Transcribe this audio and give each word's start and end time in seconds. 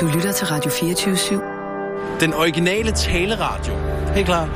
Du 0.00 0.06
lytter 0.06 0.32
til 0.32 0.46
Radio 0.46 0.70
24-7. 0.70 2.20
Den 2.20 2.34
originale 2.34 2.92
taleradio. 2.92 3.74
Helt 4.14 4.26
klar. 4.26 4.46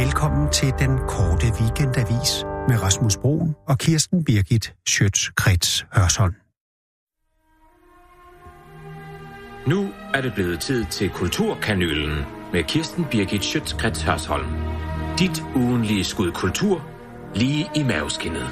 Velkommen 0.00 0.52
til 0.52 0.74
den 0.78 0.98
korte 0.98 1.46
weekendavis 1.60 2.44
med 2.68 2.82
Rasmus 2.82 3.16
Broen 3.16 3.54
og 3.68 3.78
Kirsten 3.78 4.24
Birgit 4.24 4.74
Schøtz-Krets 4.88 5.86
Hørsholm. 5.92 6.34
Nu 9.66 9.88
er 10.14 10.20
det 10.20 10.34
blevet 10.34 10.60
tid 10.60 10.84
til 10.84 11.10
Kulturkanylen 11.10 12.24
med 12.52 12.64
Kirsten 12.64 13.04
Birgit 13.10 13.44
Schøtzgrads 13.44 14.02
Hørsholm. 14.02 14.48
Dit 15.18 15.44
ugenlige 15.56 16.04
skud 16.04 16.32
kultur, 16.32 16.88
lige 17.34 17.70
i 17.74 17.82
maveskinnet. 17.82 18.50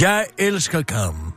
Jeg 0.00 0.26
elsker 0.38 0.82
Carmen. 0.82 1.33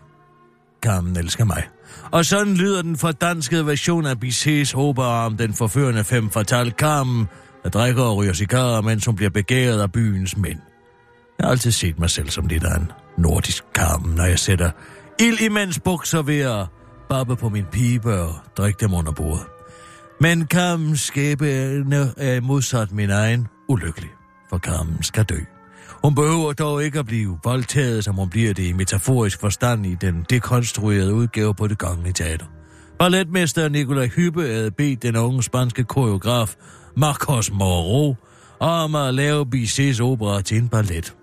Carmen 0.87 1.17
elsker 1.17 1.45
mig. 1.45 1.63
Og 2.11 2.25
sådan 2.25 2.53
lyder 2.53 2.81
den 2.81 2.97
fordanskede 2.97 3.65
version 3.65 4.05
af 4.05 4.19
Bizets 4.19 4.73
opera 4.73 5.25
om 5.25 5.37
den 5.37 5.53
forførende 5.53 6.03
fem 6.03 6.29
fatale 6.29 6.71
Carmen, 6.71 7.27
der 7.63 7.69
drikker 7.69 8.03
og 8.03 8.17
ryger 8.17 8.33
cigarer, 8.33 8.81
mens 8.81 9.05
hun 9.05 9.15
bliver 9.15 9.29
begæret 9.29 9.81
af 9.81 9.91
byens 9.91 10.37
mænd. 10.37 10.59
Jeg 11.39 11.45
har 11.45 11.51
altid 11.51 11.71
set 11.71 11.99
mig 11.99 12.09
selv 12.09 12.29
som 12.29 12.47
lidt 12.47 12.63
af 12.63 12.77
en 12.77 12.91
nordisk 13.17 13.63
Carmen, 13.73 14.15
når 14.15 14.23
jeg 14.23 14.39
sætter 14.39 14.71
ild 15.19 15.41
imens 15.41 15.79
bukser 15.79 16.21
ved 16.21 16.39
at 16.39 16.65
babbe 17.09 17.35
på 17.35 17.49
min 17.49 17.65
pibe 17.71 18.21
og 18.21 18.35
drikke 18.57 18.79
dem 18.79 18.93
under 18.93 19.11
bordet. 19.11 19.45
Men 20.21 20.47
Carmens 20.47 21.01
skæbne 21.01 22.13
er 22.17 22.41
modsat 22.41 22.91
min 22.91 23.09
egen 23.09 23.47
ulykkelig, 23.69 24.09
for 24.49 24.57
Carmen 24.57 25.03
skal 25.03 25.23
dø. 25.23 25.56
Hun 26.03 26.15
behøver 26.15 26.53
dog 26.53 26.83
ikke 26.83 26.99
at 26.99 27.05
blive 27.05 27.37
voldtaget, 27.43 28.03
som 28.03 28.15
hun 28.15 28.29
bliver 28.29 28.53
det 28.53 28.63
i 28.63 28.73
metaforisk 28.73 29.39
forstand 29.39 29.85
i 29.85 29.95
den 29.95 30.25
dekonstruerede 30.29 31.13
udgave 31.13 31.53
på 31.53 31.67
det 31.67 31.77
kongelige 31.77 32.13
teater. 32.13 32.45
Balletmester 32.99 33.69
Nikolaj 33.69 34.07
Hyppe 34.07 34.41
havde 34.41 34.71
bedt 34.71 35.03
den 35.03 35.15
unge 35.15 35.43
spanske 35.43 35.83
koreograf 35.83 36.55
Marcos 36.97 37.51
Moro 37.51 38.15
om 38.59 38.95
at 38.95 39.13
lave 39.13 39.45
Bizets 39.45 39.99
opera 39.99 40.41
til 40.41 40.57
en 40.57 40.69
ballet. 40.69 41.15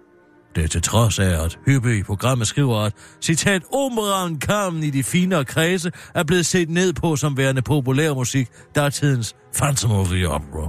Det 0.54 0.64
er 0.64 0.68
til 0.68 0.82
trods 0.82 1.18
af, 1.18 1.44
at 1.44 1.58
Hyppe 1.66 1.98
i 1.98 2.02
programmet 2.02 2.46
skriver, 2.46 2.78
at 2.78 2.92
citat, 3.22 3.62
operaen 3.72 4.40
Carmen 4.40 4.82
i 4.82 4.90
de 4.90 5.02
finere 5.02 5.44
kredse 5.44 5.92
er 6.14 6.24
blevet 6.24 6.46
set 6.46 6.70
ned 6.70 6.92
på 6.92 7.16
som 7.16 7.36
værende 7.36 7.62
populær 7.62 8.14
musik, 8.14 8.48
der 8.74 8.82
er 8.82 8.90
tidens 8.90 9.36
Phantom 9.56 9.90
of 9.90 10.08
the 10.08 10.28
Opera. 10.28 10.68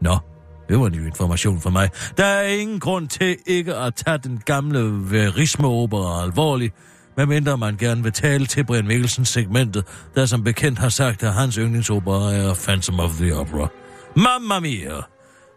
Nå, 0.00 0.18
det 0.68 0.80
var 0.80 0.88
ny 0.88 1.06
information 1.06 1.60
for 1.60 1.70
mig. 1.70 1.90
Der 2.16 2.24
er 2.24 2.42
ingen 2.46 2.80
grund 2.80 3.08
til 3.08 3.36
ikke 3.46 3.74
at 3.74 3.94
tage 3.94 4.18
den 4.18 4.42
gamle 4.46 5.10
verisme-opera 5.10 6.22
alvorligt, 6.22 6.74
medmindre 7.16 7.58
man 7.58 7.76
gerne 7.76 8.02
vil 8.02 8.12
tale 8.12 8.46
til 8.46 8.64
Brian 8.64 8.86
Mikkelsens 8.86 9.28
segmentet, 9.28 9.84
der 10.14 10.26
som 10.26 10.44
bekendt 10.44 10.78
har 10.78 10.88
sagt, 10.88 11.22
at 11.22 11.32
hans 11.32 11.54
yndlingsopera 11.54 12.32
er 12.34 12.54
Phantom 12.54 13.00
of 13.00 13.10
the 13.10 13.36
Opera. 13.36 13.68
Mamma 14.16 14.60
mia! 14.60 15.00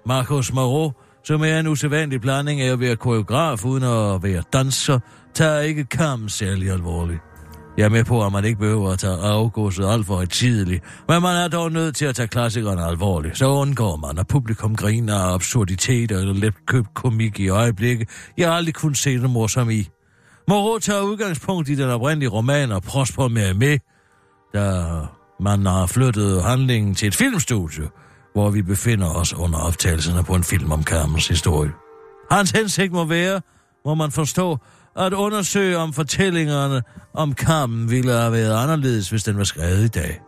Marcos 0.05 0.53
Moreau, 0.53 0.94
som 1.23 1.41
er 1.41 1.59
en 1.59 1.67
usædvanlig 1.67 2.22
blanding 2.22 2.61
af 2.61 2.72
at 2.72 2.80
være 2.80 2.95
koreograf 2.95 3.66
uden 3.66 3.83
at 3.83 4.23
være 4.23 4.44
danser, 4.53 5.00
tager 5.33 5.59
ikke 5.59 5.83
kampen 5.83 6.30
særlig 6.30 6.72
alvorligt. 6.72 7.19
Jeg 7.78 7.86
er 7.86 7.89
med 7.89 8.03
på, 8.03 8.25
at 8.25 8.31
man 8.31 8.45
ikke 8.45 8.59
behøver 8.59 8.92
at 8.92 9.00
tage 9.00 9.17
afgåset 9.17 9.86
alt 9.89 10.06
for 10.06 10.25
tidligt, 10.25 10.83
men 11.08 11.22
man 11.22 11.36
er 11.36 11.47
dog 11.47 11.72
nødt 11.72 11.95
til 11.95 12.06
at 12.06 12.16
tage 12.16 12.28
klassikerne 12.28 12.86
alvorligt. 12.86 13.38
Så 13.38 13.47
undgår 13.47 13.95
man, 13.95 14.17
at 14.17 14.28
publikum 14.28 14.75
griner 14.75 15.16
af 15.16 15.34
absurditeter 15.34 16.19
eller 16.19 16.34
let 16.34 16.66
købt 16.66 16.94
komik 16.94 17.39
i 17.39 17.50
øjeblikket. 17.50 18.09
Jeg 18.38 18.47
har 18.47 18.56
aldrig 18.56 18.75
kun 18.75 18.95
set 18.95 19.22
det 19.22 19.30
morsom 19.30 19.69
i. 19.69 19.89
Moreau 20.47 20.80
tager 20.80 21.02
udgangspunkt 21.02 21.69
i 21.69 21.75
den 21.75 21.89
oprindelige 21.89 22.30
roman 22.30 22.72
og 22.72 22.84
prosper 22.84 23.28
med 23.28 23.53
med, 23.53 23.78
da 24.53 24.84
man 25.39 25.66
har 25.66 25.86
flyttet 25.86 26.44
handlingen 26.44 26.95
til 26.95 27.08
et 27.08 27.16
filmstudie, 27.16 27.89
hvor 28.34 28.50
vi 28.50 28.62
befinder 28.62 29.08
os 29.08 29.34
under 29.34 29.59
optagelserne 29.59 30.23
på 30.23 30.35
en 30.35 30.44
film 30.44 30.72
om 30.72 30.84
Carmens 30.84 31.28
historie. 31.28 31.72
Hans 32.31 32.52
hensigt 32.52 32.94
må 32.94 33.06
være, 33.06 33.41
må 33.85 33.96
man 33.96 34.12
forstå, 34.12 34.57
at 34.97 35.13
undersøge 35.13 35.78
om 35.78 35.94
fortællingerne 35.94 36.81
om 37.13 37.34
Carmen 37.34 37.91
ville 37.91 38.12
have 38.12 38.31
været 38.31 38.63
anderledes, 38.63 39.09
hvis 39.09 39.24
den 39.24 39.38
var 39.38 39.44
skrevet 39.44 39.84
i 39.84 39.88
dag. 39.88 40.22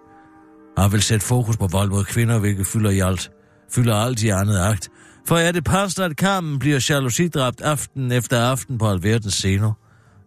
Han 0.78 0.92
vil 0.92 1.02
sætte 1.02 1.26
fokus 1.26 1.58
på 1.58 1.68
vold 1.68 1.90
mod 1.90 2.04
kvinder, 2.04 2.40
hvilket 2.40 2.68
fylder 2.68 2.90
i 2.90 3.00
alt, 3.00 3.32
fylder 3.72 3.96
alt 3.96 4.24
i 4.24 4.30
andet 4.30 4.60
akt. 4.60 4.90
For 5.28 5.36
er 5.38 5.52
det 5.52 5.64
passende, 5.64 6.06
at 6.06 6.12
Carmen 6.12 6.60
bliver 6.60 6.88
jalousidræbt 6.90 7.62
aften 7.62 8.12
efter 8.12 8.42
aften 8.42 8.78
på 8.78 8.90
alverdens 8.90 9.34
scener? 9.34 9.74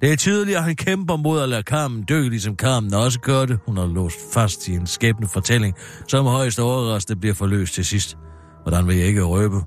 Det 0.00 0.12
er 0.12 0.16
tydeligt, 0.16 0.56
at 0.56 0.64
han 0.64 0.76
kæmper 0.76 1.16
mod 1.16 1.41
at 1.41 1.48
lade 1.48 1.62
Carmen 1.62 2.03
dø, 2.03 2.28
ligesom 2.28 2.56
Carmen 2.56 2.94
også 2.94 3.20
gør 3.20 3.44
det. 3.44 3.59
Hun 3.66 3.76
har 3.76 3.86
låst 3.86 4.16
fast 4.34 4.69
i 4.69 4.74
en 4.74 4.86
skæbne 4.86 5.28
fortælling, 5.28 5.74
som 6.09 6.26
højst 6.26 6.60
overraskende 6.60 7.20
bliver 7.20 7.34
forløst 7.34 7.74
til 7.74 7.84
sidst. 7.84 8.16
Hvordan 8.62 8.88
vil 8.88 8.97
jeg 8.97 9.06
ikke 9.06 9.22
røbe? 9.22 9.60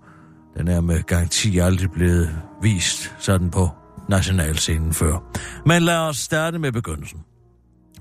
Den 0.57 0.68
er 0.68 0.81
med 0.81 1.03
garanti 1.03 1.57
aldrig 1.57 1.92
blevet 1.92 2.30
vist 2.62 3.13
sådan 3.19 3.50
på 3.50 3.69
nationalscenen 4.10 4.94
før. 4.94 5.40
Men 5.66 5.82
lad 5.82 5.98
os 5.98 6.18
starte 6.18 6.60
med 6.60 6.72
begyndelsen. 6.72 7.20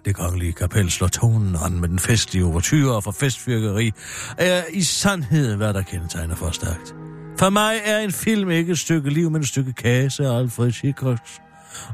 Det 0.04 0.14
kongelige 0.14 0.52
kapel 0.52 0.90
slår 0.90 1.08
tonen 1.08 1.56
an 1.64 1.80
med 1.80 1.88
den 1.88 1.98
festlige 1.98 2.44
overtyre 2.44 2.94
og 2.94 3.04
for 3.04 3.10
festfyrkeri, 3.10 3.92
er 4.38 4.62
i 4.72 4.82
sandhed, 4.82 5.56
hvad 5.56 5.74
der 5.74 5.82
kendetegner 5.82 6.34
for 6.34 6.50
stærkt. 6.50 6.94
For 7.38 7.50
mig 7.50 7.80
er 7.84 7.98
en 7.98 8.12
film 8.12 8.50
ikke 8.50 8.72
et 8.72 8.78
stykke 8.78 9.10
liv, 9.10 9.30
men 9.30 9.40
et 9.40 9.48
stykke 9.48 9.72
kase 9.72 10.26
af 10.26 10.38
Alfred 10.38 10.72
Hitchcocks. 10.82 11.40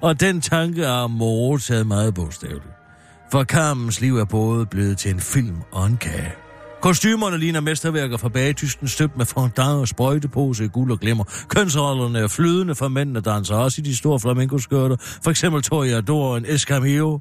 Og 0.01 0.21
den 0.21 0.41
tanke 0.41 0.85
er 0.85 1.07
Moreau 1.07 1.57
taget 1.57 1.87
meget 1.87 2.15
bogstaveligt. 2.15 2.75
For 3.33 3.45
Kammens 3.45 4.01
liv 4.01 4.17
er 4.19 4.25
både 4.25 4.67
blevet 4.67 4.99
til 4.99 5.11
en 5.11 5.21
film 5.21 5.57
og 5.73 5.87
en 5.87 5.97
kage. 5.97 6.33
Kostymerne 6.83 7.39
ligner 7.39 7.61
mesterværker 7.61 8.17
fra 8.17 8.29
bagetysten 8.29 8.89
støbt 8.89 9.17
med 9.17 9.27
fondant 9.27 9.81
og 9.81 9.89
sprøjtepose 9.89 10.65
i 10.65 10.69
guld 10.69 10.93
og 10.93 11.01
glimmer. 11.01 11.25
Kønsrollerne 11.49 12.19
er 12.19 12.29
flydende 12.29 12.75
for 12.75 12.89
mændene 12.89 13.21
danser 13.21 13.55
også 13.55 13.81
i 13.81 13.85
de 13.85 13.97
store 13.97 14.21
flamenco-skørter. 14.21 14.97
For 15.25 15.31
eksempel 15.31 15.63
Toreador 15.63 16.37
en 16.37 16.45
Escamillo, 16.49 17.19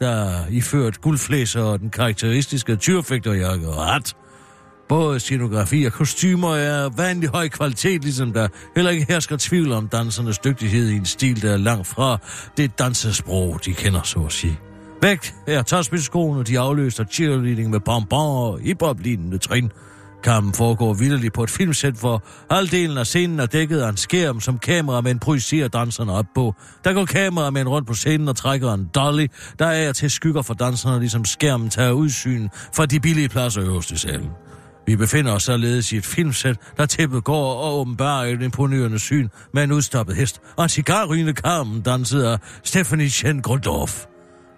der 0.00 0.46
iført 0.50 1.00
guldflæser 1.00 1.62
og 1.62 1.80
den 1.80 1.90
karakteristiske 1.90 2.76
tyrfægterjakke 2.76 3.68
og 3.68 3.86
hat. 3.86 4.16
Både 4.88 5.20
scenografi 5.20 5.84
og 5.84 5.92
kostymer 5.92 6.54
er 6.54 6.88
vanlig 6.96 7.28
høj 7.28 7.48
kvalitet, 7.48 8.04
ligesom 8.04 8.32
der 8.32 8.48
heller 8.74 8.90
ikke 8.90 9.06
hersker 9.08 9.36
tvivl 9.40 9.72
om 9.72 9.88
dansernes 9.88 10.38
dygtighed 10.38 10.88
i 10.88 10.96
en 10.96 11.06
stil, 11.06 11.42
der 11.42 11.52
er 11.52 11.56
langt 11.56 11.86
fra 11.86 12.18
det 12.56 12.78
dansesprog, 12.78 13.60
de 13.64 13.72
kender, 13.72 14.02
så 14.02 14.20
at 14.20 14.32
sige. 14.32 14.71
Væk 15.02 15.34
er 15.46 15.62
tårspidskoene, 15.62 16.44
de 16.44 16.58
afløser 16.58 17.04
cheerleading 17.04 17.70
med 17.70 17.80
bonbon 17.80 18.36
og 18.36 18.60
hiphop-lignende 18.60 19.38
trin. 19.38 19.72
Kampen 20.24 20.54
foregår 20.54 20.94
vildeligt 20.94 21.34
på 21.34 21.42
et 21.42 21.50
filmsæt, 21.50 21.94
hvor 21.94 22.22
halvdelen 22.50 22.98
af 22.98 23.06
scenen 23.06 23.40
er 23.40 23.46
dækket 23.46 23.80
af 23.80 23.88
en 23.88 23.96
skærm, 23.96 24.40
som 24.40 24.58
kameramænd 24.58 25.20
projicerer 25.20 25.68
danserne 25.68 26.12
op 26.12 26.24
på. 26.34 26.54
Der 26.84 26.92
går 26.92 27.04
kameramænd 27.04 27.68
rundt 27.68 27.88
på 27.88 27.94
scenen 27.94 28.28
og 28.28 28.36
trækker 28.36 28.72
en 28.72 28.90
dolly, 28.94 29.26
der 29.58 29.66
er 29.66 29.92
til 29.92 30.10
skygger 30.10 30.42
for 30.42 30.54
danserne, 30.54 30.98
ligesom 30.98 31.24
skærmen 31.24 31.70
tager 31.70 31.92
udsyn 31.92 32.48
fra 32.74 32.86
de 32.86 33.00
billige 33.00 33.28
pladser 33.28 33.62
øverst 33.62 33.90
i 33.90 33.96
salen. 33.96 34.30
Vi 34.86 34.96
befinder 34.96 35.32
os 35.32 35.42
således 35.42 35.92
i 35.92 35.96
et 35.96 36.06
filmsæt, 36.06 36.56
der 36.76 36.86
tæppet 36.86 37.24
går 37.24 37.54
og 37.54 37.80
åbenbart 37.80 38.28
et 38.28 38.42
imponerende 38.42 38.98
syn 38.98 39.28
med 39.54 39.64
en 39.64 39.72
udstoppet 39.72 40.16
hest 40.16 40.40
og 40.56 40.62
en 40.62 40.68
cigarrygende 40.68 41.32
karmen 41.32 41.80
danset 41.80 42.22
af 42.22 42.38
Stephanie 42.64 43.08
Chen 43.08 43.42
Grundorf. 43.42 44.11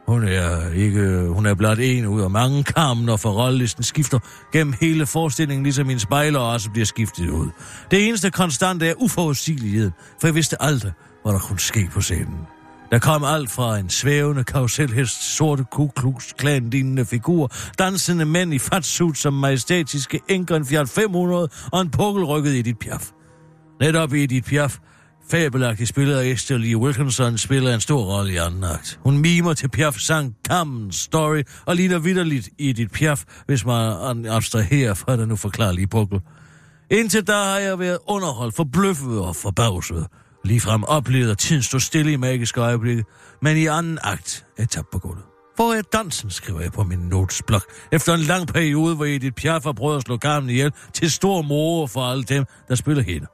Hun 0.06 0.25
er 0.25 0.70
ikke, 0.70 1.28
hun 1.28 1.47
er 1.47 1.54
blot 1.54 1.78
en 1.78 2.06
ud 2.06 2.20
af 2.20 2.31
mange 2.31 2.62
Carmen, 2.62 3.04
når 3.04 3.16
forrollelisten 3.16 3.84
skifter 3.84 4.19
gennem 4.53 4.75
hele 4.81 5.06
forestillingen, 5.06 5.62
ligesom 5.62 5.87
min 5.87 5.98
spejler 5.98 6.38
også 6.38 6.70
bliver 6.70 6.87
skiftet 6.87 7.31
ud. 7.31 7.48
Det 7.91 8.09
eneste 8.09 8.31
konstante 8.31 8.88
er 8.88 8.94
uforudsigelighed, 8.97 9.91
for 10.20 10.26
jeg 10.26 10.34
vidste 10.34 10.62
aldrig, 10.62 10.92
hvad 11.22 11.32
der 11.32 11.38
kunne 11.38 11.60
ske 11.60 11.88
på 11.92 12.00
scenen. 12.00 12.38
Der 12.91 12.98
kom 12.98 13.25
alt 13.25 13.50
fra 13.50 13.78
en 13.78 13.91
svævende 13.91 14.44
karuselhest, 14.44 15.37
sorte 15.37 15.65
Ku 15.71 15.89
Klux 15.97 16.33
Klan 16.39 16.71
lignende 16.71 17.04
figur, 17.04 17.51
dansende 17.78 18.24
mænd 18.24 18.54
i 18.54 18.59
fatsuit 18.59 19.18
som 19.18 19.33
majestætiske 19.33 20.21
enker 20.28 20.56
en 20.56 20.66
Fiat 20.66 20.89
500 20.89 21.48
og 21.72 21.80
en 21.80 21.91
pukkelrykket 21.91 22.59
Edith 22.59 22.78
Piaf. 22.78 23.10
Netop 23.80 24.12
Edith 24.12 24.48
Piaf, 24.48 24.78
fabelagtigt 25.30 25.88
spiller 25.88 26.21
Esther 26.21 26.56
Lee 26.59 26.76
Wilkinson, 26.76 27.38
spiller 27.38 27.74
en 27.74 27.80
stor 27.80 28.04
rolle 28.04 28.32
i 28.32 28.36
anden 28.36 28.65
akt. 28.65 28.98
Hun 29.03 29.18
mimer 29.18 29.54
til 29.54 29.68
Piaf 29.68 29.94
sang 29.94 30.36
Carmen 30.47 30.92
Story 30.92 31.42
og 31.66 31.76
ligner 31.76 31.98
vidderligt 31.98 32.48
dit 32.59 32.92
Piaf, 32.92 33.24
hvis 33.47 33.65
man 33.66 34.26
abstraherer 34.26 34.94
fra 34.94 35.16
den 35.16 35.32
uforklarlige 35.32 35.86
pukkel. 35.86 36.21
Indtil 36.91 37.26
da 37.26 37.32
har 37.32 37.59
jeg 37.59 37.78
været 37.78 37.98
underholdt, 38.06 38.56
forbløffet 38.56 39.21
og 39.21 39.36
forbavset 39.36 40.06
ligefrem 40.44 40.84
oplevet, 40.84 41.30
at 41.30 41.38
tiden 41.38 41.62
stod 41.62 41.80
stille 41.80 42.12
i 42.12 42.16
magiske 42.16 42.60
øjeblikke, 42.60 43.04
men 43.42 43.56
i 43.56 43.66
anden 43.66 43.98
akt 44.03 44.47
er 44.59 44.66
tabt 44.66 44.91
på 44.92 44.98
gulvet. 44.98 45.24
Hvor 45.56 45.74
er 45.74 45.82
dansen, 45.82 46.30
skriver 46.30 46.60
jeg 46.60 46.72
på 46.72 46.82
min 46.82 46.98
notesblok, 46.98 47.62
efter 47.92 48.15
en 48.15 48.20
lang 48.20 48.48
periode, 48.48 48.97
hvor 48.97 49.04
Edith 49.04 49.34
Piaf 49.34 49.65
har 49.65 49.72
prøvet 49.72 49.97
at 49.97 50.03
slå 50.03 50.18
Carmen 50.18 50.50
ihjel 50.50 50.72
til 50.92 51.10
stor 51.10 51.42
mor 51.42 51.86
for 51.86 52.00
alle 52.00 52.24
dem, 52.24 52.44
der 52.68 52.74
spiller 52.74 53.03
hende. 53.03 53.27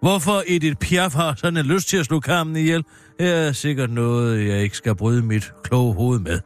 Hvorfor 0.00 0.42
Edith 0.46 0.76
Piaf 0.76 1.12
har 1.14 1.34
sådan 1.36 1.56
en 1.56 1.66
lyst 1.66 1.88
til 1.88 1.96
at 1.96 2.06
slå 2.06 2.20
kammen 2.20 2.56
ihjel, 2.56 2.84
er 3.18 3.52
sikkert 3.52 3.90
noget, 3.90 4.48
jeg 4.48 4.62
ikke 4.62 4.76
skal 4.76 4.94
bryde 4.94 5.22
mit 5.22 5.52
kloge 5.64 5.94
hoved 5.94 6.20
med. 6.20 6.40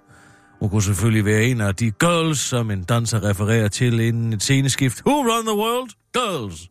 Hun 0.61 0.70
kunne 0.70 0.82
selvfølgelig 0.82 1.25
være 1.25 1.44
en 1.44 1.61
af 1.61 1.75
de 1.75 1.91
girls, 1.91 2.38
som 2.41 2.70
en 2.70 2.85
danser 2.85 3.25
refererer 3.25 3.69
til 3.69 4.00
inden 4.00 4.32
et 4.32 4.43
sceneskift. 4.43 5.02
Who 5.06 5.14
run 5.14 5.47
the 5.47 5.56
world? 5.56 5.91
Girls! 6.12 6.69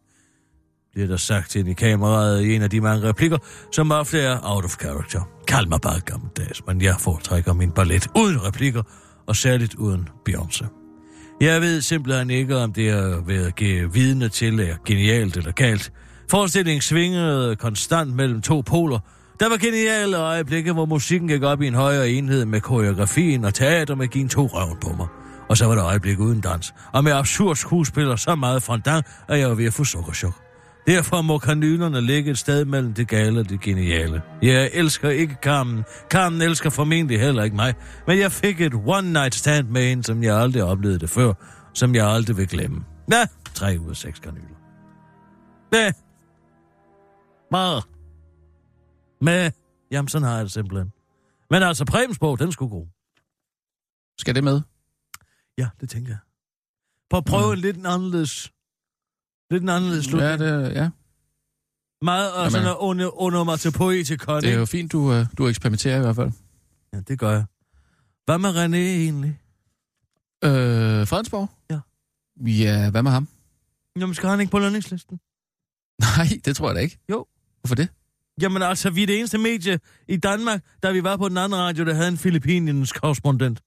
Bliver 0.94 1.08
der 1.08 1.18
sagt 1.18 1.56
ind 1.56 1.70
i 1.70 1.74
kameraet 1.74 2.44
i 2.44 2.56
en 2.56 2.62
af 2.62 2.70
de 2.70 2.82
mange 2.82 3.08
replikker, 3.08 3.38
som 3.72 3.92
ofte 3.92 4.20
er 4.20 4.40
out 4.44 4.66
of 4.66 4.72
character. 4.72 5.22
Kald 5.48 5.68
mig 5.68 5.82
bare 5.82 6.00
gammeldags, 6.00 6.62
men 6.68 6.82
jeg 6.82 6.96
foretrækker 7.00 7.54
min 7.54 7.72
ballet 7.72 8.08
uden 8.16 8.44
replikker, 8.48 8.84
og 9.28 9.36
særligt 9.36 9.76
uden 9.76 10.10
Beyoncé. 10.30 10.68
Jeg 11.42 11.62
ved 11.62 11.82
simpelthen 11.82 12.30
ikke, 12.30 12.58
om 12.58 12.74
det 12.74 12.92
har 12.92 13.24
været 13.28 13.56
give 13.56 13.94
vidne 13.94 14.30
til 14.30 14.60
er 14.60 14.76
genialt 14.86 15.38
eller 15.38 15.52
galt. 15.52 15.92
Forestillingen 16.30 16.82
svingede 16.82 17.56
konstant 17.56 18.16
mellem 18.16 18.42
to 18.42 18.62
poler. 18.62 19.00
Der 19.40 19.50
var 19.50 19.58
geniale 19.58 20.18
øjeblikke, 20.18 20.74
hvor 20.74 20.86
musikken 20.86 21.28
gik 21.28 21.44
op 21.44 21.62
i 21.62 21.68
en 21.68 21.74
højere 21.74 22.10
enhed 22.10 22.46
med 22.46 22.62
koreografien 22.62 23.46
og 23.46 23.54
teatermagien 23.54 24.30
tog 24.30 24.54
røven 24.54 24.78
på 24.82 24.90
mig. 24.98 25.08
Og 25.50 25.58
så 25.58 25.66
var 25.66 25.76
der 25.76 25.86
øjeblik 25.86 26.20
uden 26.20 26.42
dans. 26.42 26.74
Og 26.94 27.04
med 27.04 27.12
absurd 27.12 27.56
skuespiller 27.56 28.16
så 28.16 28.36
meget 28.36 28.64
fondant, 28.64 29.06
at 29.28 29.40
jeg 29.40 29.50
var 29.50 29.56
ved 29.56 29.66
at 29.66 29.74
få 29.74 29.84
sukkerchok. 29.84 30.34
Derfor 30.88 31.22
må 31.22 31.38
kanylerne 31.38 32.02
ligge 32.02 32.32
et 32.32 32.38
sted 32.38 32.66
mellem 32.66 32.94
det 32.94 33.08
gale 33.08 33.40
og 33.40 33.50
det 33.50 33.62
geniale. 33.62 34.22
Jeg 34.42 34.70
elsker 34.74 35.10
ikke 35.10 35.36
Carmen. 35.42 35.84
Carmen 36.10 36.42
elsker 36.42 36.70
formentlig 36.70 37.20
heller 37.20 37.44
ikke 37.44 37.56
mig. 37.56 37.74
Men 38.08 38.20
jeg 38.20 38.32
fik 38.32 38.62
et 38.62 38.74
one-night 38.74 39.38
stand 39.38 39.68
med 39.68 39.92
en, 39.92 40.04
som 40.04 40.24
jeg 40.24 40.38
aldrig 40.38 40.64
oplevede 40.64 41.00
det 41.00 41.10
før. 41.10 41.34
Som 41.74 41.96
jeg 41.96 42.08
aldrig 42.08 42.38
vil 42.38 42.48
glemme. 42.48 42.84
Ja, 43.12 43.26
tre 43.54 43.78
ud 43.86 43.90
af 43.90 43.96
seks 43.96 44.20
kanyler. 44.20 44.56
Ja. 45.74 45.92
Meget. 47.52 47.84
Med. 49.22 49.52
Jamen, 49.92 50.10
sådan 50.10 50.28
har 50.28 50.36
jeg 50.36 50.44
det 50.44 50.52
simpelthen. 50.52 50.92
Men 51.50 51.64
altså, 51.64 51.86
Præmsbog, 51.86 52.40
den 52.40 52.52
skulle 52.52 52.70
god. 52.70 52.88
Skal 54.18 54.36
det 54.36 54.44
med? 54.44 54.62
Ja, 55.58 55.70
det 55.82 55.90
tænker 55.90 56.12
jeg. 56.12 56.20
Prøv 57.10 57.18
at 57.18 57.26
prøve 57.26 57.56
mm. 57.56 57.62
lidt 57.62 57.78
en 57.78 57.86
anderledes... 57.86 58.54
Lidt 59.52 59.64
en 59.64 59.70
anderledes 59.70 60.06
slutning. 60.06 60.40
Ja, 60.40 60.58
det, 60.66 60.76
ja. 60.76 60.90
Meget 62.02 62.34
og 62.34 62.52
sådan 62.52 62.68
at 62.68 62.76
under, 62.80 63.22
under 63.22 63.44
mig 63.44 63.60
til 63.60 63.72
poetikon. 63.72 64.42
Det 64.42 64.54
er 64.54 64.58
jo 64.58 64.66
fint, 64.66 64.92
du, 64.92 65.00
uh, 65.00 65.26
du 65.38 65.48
eksperimenterer 65.48 65.98
i 65.98 66.02
hvert 66.02 66.16
fald. 66.16 66.32
Ja, 66.94 67.00
det 67.00 67.20
gør 67.20 67.32
jeg. 67.32 67.46
Hvad 68.26 68.38
med 68.38 68.50
René 68.50 68.76
egentlig? 68.76 69.40
Øh, 70.44 71.08
Fredensborg? 71.08 71.50
Ja. 71.70 71.80
Ja, 72.46 72.90
hvad 72.90 73.04
med 73.04 73.12
ham? 73.12 73.28
Jamen, 74.00 74.16
skal 74.16 74.30
han 74.30 74.40
ikke 74.40 74.52
på 74.52 74.60
lønningslisten? 74.60 75.20
Nej, 76.00 76.28
det 76.46 76.56
tror 76.56 76.68
jeg 76.68 76.76
da 76.76 76.82
ikke. 76.82 77.00
Jo. 77.10 77.26
Hvorfor 77.62 77.76
det? 77.76 77.88
Jamen 78.42 78.62
altså, 78.62 78.90
vi 78.90 79.04
er 79.04 79.08
det 79.08 79.18
eneste 79.18 79.38
medie 79.38 79.80
i 80.08 80.18
Danmark, 80.18 80.62
da 80.84 80.92
vi 80.92 81.04
var 81.04 81.18
på 81.18 81.30
den 81.30 81.38
anden 81.38 81.60
radio, 81.60 81.86
der 81.86 81.94
havde 81.94 82.08
en 82.08 82.18
Filippinens 82.18 82.92
korrespondent. 82.92 83.62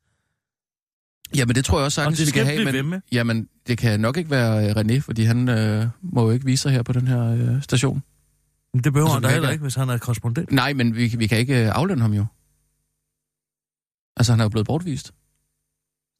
Jamen, 1.34 1.54
det 1.54 1.64
tror 1.64 1.78
jeg 1.78 1.84
også 1.84 1.94
sagtens, 1.94 2.14
Og 2.14 2.18
det 2.18 2.26
vi 2.26 2.30
skal 2.30 2.44
kan 2.44 2.64
have. 2.64 2.82
Men, 2.82 2.90
med. 2.90 3.00
jamen, 3.12 3.48
det 3.66 3.78
kan 3.78 4.00
nok 4.00 4.16
ikke 4.16 4.30
være 4.30 4.68
øh, 4.70 4.76
René, 4.76 4.98
fordi 5.00 5.22
han 5.22 5.48
øh, 5.48 5.86
må 6.02 6.22
jo 6.24 6.30
ikke 6.30 6.44
vise 6.44 6.62
sig 6.62 6.72
her 6.72 6.82
på 6.82 6.92
den 6.92 7.06
her 7.06 7.22
øh, 7.54 7.62
station. 7.62 8.02
Men 8.74 8.84
det 8.84 8.92
behøver 8.92 9.08
Altså, 9.08 9.14
han 9.14 9.22
da 9.22 9.28
vi 9.28 9.32
heller 9.32 9.50
ikke- 9.50 9.62
hvis 9.62 9.74
han 9.74 9.88
er 9.88 9.98
korrespondent. 9.98 10.52
Nej, 10.52 10.72
men 10.72 10.96
vi, 10.96 11.14
vi 11.18 11.26
kan 11.26 11.38
ikke 11.38 11.62
øh, 11.64 11.68
aflønne 11.74 12.02
ham 12.02 12.12
jo. 12.12 12.26
Altså, 14.16 14.32
han 14.32 14.40
er 14.40 14.44
jo 14.44 14.48
blevet 14.48 14.66
bortvist. 14.66 15.12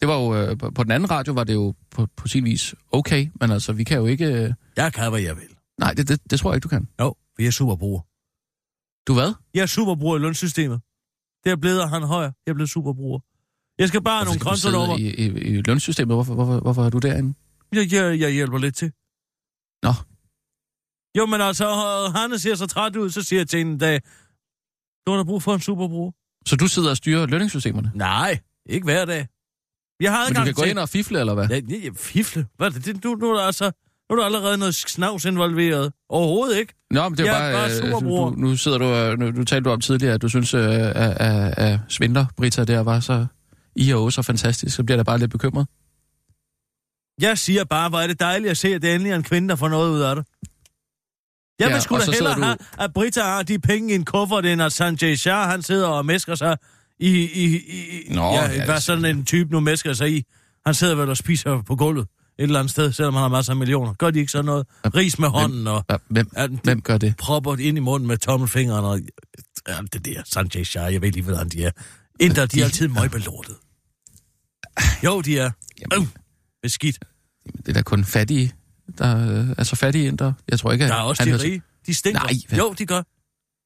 Det 0.00 0.08
var 0.08 0.14
jo, 0.14 0.34
øh, 0.36 0.58
på, 0.58 0.70
på 0.70 0.84
den 0.84 0.92
anden 0.92 1.10
radio 1.10 1.32
var 1.32 1.44
det 1.44 1.54
jo 1.54 1.74
på, 1.90 2.06
på 2.16 2.28
sin 2.28 2.44
vis 2.44 2.74
okay, 2.92 3.28
men 3.40 3.50
altså, 3.50 3.72
vi 3.72 3.84
kan 3.84 3.98
jo 3.98 4.06
ikke... 4.06 4.26
Øh, 4.44 4.52
Jeg 4.76 4.92
kan, 4.92 5.10
hvad 5.10 5.20
jeg 5.20 5.36
vil. 5.36 5.44
nej, 5.78 5.94
det, 5.94 6.08
det, 6.08 6.20
det 6.30 6.40
tror 6.40 6.50
jeg 6.50 6.56
ikke, 6.56 6.64
du 6.64 6.68
kan. 6.68 6.88
Jo, 7.00 7.14
jeg 7.42 7.46
er 7.46 7.52
superbruger. 7.62 8.00
Du 9.06 9.14
hvad? 9.14 9.34
Jeg 9.54 9.62
er 9.62 9.66
superbruger 9.66 10.16
i 10.16 10.20
lønsystemet. 10.20 10.80
Det 11.44 11.52
er 11.52 11.56
blevet, 11.56 11.88
han 11.88 12.02
højere. 12.02 12.32
Jeg 12.46 12.52
er 12.52 12.54
blevet 12.54 12.70
superbruger. 12.70 13.20
Jeg 13.78 13.88
skal 13.88 14.02
bare 14.02 14.16
have 14.18 14.24
nogle 14.24 14.40
skal 14.40 14.72
du 14.72 14.78
kontonummer. 14.78 14.96
i, 14.98 15.08
i, 15.24 15.56
i 15.56 15.62
lønsystemet. 15.62 16.16
Hvorfor, 16.16 16.34
hvorfor, 16.34 16.60
hvorfor 16.60 16.84
er 16.84 16.90
du 16.90 16.98
derinde? 16.98 17.34
Jeg, 17.72 17.92
jeg, 17.92 18.20
jeg 18.20 18.30
hjælper 18.32 18.58
lidt 18.58 18.76
til. 18.76 18.92
Nå. 19.82 19.92
Jo, 21.18 21.26
men 21.26 21.40
altså, 21.40 21.66
øh, 21.68 22.14
Hanne 22.14 22.38
ser 22.38 22.54
så 22.54 22.66
træt 22.66 22.96
ud, 22.96 23.10
så 23.10 23.22
siger 23.22 23.40
jeg 23.40 23.48
til 23.48 23.60
en 23.60 23.78
dag, 23.78 24.00
du 25.06 25.10
har 25.10 25.16
da 25.16 25.24
brug 25.24 25.42
for 25.42 25.54
en 25.54 25.60
superbruger. 25.60 26.12
Så 26.46 26.56
du 26.56 26.66
sidder 26.68 26.90
og 26.90 26.96
styrer 26.96 27.26
lønningssystemerne? 27.26 27.92
Nej, 27.94 28.38
ikke 28.66 28.84
hver 28.84 29.04
dag. 29.04 29.26
Jeg 30.00 30.12
har 30.12 30.28
Men 30.28 30.36
du 30.36 30.44
kan 30.44 30.54
gå 30.54 30.62
til... 30.62 30.70
ind 30.70 30.78
og 30.78 30.88
fifle, 30.88 31.20
eller 31.20 31.34
hvad? 31.34 31.48
Ja, 31.48 31.60
ja, 31.84 31.90
fifle. 31.96 32.46
Hvad 32.56 32.66
er 32.66 32.70
det? 32.70 32.84
det 32.84 33.04
nu, 33.04 33.14
nu, 33.14 33.30
er 33.30 33.36
der 33.36 33.46
altså, 33.46 33.72
nu 34.16 34.22
er 34.22 34.28
der 34.28 34.36
allerede 34.36 34.58
noget 34.58 34.74
snavs 34.74 35.24
involveret. 35.24 35.92
Overhovedet 36.08 36.58
ikke. 36.58 36.74
Nå, 36.90 37.08
men 37.08 37.18
det 37.18 37.28
er 37.28 37.32
bare... 37.32 37.52
bare 37.52 37.70
øh, 37.70 37.76
superbror. 37.76 38.30
du, 38.30 38.36
nu 38.36 38.56
sidder 38.56 38.78
du... 38.78 38.84
og- 38.84 39.18
Nu, 39.18 39.30
nu 39.30 39.44
talte 39.44 39.64
du 39.68 39.70
om 39.72 39.80
tidligere, 39.80 40.14
at 40.14 40.22
du 40.22 40.28
synes, 40.28 40.54
øh, 40.54 40.70
at, 40.80 40.94
at, 40.96 41.58
at 41.58 41.78
Svindler, 41.88 42.26
Brita, 42.36 42.64
der 42.64 42.80
var 42.80 43.00
så... 43.00 43.26
I 43.76 43.92
og 43.92 44.12
så 44.12 44.22
fantastisk, 44.22 44.76
så 44.76 44.84
bliver 44.84 44.96
der 44.96 45.04
bare 45.04 45.18
lidt 45.18 45.30
bekymret. 45.30 45.66
Jeg 47.20 47.38
siger 47.38 47.64
bare, 47.64 47.88
hvor 47.88 47.98
er 48.00 48.06
det 48.06 48.20
dejligt 48.20 48.50
at 48.50 48.56
se, 48.56 48.68
at 48.74 48.82
det 48.82 48.94
endelig 48.94 49.10
er 49.12 49.16
en 49.16 49.22
kvinde, 49.22 49.48
der 49.48 49.56
får 49.56 49.68
noget 49.68 49.90
ud 49.90 50.00
af 50.00 50.16
det. 50.16 50.26
Jeg 51.58 51.68
Ja, 51.68 51.72
vil 51.74 51.82
sgu 51.82 51.94
da 51.94 52.00
hellere 52.00 52.16
sidder 52.16 52.44
have, 52.46 52.56
at 52.78 52.92
Britta 52.92 53.22
har 53.22 53.42
de 53.42 53.58
penge 53.58 53.92
i 53.92 53.94
en 53.94 54.04
kuffert, 54.04 54.46
end 54.46 54.62
at 54.62 54.72
Sanjay 54.72 55.14
Shah, 55.14 55.48
han 55.50 55.62
sidder 55.62 55.88
og 55.88 56.06
mesker 56.06 56.34
sig 56.34 56.56
i... 56.98 57.08
i, 57.22 57.44
i 57.56 58.14
Nå, 58.14 58.22
ja, 58.34 58.42
ja, 58.50 58.64
hvad 58.64 58.74
det- 58.74 58.82
sådan 58.82 59.04
en 59.04 59.24
type 59.24 59.52
nu 59.52 59.60
mesker 59.60 59.92
sig 59.92 60.10
i. 60.12 60.24
Han 60.66 60.74
sidder 60.74 60.94
vel 60.94 61.08
og 61.08 61.16
spiser 61.16 61.62
på 61.62 61.76
gulvet 61.76 62.06
et 62.42 62.46
eller 62.46 62.58
andet 62.60 62.70
sted, 62.70 62.92
selvom 62.92 63.14
han 63.14 63.20
har 63.22 63.28
masser 63.28 63.52
af 63.52 63.56
millioner. 63.56 63.92
Gør 63.92 64.10
de 64.10 64.18
ikke 64.18 64.32
sådan 64.32 64.44
noget? 64.44 64.66
Ris 64.84 65.18
med 65.18 65.28
hånden 65.28 65.66
og 65.66 65.84
Hvem, 66.08 66.30
Ja, 66.36 66.46
det- 66.46 66.60
hvem 66.64 66.82
gør 66.82 66.98
det? 66.98 67.16
propper 67.16 67.56
ind 67.56 67.76
i 67.76 67.80
munden 67.80 68.06
med 68.06 68.18
tommelfingeren 68.18 68.84
og... 68.84 69.00
Ja, 69.68 69.78
det 69.92 70.04
der 70.04 70.22
Sanjay 70.26 70.64
Shah, 70.64 70.92
jeg 70.92 71.02
ved 71.02 71.12
lige, 71.12 71.22
hvordan 71.24 71.48
de 71.48 71.64
er. 71.64 71.70
Inder, 72.20 72.46
de 72.46 72.60
er 72.60 72.64
altid 72.64 72.88
møgbelortet. 72.88 73.56
Jo, 75.04 75.20
de 75.20 75.38
er. 75.38 75.50
Jamen, 75.80 76.02
Øh, 76.02 76.08
beskidt. 76.62 76.98
det 77.56 77.68
er 77.68 77.72
da 77.72 77.82
kun 77.82 78.04
fattige, 78.04 78.52
der 78.98 79.16
øh, 79.40 79.54
er 79.58 79.62
så 79.64 79.76
fattige 79.76 80.06
indre. 80.06 80.34
Jeg 80.48 80.58
tror 80.58 80.72
ikke, 80.72 80.84
at 80.84 80.90
Der 80.90 80.96
er 80.96 81.00
også 81.00 81.24
de 81.24 81.30
hører 81.30 81.42
rige. 81.42 81.62
De 81.86 81.94
stinker. 81.94 82.20
Nej, 82.20 82.32
hvad? 82.48 82.58
Jo, 82.58 82.74
de 82.78 82.86
gør. 82.86 83.02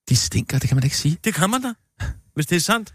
De 0.09 0.17
stinker, 0.17 0.59
det 0.59 0.69
kan 0.69 0.77
man 0.77 0.83
da 0.83 0.87
ikke 0.87 0.97
sige. 0.97 1.19
Det 1.25 1.35
kan 1.35 1.51
man 1.51 1.63
da. 1.63 1.73
Hvis 2.35 2.47
det 2.47 2.57
er 2.57 2.61
sandt. 2.61 2.95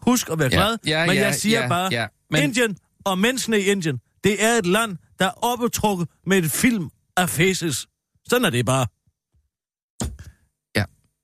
Husk 0.00 0.28
at 0.30 0.38
være 0.38 0.50
glad. 0.50 0.78
ja, 0.86 1.06
men 1.06 1.14
ja, 1.16 1.24
jeg 1.26 1.34
siger 1.34 1.60
ja, 1.62 1.68
bare, 1.68 1.88
ja, 1.92 2.06
men... 2.30 2.40
men- 2.40 2.42
Indien 2.50 2.76
og 3.04 3.18
menneskene 3.18 3.60
i 3.60 3.64
Indien, 3.64 4.00
det 4.24 4.44
er 4.44 4.52
et 4.52 4.66
land, 4.66 4.96
der 5.18 5.24
er 5.26 5.30
opbetrukket 5.30 6.08
med 6.26 6.38
et 6.38 6.50
film 6.50 6.90
af 7.16 7.28
faces. 7.28 7.86
Sådan 8.28 8.44
er 8.44 8.50
det 8.50 8.66
bare. 8.66 8.86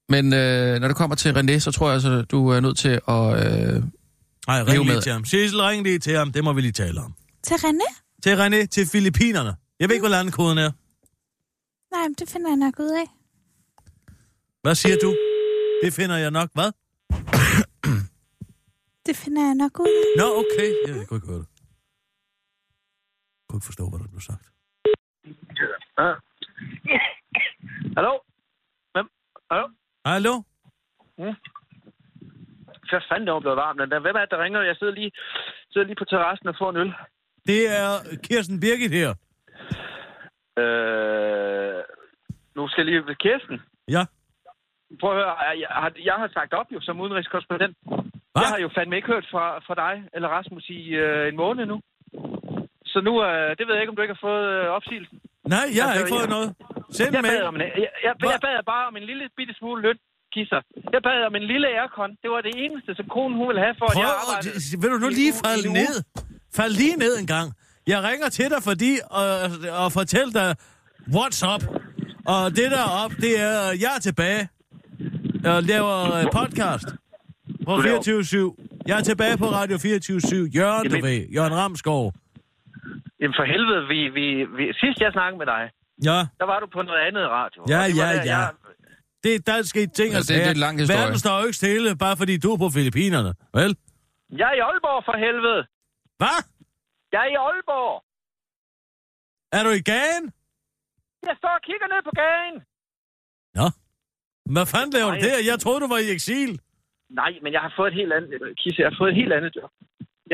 Men 0.08 0.32
øh, 0.32 0.80
når 0.80 0.88
det 0.88 0.96
kommer 0.96 1.16
til 1.16 1.30
René, 1.32 1.58
så 1.58 1.72
tror 1.72 1.86
jeg, 1.86 1.94
altså, 1.94 2.22
du 2.22 2.48
er 2.48 2.60
nødt 2.60 2.78
til 2.78 2.88
at... 2.88 3.02
Øh, 3.06 3.82
Nej, 4.46 4.62
ring 4.62 4.68
lige 4.68 4.84
med. 4.84 5.02
til 5.02 5.12
ham. 5.12 5.24
Sissel, 5.24 5.60
ring 5.60 5.82
lige 5.82 5.98
til 5.98 6.16
ham. 6.16 6.32
Det 6.32 6.44
må 6.44 6.52
vi 6.52 6.60
lige 6.60 6.72
tale 6.72 7.00
om. 7.00 7.14
Til 7.42 7.54
René? 7.54 8.18
Til 8.22 8.34
René, 8.34 8.66
til 8.66 8.86
Filippinerne. 8.86 9.56
Jeg 9.80 9.88
ved 9.88 9.94
ikke, 9.96 10.02
hvad 10.02 10.10
landkoden 10.10 10.58
er. 10.58 10.70
Nej, 11.94 12.08
men 12.08 12.14
det 12.18 12.28
finder 12.28 12.50
jeg 12.50 12.56
nok 12.56 12.78
ud 12.80 12.90
af. 12.90 13.06
Hvad 14.62 14.74
siger 14.74 14.96
du? 15.02 15.16
Det 15.84 15.92
finder 15.92 16.16
jeg 16.16 16.30
nok. 16.30 16.50
Hvad? 16.54 16.70
Det 19.06 19.16
finder 19.16 19.42
jeg 19.46 19.54
nok 19.54 19.80
ud 19.80 19.86
af. 19.86 20.20
Nå, 20.20 20.24
okay. 20.38 20.68
Jeg, 20.88 20.96
jeg 20.96 21.06
kunne 21.06 21.16
ikke 21.16 21.26
høre 21.26 21.38
det. 21.38 21.46
Kunne 23.54 23.62
ikke 23.62 23.72
forstå, 23.72 23.88
hvad 23.90 23.98
der 24.02 24.08
blev 24.14 24.20
sagt. 24.30 24.46
Ja. 25.98 26.98
Hallo? 27.96 28.12
Hvem? 28.94 29.06
Hallo? 29.50 29.66
Hallo? 30.06 30.34
Hvad 32.90 33.02
fanden, 33.08 33.26
det 33.26 33.34
var 33.34 33.40
blevet 33.40 33.56
varmt. 33.56 33.78
der. 33.90 33.98
Hvem 34.00 34.16
er 34.16 34.20
det, 34.20 34.30
der 34.30 34.42
ringer? 34.44 34.60
Jeg 34.62 34.76
sidder 34.76 34.94
lige, 34.94 35.12
sidder 35.72 35.86
lige 35.86 36.00
på 36.02 36.04
terrassen 36.04 36.48
og 36.48 36.54
får 36.58 36.70
en 36.70 36.76
øl. 36.76 36.92
Det 37.46 37.60
er 37.80 37.88
Kirsten 38.26 38.60
Birgit 38.60 38.92
her. 39.00 39.10
Øh, 40.62 41.82
nu 42.56 42.68
skal 42.68 42.86
jeg 42.86 42.92
lige... 42.92 43.14
Kirsten? 43.14 43.60
Ja. 43.88 44.02
Prøv 45.00 45.10
at 45.10 45.16
høre. 45.16 45.34
Jeg 45.64 45.68
har, 45.70 45.92
jeg 46.04 46.14
har 46.14 46.28
sagt 46.28 46.52
op 46.52 46.66
jo 46.72 46.80
som 46.80 47.00
udenrigskorrespondent. 47.00 47.76
Hvad? 48.32 48.42
Jeg 48.42 48.48
har 48.54 48.58
jo 48.58 48.70
fandme 48.74 48.96
ikke 48.96 49.08
hørt 49.08 49.26
fra, 49.30 49.58
fra 49.58 49.74
dig 49.74 50.08
eller 50.14 50.28
Rasmus 50.28 50.68
i 50.68 50.80
øh, 51.04 51.28
en 51.28 51.36
måned 51.36 51.66
nu. 51.66 51.80
Så 52.94 52.98
nu, 53.08 53.12
øh, 53.28 53.48
det 53.58 53.64
ved 53.66 53.72
jeg 53.74 53.82
ikke, 53.82 53.92
om 53.94 53.98
du 53.98 54.04
ikke 54.06 54.16
har 54.18 54.24
fået 54.30 54.44
øh, 54.56 54.64
opsigelsen. 54.78 55.16
Nej, 55.54 55.66
jeg 55.76 55.82
har 55.84 55.92
Altså, 55.92 56.00
ikke 56.04 56.14
fået 56.16 56.26
jeg- 56.28 56.34
noget. 56.36 56.48
Send 56.98 57.10
Jeg 57.16 57.22
bad, 57.30 57.42
om 57.50 57.54
en, 57.56 57.60
jeg, 57.84 57.90
jeg, 58.06 58.12
jeg 58.32 58.38
bad 58.46 58.56
bare 58.74 58.84
om 58.90 58.94
en 59.00 59.04
lille 59.10 59.24
bitte 59.38 59.54
smule 59.60 59.78
løn, 59.86 59.98
kisser. 60.34 60.60
Jeg 60.94 61.00
bad 61.08 61.20
om 61.30 61.34
en 61.40 61.46
lille 61.52 61.66
aircon. 61.80 62.10
Det 62.22 62.28
var 62.34 62.40
det 62.48 62.52
eneste, 62.64 62.90
som 62.98 63.06
konen 63.16 63.34
hun 63.40 63.46
ville 63.50 63.62
have 63.66 63.76
for, 63.80 63.86
at 63.92 63.96
jeg 64.04 64.10
Prøv, 64.10 64.22
arbejdede. 64.24 64.54
at- 64.74 64.78
vil 64.82 64.88
du 64.94 64.98
nu 65.04 65.08
lige 65.20 65.32
falde 65.46 65.68
ned? 65.80 65.94
Fald 66.58 66.72
lige 66.82 66.96
ned 67.04 67.12
en 67.22 67.28
gang. 67.36 67.46
Jeg 67.92 67.98
ringer 68.08 68.28
til 68.38 68.46
dig, 68.54 68.60
fordi 68.70 68.90
og, 69.20 69.26
og 69.82 69.88
fortæller 70.00 70.32
dig, 70.40 70.50
what's 71.16 71.40
up? 71.52 71.62
Og 72.34 72.42
det 72.58 72.68
der 72.76 72.84
op, 73.02 73.12
det 73.24 73.32
er, 73.48 73.58
jeg 73.84 73.92
er 73.96 74.02
tilbage 74.08 74.42
og 75.50 75.56
laver 75.72 75.96
øh, 76.16 76.24
podcast 76.38 76.88
på 77.66 77.72
Du 77.76 77.80
laver- 77.82 78.52
24-7. 78.56 78.86
Jeg 78.88 78.98
er 78.98 79.02
tilbage 79.02 79.36
på 79.42 79.46
Radio 79.58 79.76
24-7. 79.76 80.50
Jørgen, 80.58 80.90
du 80.90 80.96
ved. 81.06 81.18
Jørgen 81.36 81.54
Ramskov. 81.62 82.12
Jamen 83.20 83.34
for 83.38 83.44
helvede, 83.52 83.82
vi, 83.92 84.00
vi, 84.18 84.26
vi, 84.56 84.64
sidst 84.82 84.98
jeg 85.04 85.12
snakkede 85.12 85.38
med 85.42 85.46
dig, 85.54 85.62
Ja, 86.08 86.18
der 86.40 86.46
var 86.52 86.58
du 86.60 86.66
på 86.76 86.82
noget 86.88 87.00
andet 87.08 87.24
radio. 87.38 87.60
Ja, 87.68 87.80
ja, 88.00 88.06
der, 88.16 88.22
ja. 88.32 88.38
Jeg, 88.38 88.50
det, 89.24 89.46
der 89.46 89.52
er 89.58 89.62
sket 89.62 89.90
ting 90.00 90.10
Ja, 90.12 90.18
og 90.18 90.22
det- 90.22 90.28
det 90.28 90.36
er 90.36 90.44
sager. 90.44 90.50
en 90.50 90.62
lang 90.66 90.74
historie. 90.80 91.00
Verden 91.00 91.18
står 91.24 91.34
jo 91.40 91.44
ikke 91.48 91.60
stille, 91.62 91.88
bare 92.04 92.16
fordi 92.20 92.34
du 92.44 92.48
er 92.54 92.58
på 92.64 92.68
Filippinerne, 92.76 93.32
vel? 93.58 93.70
Jeg 94.40 94.48
er 94.52 94.56
i 94.60 94.62
Aalborg 94.68 95.00
for 95.08 95.16
helvede. 95.26 95.60
Hvad? 96.20 96.38
Jeg 97.12 97.20
er 97.26 97.30
i 97.34 97.36
Aalborg. 97.46 97.94
Er 99.58 99.62
du 99.66 99.70
i 99.80 99.82
gagen? 99.92 100.24
Jeg 101.28 101.34
står 101.40 101.52
og 101.58 101.62
kigger 101.68 101.86
ned 101.92 102.00
på 102.08 102.12
gaden. 102.22 102.56
Nå. 103.58 103.66
Hvad 104.54 104.66
fanden 104.72 104.92
laver 104.96 105.10
du 105.14 105.16
Nej. 105.20 105.26
der? 105.28 105.36
Jeg 105.50 105.56
troede, 105.64 105.80
du 105.84 105.88
var 105.94 106.00
i 106.06 106.08
eksil. 106.16 106.50
Nej, 107.20 107.32
men 107.42 107.50
jeg 107.56 107.60
har 107.66 107.72
fået 107.78 107.88
et 107.92 107.94
helt 108.00 108.12
andet... 108.16 108.30
Kisse, 108.60 108.78
jeg 108.82 108.88
har 108.90 108.96
fået 109.00 109.10
et 109.12 109.18
helt 109.22 109.32
andet 109.38 109.52
job. 109.56 109.70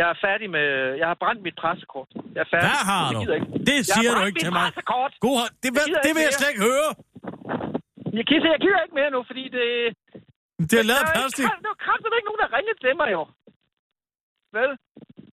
Jeg 0.00 0.06
er 0.14 0.18
færdig 0.26 0.48
med... 0.56 0.66
Jeg 1.00 1.06
har 1.12 1.18
brændt 1.22 1.40
mit 1.46 1.56
pressekort. 1.62 2.08
Jeg 2.34 2.40
er 2.46 2.50
færdig. 2.54 2.66
Hvad 2.68 2.82
har 2.92 3.04
Jeg 3.06 3.14
du? 3.14 3.20
gider 3.22 3.36
ikke. 3.40 3.50
Det 3.70 3.78
siger 3.94 4.12
du 4.18 4.22
ikke 4.28 4.40
til 4.44 4.52
mig. 4.58 4.66
pressekort. 4.66 5.12
God. 5.28 5.46
Det, 5.62 5.70
vil, 5.76 5.82
gider 5.88 6.02
det 6.06 6.12
vil 6.16 6.22
jeg 6.28 6.34
slet 6.38 6.50
ikke 6.52 6.64
høre. 6.70 6.88
Jeg 8.18 8.24
Kisse, 8.30 8.46
jeg 8.54 8.60
gider 8.64 8.80
ikke 8.84 8.96
mere 9.00 9.10
nu, 9.16 9.20
fordi 9.30 9.44
det... 9.56 9.66
Det 10.70 10.76
er 10.82 10.86
lavet 10.90 11.04
Der 11.06 11.10
er 11.12 11.16
plastik. 11.18 11.46
Der 11.66 11.72
er 11.76 11.80
kraftigt 11.86 12.12
ikke 12.18 12.28
nogen, 12.30 12.42
der 12.44 12.50
ringer 12.56 12.74
til 12.84 12.92
mig, 13.00 13.08
jo. 13.16 13.22
Vel? 14.56 14.70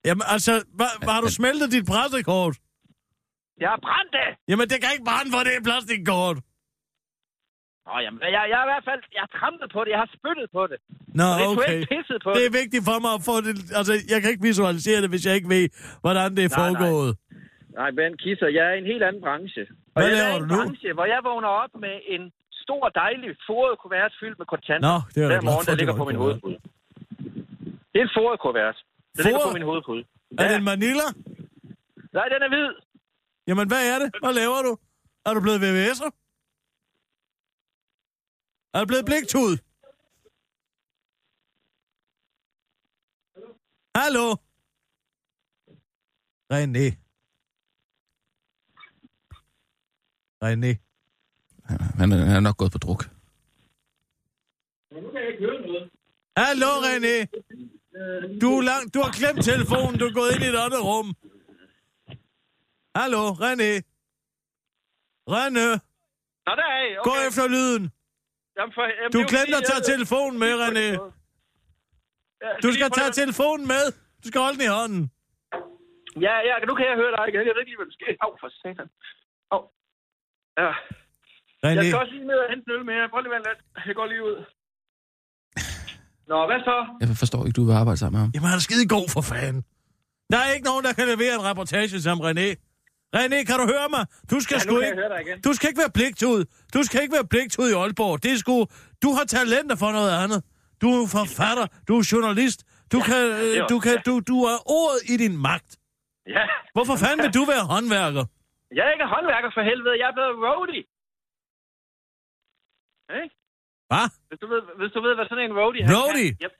Jamen 0.08 0.26
altså, 0.36 0.54
hvad, 0.78 0.90
har 1.16 1.22
du 1.26 1.30
smeltet 1.40 1.68
dit 1.76 1.86
pressekort? 1.94 2.56
Jeg 3.64 3.70
har 3.74 3.80
brændt 3.88 4.12
det. 4.20 4.30
Jamen, 4.50 4.66
det 4.72 4.78
kan 4.82 4.90
ikke 4.96 5.08
brænde, 5.10 5.30
for 5.36 5.42
det 5.48 5.54
er 5.60 5.64
plastikkort. 5.70 6.38
Nå, 7.88 7.94
jamen, 8.06 8.20
jeg, 8.36 8.44
jeg, 8.52 8.58
er 8.62 8.66
i 8.68 8.72
hvert 8.74 8.86
fald... 8.90 9.02
Jeg 9.18 9.22
har 9.26 9.32
trampet 9.40 9.68
på 9.76 9.80
det. 9.84 9.90
Jeg 9.96 10.02
har 10.06 10.10
spyttet 10.18 10.48
på 10.58 10.64
det. 10.72 10.78
Nå, 11.20 11.28
det 11.38 11.44
er 11.46 11.50
okay. 11.56 11.78
pisset 11.94 12.20
på 12.26 12.30
Det 12.36 12.40
det. 12.40 12.46
er 12.50 12.54
vigtigt 12.62 12.84
for 12.90 12.98
mig 13.06 13.12
at 13.20 13.24
få 13.30 13.36
det... 13.46 13.54
Altså, 13.80 13.94
jeg 14.14 14.18
kan 14.22 14.30
ikke 14.34 14.46
visualisere 14.52 15.00
det, 15.04 15.10
hvis 15.14 15.24
jeg 15.28 15.34
ikke 15.40 15.50
ved, 15.56 15.66
hvordan 16.04 16.28
det 16.38 16.44
er 16.48 16.50
Nej, 16.50 16.58
nej. 16.58 16.64
foregået. 16.64 17.12
Nej, 17.80 17.90
Ben 17.98 18.14
Kisser, 18.24 18.50
jeg 18.58 18.64
er 18.70 18.74
i 18.78 18.80
en 18.84 18.90
helt 18.94 19.04
anden 19.08 19.22
branche. 19.26 19.64
Og 19.96 19.98
Hvad 20.00 20.06
jeg 20.10 20.18
laver 20.18 20.34
er 20.34 20.40
i 20.40 20.44
en 20.44 20.48
nu? 20.52 20.58
branche, 20.60 20.90
hvor 20.98 21.06
jeg 21.14 21.20
vågner 21.30 21.52
op 21.64 21.74
med 21.86 21.96
en 22.16 22.24
stor, 22.64 22.84
dejlig, 23.04 23.30
foret 23.50 23.74
kuvert 23.84 24.12
fyldt 24.20 24.38
med 24.42 24.48
kontanter. 24.54 24.86
Nå, 24.90 24.96
det 25.14 25.20
er 25.24 25.28
glad 25.32 25.42
morgen, 25.50 25.64
for, 25.66 25.70
der 25.70 25.74
det 25.76 25.80
ligger 25.82 25.96
på 26.02 26.06
min 26.10 26.18
hovedpude. 26.24 26.58
Det 27.92 27.98
er 28.02 28.06
en 28.10 28.14
foret 28.20 28.38
kuvert. 28.46 28.78
Den 29.16 29.22
ligger 29.28 29.42
på 29.50 29.54
min 29.58 29.66
hovedpude. 29.70 30.02
Er 30.42 30.46
det 30.50 30.56
en 30.62 30.68
Manila? 30.74 31.08
Nej, 32.18 32.28
den 32.34 32.40
er 32.46 32.50
hvid. 32.54 32.70
Jamen, 33.50 33.66
hvad 33.72 33.82
er 33.94 33.98
det? 34.04 34.10
Hvad 34.24 34.34
laver 34.42 34.60
du? 34.68 34.72
Er 35.28 35.32
du 35.36 35.40
blevet 35.46 35.60
VVS'er? 35.66 36.10
Er 38.78 38.82
du 38.82 38.88
blevet 38.88 39.06
bliktud? 39.06 39.58
Hallo? 44.00 44.26
René. 46.54 46.88
René. 50.44 50.72
Han 52.00 52.12
er, 52.12 52.18
han 52.26 52.36
er 52.36 52.40
nok 52.40 52.58
gået 52.58 52.72
på 52.72 52.78
druk. 52.78 53.02
Hallo, 56.38 56.72
René. 56.88 57.16
Du, 58.42 58.58
er 58.58 58.62
langt, 58.62 58.94
du 58.94 59.00
har 59.00 59.12
klemt 59.12 59.44
telefonen, 59.44 60.00
du 60.00 60.06
er 60.06 60.14
gået 60.14 60.32
ind 60.36 60.44
i 60.44 60.48
et 60.48 60.60
andet 60.66 60.84
rum. 60.90 61.08
Hallo, 62.96 63.24
René. 63.44 63.72
René, 65.36 65.68
Nå, 66.46 66.52
der 66.60 66.68
er 66.76 66.84
I. 66.88 66.96
gå 67.04 67.10
Okay. 67.12 67.28
efter 67.28 67.48
lyden. 67.48 67.97
Jamen, 68.58 68.74
for, 68.78 68.84
jamen, 69.00 69.12
Du 69.16 69.20
er 69.24 69.28
glemte 69.34 69.56
at 69.62 69.66
tage 69.72 69.82
jeg- 69.84 69.90
telefonen 69.94 70.38
med, 70.44 70.52
René. 70.64 70.88
Ja, 72.44 72.50
Du 72.66 72.70
skal 72.76 72.88
tage 72.98 73.12
at- 73.14 73.18
telefonen 73.24 73.66
med. 73.74 73.84
Du 74.22 74.26
skal 74.30 74.40
holde 74.46 74.58
den 74.60 74.66
i 74.70 74.74
hånden. 74.80 75.02
Ja, 76.28 76.36
ja, 76.50 76.54
nu 76.70 76.74
kan 76.78 76.86
jeg 76.90 76.96
høre 77.02 77.12
dig 77.18 77.24
igen. 77.32 77.42
Jeg 77.48 77.54
ved 77.56 77.62
ikke 77.64 77.72
lige, 77.74 77.80
hvad 77.82 77.90
der 77.92 77.98
sker. 78.00 78.10
Au, 78.26 78.32
for 78.42 78.50
satan. 78.62 78.88
Au. 79.54 79.60
Ja. 80.62 80.72
Jeg 81.64 81.72
René, 81.72 81.84
skal 81.90 82.00
også 82.04 82.14
lige 82.18 82.28
ned 82.32 82.40
og 82.44 82.50
hente 82.52 82.64
en 82.68 82.72
øl 82.78 82.84
mere. 82.92 83.04
Prøv 83.12 83.20
lige 83.22 83.36
at. 83.36 83.60
Jeg 83.88 83.96
går 84.00 84.08
lige 84.14 84.24
ud. 84.30 84.38
Nå, 86.32 86.38
hvad 86.50 86.60
så? 86.70 86.76
Jeg 87.02 87.08
forstår 87.24 87.42
ikke, 87.46 87.56
du 87.60 87.66
vil 87.68 87.74
arbejde 87.82 87.98
sammen 88.00 88.16
med 88.16 88.22
ham. 88.24 88.32
jamen 88.36 88.48
han 88.52 88.58
er 88.62 88.66
skide 88.70 88.86
god 88.98 89.08
for 89.16 89.22
fanden. 89.32 89.62
Der 90.32 90.38
er 90.46 90.50
ikke 90.56 90.66
nogen, 90.72 90.84
der 90.88 90.94
kan 91.00 91.06
levere 91.14 91.34
en 91.40 91.44
reportage 91.50 92.02
som 92.08 92.18
René. 92.28 92.48
René, 93.16 93.40
kan 93.50 93.56
du 93.62 93.66
høre 93.74 93.88
mig? 93.96 94.04
Du 94.32 94.38
skal 94.46 94.56
Ja, 94.56 94.60
sgu 94.66 94.74
kan 94.80 94.88
ikke... 94.90 95.42
Du 95.48 95.52
skal 95.58 95.68
ikke 95.70 95.82
være 95.86 95.94
pligtud. 96.00 96.40
Du 96.76 96.80
skal 96.88 96.98
ikke 97.04 97.16
være 97.20 97.28
pligtud 97.34 97.66
i 97.72 97.76
Aalborg. 97.82 98.16
Det 98.24 98.32
er 98.36 98.40
sgu... 98.44 98.56
Du 99.04 99.10
har 99.18 99.26
talenter 99.38 99.76
for 99.84 99.92
noget 99.98 100.12
andet. 100.24 100.40
Du 100.82 100.88
er 100.98 101.08
forfatter. 101.20 101.66
Du 101.88 101.94
er 102.00 102.04
journalist. 102.14 102.60
Du 102.94 103.00
kan... 103.10 103.22
det 103.24 103.58
er 103.58 103.64
øh, 103.64 103.70
Du, 103.72 103.78
kan 103.86 103.96
du, 104.08 104.14
du 104.32 104.38
er 104.52 104.58
ordet 104.80 105.00
i 105.14 105.16
din 105.24 105.36
magt. 105.48 105.72
Ja. 106.36 106.44
Hvorfor 106.76 106.96
fanden 107.04 107.20
vil 107.26 107.34
du 107.40 107.44
være 107.54 107.64
håndværker? 107.74 108.24
Jeg 108.78 108.84
er 108.88 108.92
ikke 108.96 109.08
håndværker 109.16 109.50
for 109.58 109.64
helvede. 109.70 109.96
Jeg 110.02 110.08
er 110.12 110.16
blevet 110.18 110.36
roadie. 110.48 110.84
Hey? 113.14 113.26
Hvad? 113.92 114.08
Hvis 114.30 114.40
du 114.44 114.48
ved, 114.54 114.62
hvis 114.80 114.92
du 114.96 115.00
ved 115.06 115.14
hvad 115.18 115.26
sådan 115.32 115.46
en 115.50 115.54
roadie 115.60 115.82
han 115.86 115.92
Roadie? 115.98 116.32
Kan. 116.36 116.44
Yep. 116.46 116.54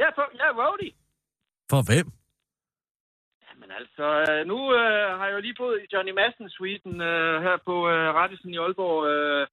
Jeg, 0.00 0.06
er, 0.10 0.14
på, 0.18 0.22
jeg 0.40 0.46
er 0.52 0.54
roadie. 0.62 0.92
For 1.72 1.80
hvem? 1.88 2.06
Altså, 3.78 4.06
øh, 4.28 4.40
nu 4.50 4.58
øh, 4.80 5.08
har 5.18 5.26
jeg 5.26 5.34
jo 5.36 5.44
lige 5.46 5.58
boet 5.60 5.78
i 5.84 5.90
Johnny 5.92 6.12
Madsen 6.18 6.48
Sweden 6.56 6.94
øh, 7.10 7.34
her 7.46 7.56
på 7.68 7.74
øh, 7.92 8.06
Rettesen 8.18 8.50
i 8.54 8.58
Aalborg. 8.64 8.98
Øh, 9.12 9.46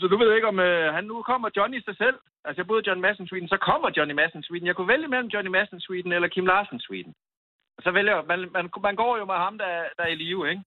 så 0.00 0.04
du 0.12 0.16
ved 0.22 0.30
ikke, 0.34 0.48
om 0.52 0.58
øh, 0.68 0.94
han 0.96 1.04
nu 1.04 1.16
kommer 1.30 1.48
Johnny 1.56 1.78
sig 1.88 1.96
selv. 2.02 2.18
Altså, 2.46 2.58
jeg 2.60 2.66
boede 2.66 2.82
i 2.82 2.86
Johnny 2.88 3.04
Madsen 3.06 3.26
Sweden, 3.28 3.48
så 3.54 3.58
kommer 3.68 3.88
Johnny 3.96 4.14
Madsen 4.20 4.42
Sweden. 4.46 4.66
Jeg 4.68 4.76
kunne 4.76 4.92
vælge 4.94 5.08
mellem 5.14 5.30
Johnny 5.34 5.50
Madsen 5.56 5.80
Sweden 5.86 6.12
eller 6.12 6.28
Kim 6.34 6.46
Larsen. 6.46 6.80
Og 7.76 7.80
så 7.84 7.90
vælger 7.98 8.16
man, 8.30 8.38
man, 8.56 8.64
man 8.88 8.96
går 9.02 9.12
jo 9.20 9.24
med 9.32 9.38
ham, 9.44 9.54
der, 9.62 9.70
der 9.96 10.02
er 10.06 10.12
i 10.14 10.18
live, 10.24 10.42
ikke? 10.50 10.62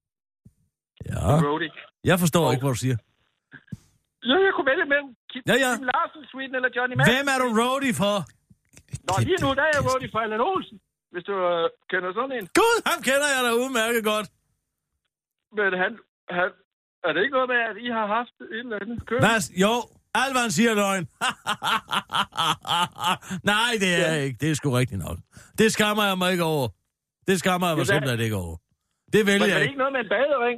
Ja. 1.09 1.19
Roadie. 1.45 1.71
Jeg 2.03 2.17
forstår 2.23 2.45
ikke, 2.51 2.63
hvad 2.63 2.73
du 2.75 2.81
siger. 2.85 2.97
Ja, 4.29 4.37
jeg 4.47 4.53
kunne 4.55 4.69
vælge 4.71 4.85
mellem 4.93 5.09
Kim, 5.31 5.41
Ja, 5.49 5.55
ja. 5.65 5.71
Kim 5.77 5.87
Larsen 5.93 6.23
Sweden 6.31 6.55
eller 6.57 6.69
Johnny 6.75 6.95
Madsen. 6.95 7.11
Hvem 7.13 7.27
er 7.33 7.37
du 7.43 7.47
roadie 7.61 7.93
for? 8.01 8.15
Nå, 9.07 9.13
lige 9.29 9.39
nu 9.43 9.49
der 9.57 9.63
er 9.69 9.73
jeg 9.77 9.83
roadie 9.89 10.09
for 10.13 10.19
Allan 10.25 10.41
Olsen. 10.51 10.77
Hvis 11.15 11.23
du 11.29 11.35
øh, 11.53 11.69
kender 11.91 12.09
sådan 12.17 12.33
en. 12.37 12.45
Gud, 12.59 12.75
ham 12.89 12.99
kender 13.09 13.29
jeg 13.35 13.41
da 13.47 13.51
udmærket 13.63 14.01
godt. 14.11 14.27
Men 15.57 15.69
han, 15.83 15.91
han, 16.37 16.49
er 17.07 17.11
det 17.13 17.19
ikke 17.23 17.35
noget 17.37 17.49
med, 17.53 17.59
at 17.71 17.75
I 17.85 17.87
har 17.97 18.07
haft 18.17 18.35
et 18.41 18.59
eller 18.59 18.77
andet 18.81 18.97
køn? 19.09 19.19
Hvad? 19.25 19.39
Jo, 19.63 19.73
alt 20.21 20.33
hvad 20.33 20.41
han 20.47 20.51
siger 20.57 20.71
er 20.75 20.77
løgn. 20.83 21.05
Nej, 23.53 23.71
det 23.83 23.89
er 23.95 24.01
jeg 24.07 24.15
ikke. 24.25 24.37
Det 24.41 24.47
er 24.51 24.55
sgu 24.59 24.69
rigtigt 24.81 25.01
nok. 25.07 25.17
Det 25.59 25.67
skammer 25.75 26.03
jeg 26.09 26.17
mig 26.17 26.31
ikke 26.31 26.43
over. 26.55 26.67
Det 27.27 27.35
skammer 27.39 27.67
jeg 27.67 27.75
mig 27.77 27.85
Ja, 27.87 27.91
simpelthen 27.93 28.19
ikke 28.27 28.35
over. 28.45 28.55
Det 29.13 29.19
Men 29.19 29.27
vælger 29.27 29.45
er 29.45 29.49
jeg 29.49 29.55
det 29.55 29.61
ikke. 29.61 29.71
ikke 29.71 29.83
noget 29.83 29.93
med 29.97 30.01
en 30.05 30.09
badering? 30.15 30.57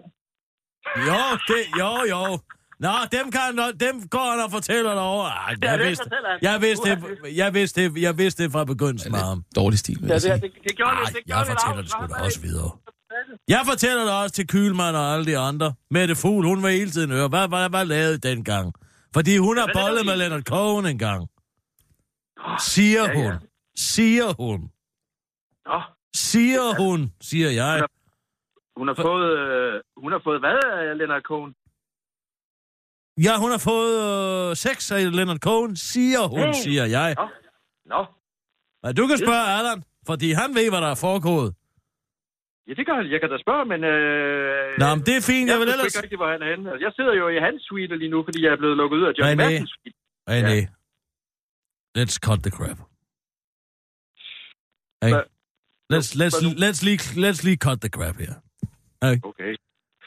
Jo, 1.09 1.21
det, 1.49 1.61
jo, 1.81 1.91
jo. 2.13 2.23
Nå, 2.79 2.89
dem, 3.11 3.31
kan, 3.31 3.41
han, 3.41 3.57
dem 3.79 4.07
går 4.09 4.31
han 4.31 4.39
og 4.45 4.51
fortæller 4.51 4.93
dig 4.93 5.01
over. 5.01 5.25
Ej, 5.25 5.55
Ja, 5.63 5.69
jeg, 5.71 5.79
det 5.79 5.87
vidste, 5.87 6.03
fortæller 6.03 6.29
han. 6.29 6.39
jeg, 6.41 6.61
vidste 6.61 6.89
det, 6.89 7.37
jeg, 7.37 7.53
vidste 7.53 7.81
det, 7.83 8.01
jeg 8.01 8.17
vidste 8.17 8.43
det 8.43 8.51
fra 8.51 8.63
begyndelsen 8.63 9.11
med 9.11 9.19
ham. 9.19 9.43
Dårlig 9.55 9.79
stil, 9.79 9.97
vil 10.01 10.07
Ja, 10.07 10.13
jeg 10.13 10.21
det, 10.21 10.21
sige. 10.21 10.41
det, 10.41 10.51
det 10.63 10.75
gjorde 10.77 10.91
Ej, 10.91 11.03
det. 11.03 11.15
det 11.15 11.21
jeg 11.27 11.35
gjorde 11.35 11.45
fortæller 11.51 11.81
det 11.81 11.91
sgu 11.91 12.01
da 12.07 12.13
af- 12.13 12.25
også 12.25 12.41
videre. 12.41 12.71
Jeg 13.47 13.61
fortæller 13.69 14.03
det 14.03 14.13
også 14.13 14.35
til 14.35 14.47
Kylmand 14.47 14.95
og 14.95 15.13
alle 15.13 15.25
de 15.25 15.37
andre. 15.37 15.73
Mette 15.91 16.15
Fugl, 16.15 16.45
hun 16.45 16.63
vil 16.63 16.71
hele 16.71 16.91
tiden 16.91 17.11
høre, 17.11 17.27
hvad, 17.27 17.47
hvad, 17.47 17.69
hvad 17.69 17.85
lavede 17.85 18.17
den 18.17 18.43
gang? 18.43 18.73
Fordi 19.13 19.37
hun 19.37 19.57
har 19.57 19.69
bollet 19.73 20.05
med? 20.05 20.15
Leonard 20.17 20.41
Cohen 20.43 20.85
en 20.85 20.99
gang. 20.99 21.27
Siger 22.59 23.03
ja, 23.03 23.19
ja. 23.19 23.23
hun. 23.23 23.33
Siger 23.77 24.27
hun. 24.43 24.59
Siger 26.15 26.65
hun, 26.81 27.11
siger 27.21 27.49
jeg. 27.49 27.85
hun 28.77 28.87
har 28.87 28.95
fået, 28.95 29.37
øh, 29.39 29.81
hun 30.03 30.11
har 30.11 30.21
fået 30.23 30.39
hvad 30.39 30.59
af 30.89 30.97
Leonard 30.97 31.21
Cohen? 31.21 31.53
Ja, 33.25 33.33
hun 33.43 33.49
har 33.55 33.61
fået 33.71 33.93
øh, 34.07 34.55
sex 34.55 34.91
af 34.91 35.15
Leonard 35.17 35.39
Cohen, 35.47 35.75
siger 35.75 36.21
hun, 36.33 36.47
Mm. 36.47 36.53
siger 36.53 36.85
jeg. 36.97 37.09
Nå, 37.19 37.27
nå. 37.93 38.01
Men 38.83 38.95
du 38.99 39.03
kan 39.09 39.17
spørge 39.25 39.43
Allan, 39.57 39.79
fordi 40.09 40.27
han 40.41 40.49
ved, 40.57 40.69
hvad 40.73 40.81
der 40.85 40.91
er 40.95 40.99
foregået. 41.07 41.49
Ja, 42.67 42.73
det 42.77 42.83
kan 42.87 42.93
jeg. 42.99 43.11
Jeg 43.13 43.19
kan 43.21 43.29
da 43.33 43.37
spørge, 43.45 43.65
men... 43.71 43.79
Øh, 43.83 44.79
Nå, 44.81 44.87
men 44.95 45.03
det 45.07 45.13
er 45.19 45.23
fint, 45.31 45.45
jeg 45.51 45.57
vil 45.59 45.67
ved 45.67 45.73
ellers... 45.73 45.87
ikke 45.95 46.03
rigtig, 46.03 46.17
hvor 46.21 46.31
han 46.35 46.41
er 46.45 46.49
henne. 46.53 46.69
Jeg 46.85 46.91
sidder 46.97 47.13
jo 47.21 47.25
i 47.35 47.39
hans 47.47 47.59
suite 47.69 47.95
lige 48.01 48.11
nu, 48.15 48.19
fordi 48.27 48.39
jeg 48.45 48.51
er 48.55 48.59
blevet 48.63 48.77
lukket 48.81 48.97
ud 48.97 49.03
af 49.09 49.11
René. 49.25 49.35
Madsens 49.35 49.71
suite. 49.75 49.97
René, 50.33 50.59
let's 51.99 52.15
cut 52.27 52.39
the 52.47 52.51
crap. 52.57 52.79
Hey. 55.03 55.13
Let's, 55.93 56.09
let's, 56.21 56.37
let's, 56.63 56.79
lige, 56.87 56.97
let's 57.25 57.41
lige 57.47 57.57
cut 57.67 57.77
the 57.81 57.89
crap 57.97 58.15
her. 58.23 58.33
Hey. 59.05 59.15
Okay. 59.29 59.51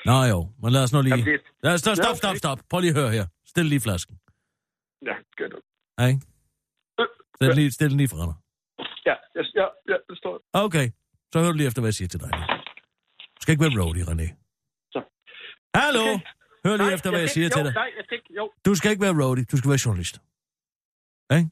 Nå 0.05 0.25
jo, 0.33 0.39
men 0.63 0.73
lad 0.73 0.83
os 0.83 0.93
nu 0.93 1.03
lige... 1.03 1.11
Jamen, 1.15 1.27
det- 1.27 1.41
Lad 1.63 1.73
os, 1.75 1.81
stop, 1.81 1.91
Ja, 1.91 1.95
stop, 2.03 2.17
stop, 2.17 2.37
stop. 2.37 2.59
Prøv 2.71 2.81
lige 2.81 2.91
at 2.91 2.97
høre 3.01 3.11
her. 3.11 3.27
Stil 3.47 3.67
lige 3.67 3.81
flasken. 3.81 4.15
Ja, 5.09 5.15
gør 5.39 5.49
du. 5.49 5.59
Hey. 6.01 6.15
Øh, 7.01 7.07
Stil, 7.37 7.47
ja. 7.49 7.53
lige, 7.55 7.71
stil 7.71 7.91
den 7.91 7.97
lige 7.97 8.09
fra 8.09 8.17
dig. 8.29 8.35
Ja, 9.07 9.15
ja, 9.37 9.43
ja, 9.61 9.67
ja, 9.91 9.97
det 10.09 10.19
står. 10.19 10.43
Okay, 10.53 10.91
så 11.33 11.39
hør 11.45 11.53
lige 11.53 11.67
efter, 11.67 11.81
hvad 11.83 11.89
jeg 11.89 11.95
siger 11.95 12.09
til 12.09 12.21
dig. 12.21 12.31
Du 13.37 13.41
skal 13.43 13.53
ikke 13.53 13.65
være 13.65 13.83
roadie, 13.85 14.05
René. 14.05 14.27
Så. 14.93 15.01
Hallo? 15.75 16.01
Okay. 16.01 16.19
Hør 16.67 16.77
lige 16.77 16.87
Nej, 16.87 16.95
efter, 16.95 17.11
hvad 17.11 17.21
jeg 17.21 17.29
skal 17.29 17.35
siger 17.35 17.45
ikke- 17.45 17.55
til 17.57 17.61
jo, 17.61 17.67
dig. 17.67 17.75
Nej, 17.75 17.91
jeg 17.97 18.05
ikke, 18.13 18.35
jo. 18.37 18.53
Du 18.67 18.75
skal 18.75 18.91
ikke 18.91 19.03
være 19.03 19.15
roadie, 19.25 19.45
du 19.45 19.57
skal 19.57 19.69
være 19.71 19.81
journalist. 19.87 20.15
Ikke? 21.37 21.51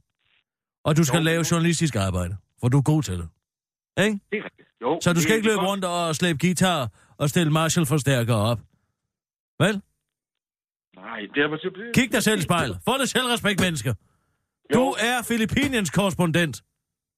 Og 0.84 0.96
du 0.96 1.04
skal 1.04 1.18
Jo, 1.18 1.24
lave 1.24 1.36
jo. 1.42 1.44
journalistisk 1.50 1.94
arbejde, 1.96 2.36
for 2.60 2.68
du 2.68 2.78
er 2.78 2.82
god 2.82 3.02
til 3.02 3.14
det. 3.20 3.28
Ikke? 4.04 4.20
Det 4.32 4.38
er. 4.38 4.48
Jo, 4.82 4.98
Så 5.02 5.12
du 5.12 5.20
skal 5.20 5.30
det- 5.30 5.36
ikke 5.36 5.48
det 5.48 5.56
løbe 5.56 5.66
rundt 5.70 5.84
og 5.84 6.14
slæbe 6.16 6.38
guitar 6.38 6.80
og 7.18 7.28
stille 7.30 7.52
Marshall-forstærker 7.52 8.34
op. 8.34 8.58
Vel? 9.62 9.82
Nej, 10.96 11.20
det 11.34 11.42
er 11.42 11.48
måske... 11.48 11.92
Kig 11.94 12.12
dig 12.12 12.22
selv 12.22 12.38
i 12.38 12.42
spejlet. 12.42 12.76
Få 12.88 12.98
det 12.98 13.08
selvrespekt, 13.08 13.60
mennesker. 13.60 13.94
Du 14.74 14.84
Jo. 14.84 14.94
er 15.10 15.16
Filippiniens 15.28 15.90
korrespondent. 15.90 16.56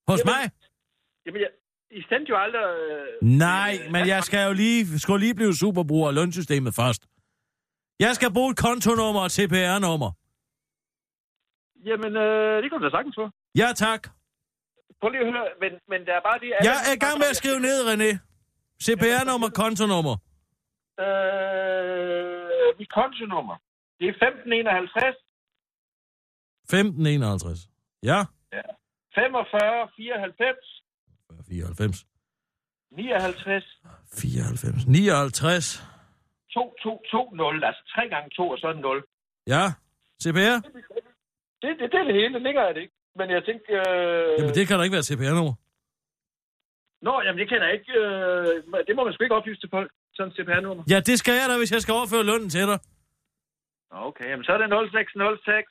Hos 0.09 0.19
Jamen, 0.19 0.31
mig? 0.33 0.51
Jamen, 1.27 1.41
jeg, 1.41 1.51
I 1.91 2.03
sendte 2.11 2.31
jo 2.31 2.37
aldrig... 2.45 2.63
Øh, 2.63 3.29
Nej, 3.47 3.73
men 3.91 4.07
jeg 4.09 4.23
skal 4.25 4.47
jo 4.47 4.53
lige, 4.53 4.99
skulle 4.99 5.21
lige 5.27 5.35
blive 5.35 5.55
superbruger 5.55 6.09
af 6.09 6.15
lønsystemet 6.15 6.75
først. 6.75 7.03
Jeg 8.01 8.15
skal 8.15 8.33
bruge 8.33 8.51
et 8.51 8.57
kontonummer 8.57 9.21
og 9.21 9.27
et 9.27 9.33
CPR-nummer. 9.33 10.11
Jamen, 11.89 12.13
øh, 12.25 12.63
det 12.63 12.67
kan 12.71 12.79
du 12.79 12.85
da 12.85 12.91
sagtens 12.97 13.15
få. 13.21 13.27
Ja, 13.63 13.69
tak. 13.87 14.03
Prøv 15.01 15.11
lige 15.11 15.21
at 15.27 15.33
høre, 15.33 15.49
men, 15.63 15.73
men 15.93 16.01
der 16.07 16.15
er 16.19 16.23
bare 16.29 16.39
det... 16.43 16.49
Jeg 16.69 16.77
er 16.89 16.93
i 16.99 17.01
gang 17.05 17.19
med 17.23 17.27
at 17.33 17.37
skrive 17.37 17.61
ned, 17.69 17.79
René. 17.91 18.11
CPR-nummer, 18.85 19.49
kontonummer. 19.63 20.17
Øh, 21.05 22.79
mit 22.79 22.91
kontonummer. 22.99 23.57
Det 23.99 24.07
er 24.09 24.13
1551 24.13 25.17
1551. 26.65 27.69
Ja. 28.03 28.21
45 29.15 29.89
94 29.97 30.57
94. 31.49 32.07
59 32.91 33.65
94. 34.13 34.87
59. 34.87 35.83
2220. 36.55 37.67
Altså 37.67 37.83
3 37.95 38.09
gange 38.09 38.31
2 38.37 38.49
og 38.49 38.59
så 38.59 38.71
en 38.71 38.79
0. 38.79 39.05
Ja. 39.47 39.65
CPR? 40.23 40.57
Det, 41.63 41.71
det, 41.79 41.87
det 41.93 41.99
er 42.01 42.05
det 42.05 42.15
hele. 42.15 42.35
Det 42.35 42.43
ligger 42.43 42.63
jeg 42.67 42.75
det 42.75 42.81
ikke. 42.81 42.95
Men 43.19 43.31
jeg 43.31 43.45
tænkte... 43.45 43.73
Øh... 43.73 44.39
Jamen, 44.39 44.55
det 44.55 44.69
kan 44.69 44.77
da 44.79 44.83
ikke 44.87 44.97
være 44.99 45.09
CPR-nummer. 45.11 45.55
Nå, 47.03 47.21
jamen 47.25 47.39
det 47.41 47.49
kan 47.49 47.63
jeg 47.63 47.73
ikke... 47.73 47.93
Øh... 47.99 48.47
Det 48.87 48.97
må 48.97 49.05
man 49.05 49.13
sgu 49.13 49.23
ikke 49.25 49.35
oplyse 49.35 49.61
til 49.61 49.71
folk. 49.71 49.93
Sådan 50.15 50.33
CPR-nummer. 50.33 50.85
Ja, 50.91 51.01
det 51.01 51.19
skal 51.19 51.35
jeg 51.35 51.47
da, 51.51 51.59
hvis 51.59 51.73
jeg 51.73 51.81
skal 51.83 51.95
overføre 51.95 52.25
lønnen 52.31 52.51
til 52.51 52.61
dig. 52.71 52.79
Okay, 53.91 54.29
jamen 54.31 54.45
så 54.45 54.53
er 54.53 54.59
det 54.59 54.69
0606 54.91 55.71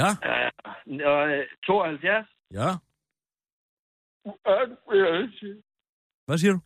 Ja. 0.00 0.08
øh, 0.28 0.50
og, 1.12 1.28
øh, 1.30 1.46
72. 1.66 2.28
Ja. 2.50 2.68
Hvad 6.26 6.38
siger 6.38 6.52
du? 6.52 6.60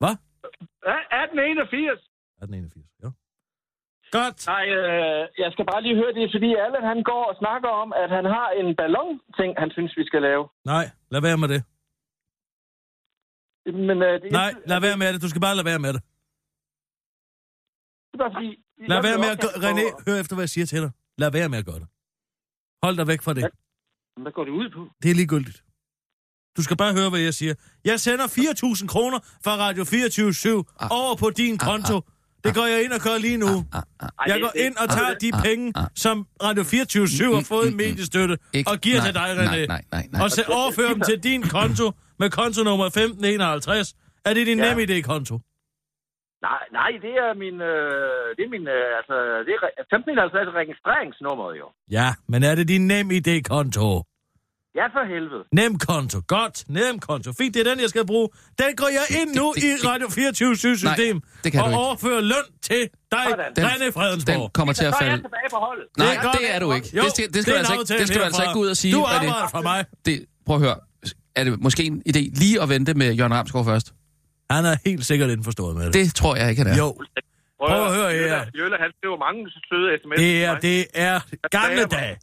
Hvad? 0.00 0.14
Ja, 0.88 0.96
1881. 1.24 2.10
1881. 2.42 2.86
Ja. 3.02 3.08
Godt. 4.10 4.46
Nej, 4.46 4.64
øh, 4.68 5.28
jeg 5.42 5.48
skal 5.52 5.64
bare 5.72 5.82
lige 5.82 5.96
høre 6.02 6.12
det, 6.18 6.24
fordi 6.34 6.50
Allan 6.64 6.84
han 6.92 7.02
går 7.10 7.24
og 7.30 7.34
snakker 7.42 7.68
om, 7.82 7.88
at 8.02 8.10
han 8.16 8.24
har 8.24 8.48
en 8.60 8.68
ballon-ting, 8.80 9.50
han 9.62 9.70
synes, 9.76 9.92
vi 10.00 10.04
skal 10.10 10.22
lave. 10.22 10.42
Nej, 10.64 10.84
lad 11.10 11.20
være 11.28 11.38
med 11.42 11.48
det. 11.54 11.60
Men, 13.88 13.96
øh, 14.02 14.14
det, 14.22 14.32
Nej, 14.32 14.52
lad 14.66 14.80
være 14.80 14.96
med 14.96 15.12
det. 15.12 15.22
Du 15.22 15.28
skal 15.28 15.40
bare 15.46 15.56
lade 15.58 15.68
være 15.72 15.78
med 15.86 15.92
det. 15.96 16.02
Det 18.08 18.14
er 18.18 18.22
bare 18.24 18.34
fordi... 18.38 18.50
Lad 18.92 19.02
være 19.08 19.18
med 19.24 19.30
at 19.34 19.38
gerne 19.40 19.64
René, 19.64 19.84
hør 20.06 20.16
efter, 20.22 20.34
hvad 20.36 20.42
jeg 20.42 20.48
siger 20.56 20.66
til 20.66 20.80
dig. 20.84 20.90
Lad 21.18 21.30
være 21.38 21.48
med 21.48 21.58
at 21.58 21.66
gøre 21.70 21.80
det. 21.82 21.88
Hold 22.84 22.96
dig 23.00 23.06
væk 23.12 23.22
fra 23.22 23.34
det. 23.34 23.42
Hvad 24.24 24.32
går 24.32 24.44
det 24.44 24.52
ud 24.60 24.68
på? 24.76 24.82
Det 25.02 25.10
er 25.10 25.14
ligegyldigt. 25.14 25.58
Du 26.56 26.62
skal 26.62 26.76
bare 26.76 26.92
høre, 26.98 27.10
hvad 27.10 27.20
jeg 27.20 27.34
siger. 27.34 27.54
Jeg 27.84 28.00
sender 28.00 28.26
4.000 28.26 28.86
kroner 28.86 29.18
fra 29.44 29.52
Radio 29.64 29.84
24 29.84 30.64
over 31.00 31.14
på 31.22 31.30
din 31.30 31.58
konto. 31.58 31.96
Det 32.46 32.54
går 32.58 32.66
jeg 32.72 32.78
ind 32.84 32.92
og 32.92 33.00
gør 33.06 33.16
lige 33.26 33.36
nu. 33.44 33.46
Ej, 33.46 33.82
Jeg 34.26 34.34
det- 34.34 34.42
går 34.42 34.52
det- 34.54 34.60
ind 34.66 34.74
og 34.82 34.86
tager 34.96 35.14
de 35.24 35.30
penge, 35.46 35.64
som 36.04 36.16
Radio 36.46 36.62
24 36.64 37.34
har 37.34 37.44
fået 37.52 37.66
i 37.72 37.74
mediestøtte, 37.74 38.34
og 38.70 38.76
giver 38.84 39.00
til 39.06 39.14
dig, 39.14 39.28
nej, 39.34 39.44
René. 39.44 39.66
nej, 39.74 39.82
nej, 39.92 40.04
nej. 40.12 40.22
Og 40.22 40.30
så 40.30 40.42
overfører 40.60 40.92
dem 40.92 41.02
til 41.10 41.18
din 41.28 41.42
konto 41.56 41.86
med 42.18 42.28
kontonummer 42.30 42.86
1551. 42.86 43.94
Er 44.24 44.32
det 44.34 44.46
din 44.46 44.58
Ja. 44.58 44.64
nemme 44.64 44.82
idé-konto? 44.82 45.34
Nej, 46.48 46.62
nej, 46.80 46.90
det 47.04 47.14
er 47.24 47.30
min... 47.44 47.56
Øh, 47.72 48.26
det 48.36 48.42
er 48.46 48.50
min... 48.56 48.66
Øh, 48.76 48.86
altså, 48.98 49.16
det 49.46 49.52
er 49.56 49.60
re- 49.66 49.76
1551 49.80 50.48
registreringsnummeret 50.60 51.54
jo. 51.62 51.66
Ja, 51.98 52.08
men 52.32 52.40
er 52.48 52.54
det 52.54 52.68
din 52.68 52.86
nem 52.92 53.10
idé-konto? 53.20 53.86
Ja, 54.80 54.86
for 54.96 55.04
helvede. 55.14 55.42
Nem 55.60 55.72
konto. 55.78 56.18
Godt. 56.36 56.56
Nem 56.68 56.98
konto. 56.98 57.32
Fint, 57.40 57.54
det 57.54 57.60
er 57.66 57.70
den, 57.72 57.80
jeg 57.80 57.88
skal 57.88 58.06
bruge. 58.06 58.28
Den 58.58 58.70
går 58.76 58.88
jeg 58.98 59.06
ind 59.20 59.30
nu 59.40 59.52
det- 59.56 59.62
i 59.64 59.68
det- 59.70 59.86
Radio 59.90 60.08
24 60.10 60.56
system 60.56 60.86
Nej, 60.86 60.96
det 61.44 61.52
kan 61.52 61.60
og 61.60 61.66
du 61.66 61.70
ikke. 61.70 61.78
overfører 61.78 62.20
løn 62.20 62.46
til 62.62 62.82
dig. 63.12 63.26
Den- 63.56 63.64
René 63.64 63.88
Fredensborg. 63.96 64.40
Den 64.42 64.50
kommer 64.54 64.72
til 64.74 64.84
at 64.84 64.94
falde... 65.00 65.16
tilbage 65.16 65.48
på 65.50 65.56
holdet. 65.56 65.84
Nej, 65.98 66.18
godt. 66.22 66.38
det 66.40 66.54
er 66.54 66.58
du 66.58 66.72
ikke. 66.72 66.88
Jo, 66.96 67.02
det 67.02 67.10
skal, 67.10 67.32
det 67.34 67.42
skal 67.42 67.52
det 67.52 67.58
altså 67.58 67.72
ikke, 67.72 67.98
det 68.00 68.06
skal 68.08 68.20
du 68.20 68.24
altså 68.24 68.40
herfra. 68.42 68.50
ikke 68.50 68.58
gå 68.58 68.60
ud 68.60 68.68
og 68.68 68.76
sige. 68.76 68.92
Du 68.94 69.02
René. 69.02 69.14
arbejder 69.14 69.48
for 69.50 69.62
mig. 69.62 69.84
Det, 70.06 70.24
prøv 70.46 70.56
at 70.56 70.62
høre. 70.62 70.76
Er 71.36 71.44
det 71.44 71.60
måske 71.60 71.82
en 71.84 72.02
idé 72.08 72.20
lige 72.42 72.62
at 72.62 72.68
vente 72.68 72.94
med 72.94 73.12
Jørgen 73.14 73.34
Ramsgaard 73.34 73.64
først? 73.64 73.92
Han 74.50 74.64
er 74.64 74.76
helt 74.86 75.04
sikkert 75.06 75.30
indforstået 75.30 75.76
med 75.76 75.84
det. 75.84 75.94
Det 75.94 76.14
tror 76.14 76.36
jeg 76.36 76.50
ikke, 76.50 76.62
han 76.62 76.72
er. 76.72 76.76
Jo, 76.78 76.88
Prøv 77.60 77.86
at 77.86 77.94
høre 77.96 78.10
her. 78.12 78.18
Jølle, 78.20 78.50
Jølle, 78.58 78.76
han 78.80 78.90
skriver 78.98 79.18
mange 79.26 79.40
søde 79.68 79.88
sms'er. 79.94 80.20
det 80.20 80.44
er, 80.44 80.58
det 80.58 80.86
er 80.94 81.20
gamle 81.50 81.84
dage. 81.84 82.16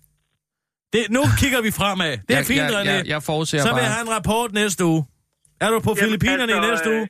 Det, 0.94 1.02
nu 1.18 1.22
kigger 1.42 1.62
vi 1.68 1.72
fremad. 1.80 2.12
Det 2.12 2.34
er 2.34 2.36
jeg, 2.38 2.46
fint, 2.46 2.60
jeg, 2.60 2.70
René. 2.82 2.90
jeg, 2.92 3.08
jeg 3.14 3.20
forudser 3.30 3.58
Så 3.58 3.64
vil 3.68 3.72
bare... 3.74 3.84
jeg 3.88 3.92
have 3.98 4.06
en 4.10 4.14
rapport 4.18 4.50
næste 4.62 4.82
uge. 4.92 5.02
Er 5.64 5.70
du 5.74 5.80
på 5.80 5.92
Jamen, 5.92 6.00
Filippinerne 6.04 6.52
i 6.52 6.56
altså, 6.56 6.70
næste 6.72 6.90
uge? 6.96 7.06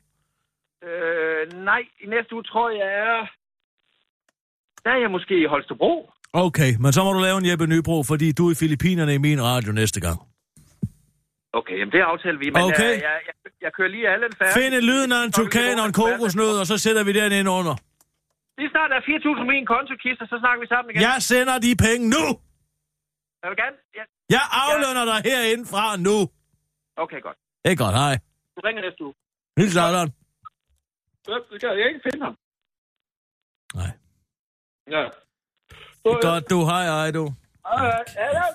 Øh, 0.88 1.42
nej, 1.70 1.82
i 2.04 2.06
næste 2.14 2.30
uge 2.36 2.44
tror 2.50 2.66
jeg 2.80 2.88
er... 3.06 3.16
Der 4.84 4.90
er 4.96 5.00
jeg 5.04 5.10
måske 5.16 5.34
i 5.44 5.46
Holstebro. 5.52 5.92
Okay, 6.32 6.70
men 6.82 6.90
så 6.96 7.00
må 7.04 7.10
du 7.16 7.20
lave 7.28 7.38
en 7.42 7.46
Jeppe 7.50 7.66
Nybro, 7.66 7.96
fordi 8.10 8.26
du 8.38 8.42
er 8.48 8.52
i 8.52 8.58
Filippinerne 8.62 9.14
i 9.18 9.20
min 9.28 9.42
radio 9.50 9.70
næste 9.72 10.00
gang. 10.06 10.18
Okay, 11.58 11.76
jamen 11.80 11.92
det 11.96 12.00
aftaler 12.12 12.38
vi. 12.44 12.48
Men 12.56 12.62
Okay. 12.70 12.90
øh, 12.94 13.06
jeg, 13.08 13.16
jeg, 13.28 13.34
jeg 13.64 13.70
kører 13.76 13.90
lige 13.96 14.06
alle 14.14 14.26
færdig. 14.38 14.54
Find 14.60 14.74
lyden 14.90 15.10
af 15.16 15.20
en 15.26 15.32
tukan 15.38 15.76
og 15.82 15.86
en 15.90 15.94
kokosnød, 16.02 16.54
og 16.62 16.66
så 16.70 16.76
sætter 16.84 17.02
vi 17.08 17.12
den 17.20 17.32
ind 17.40 17.48
under. 17.58 17.74
Lige 18.58 18.70
snart 18.74 18.88
der 18.92 18.96
er 19.00 19.04
4.000 19.34 19.40
på 19.42 19.46
min 19.54 19.64
kontokiste, 19.74 20.24
så 20.32 20.36
snakker 20.42 20.60
vi 20.64 20.68
sammen 20.72 20.88
igen. 20.90 21.00
Jeg 21.08 21.16
sender 21.30 21.56
de 21.66 21.70
penge 21.86 22.04
nu! 22.16 22.24
Jeg 23.44 23.50
vil 23.50 23.58
gerne... 23.64 23.76
Ja. 23.98 24.04
Jeg 24.36 24.44
aflønner 24.62 25.04
dig 25.10 25.18
herinde 25.30 25.66
fra 25.72 25.96
nu. 25.96 26.16
Okay, 27.04 27.20
godt. 27.26 27.38
Det 27.64 27.72
er 27.72 27.76
godt, 27.76 27.94
hej. 28.02 28.14
Du 28.56 28.60
ringer 28.64 28.82
næste 28.82 29.04
uge. 29.04 29.14
Hils 29.58 29.76
Allan. 29.76 30.08
Ja, 31.28 31.34
Det 31.52 31.60
kan 31.60 31.70
jeg 31.78 31.86
ikke 31.88 32.00
finde 32.06 32.24
ham. 32.26 32.34
Nej. 33.74 33.90
Ja. 34.94 35.02
Det 36.02 36.10
er 36.16 36.22
godt, 36.30 36.50
du. 36.50 36.58
Hej, 36.64 36.84
hej, 36.84 37.10
du. 37.10 37.24
Ja, 37.66 38.26
ja. 38.38 38.46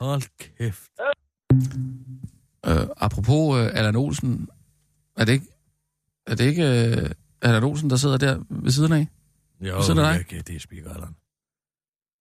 Hold 0.00 0.22
kæft. 0.58 0.90
Øh, 2.68 2.86
apropos 3.06 3.42
øh, 3.58 3.78
Allan 3.78 3.96
Olsen, 3.96 4.48
er 5.16 5.24
det 5.24 5.32
ikke, 5.32 5.46
er 6.26 6.34
det 6.34 6.44
ikke 6.44 6.62
øh, 6.62 7.10
Allan 7.42 7.64
Olsen, 7.64 7.90
der 7.90 7.96
sidder 7.96 8.18
der 8.18 8.44
ved 8.50 8.70
siden 8.70 8.92
af? 8.92 9.06
Jo, 9.60 9.82
Så 9.82 9.92
er 9.92 9.96
det 9.96 10.04
dig. 10.04 10.14
jeg 10.16 10.26
kan 10.26 10.42
det, 10.42 10.62
Speaker 10.62 10.94
Allan. 10.94 11.16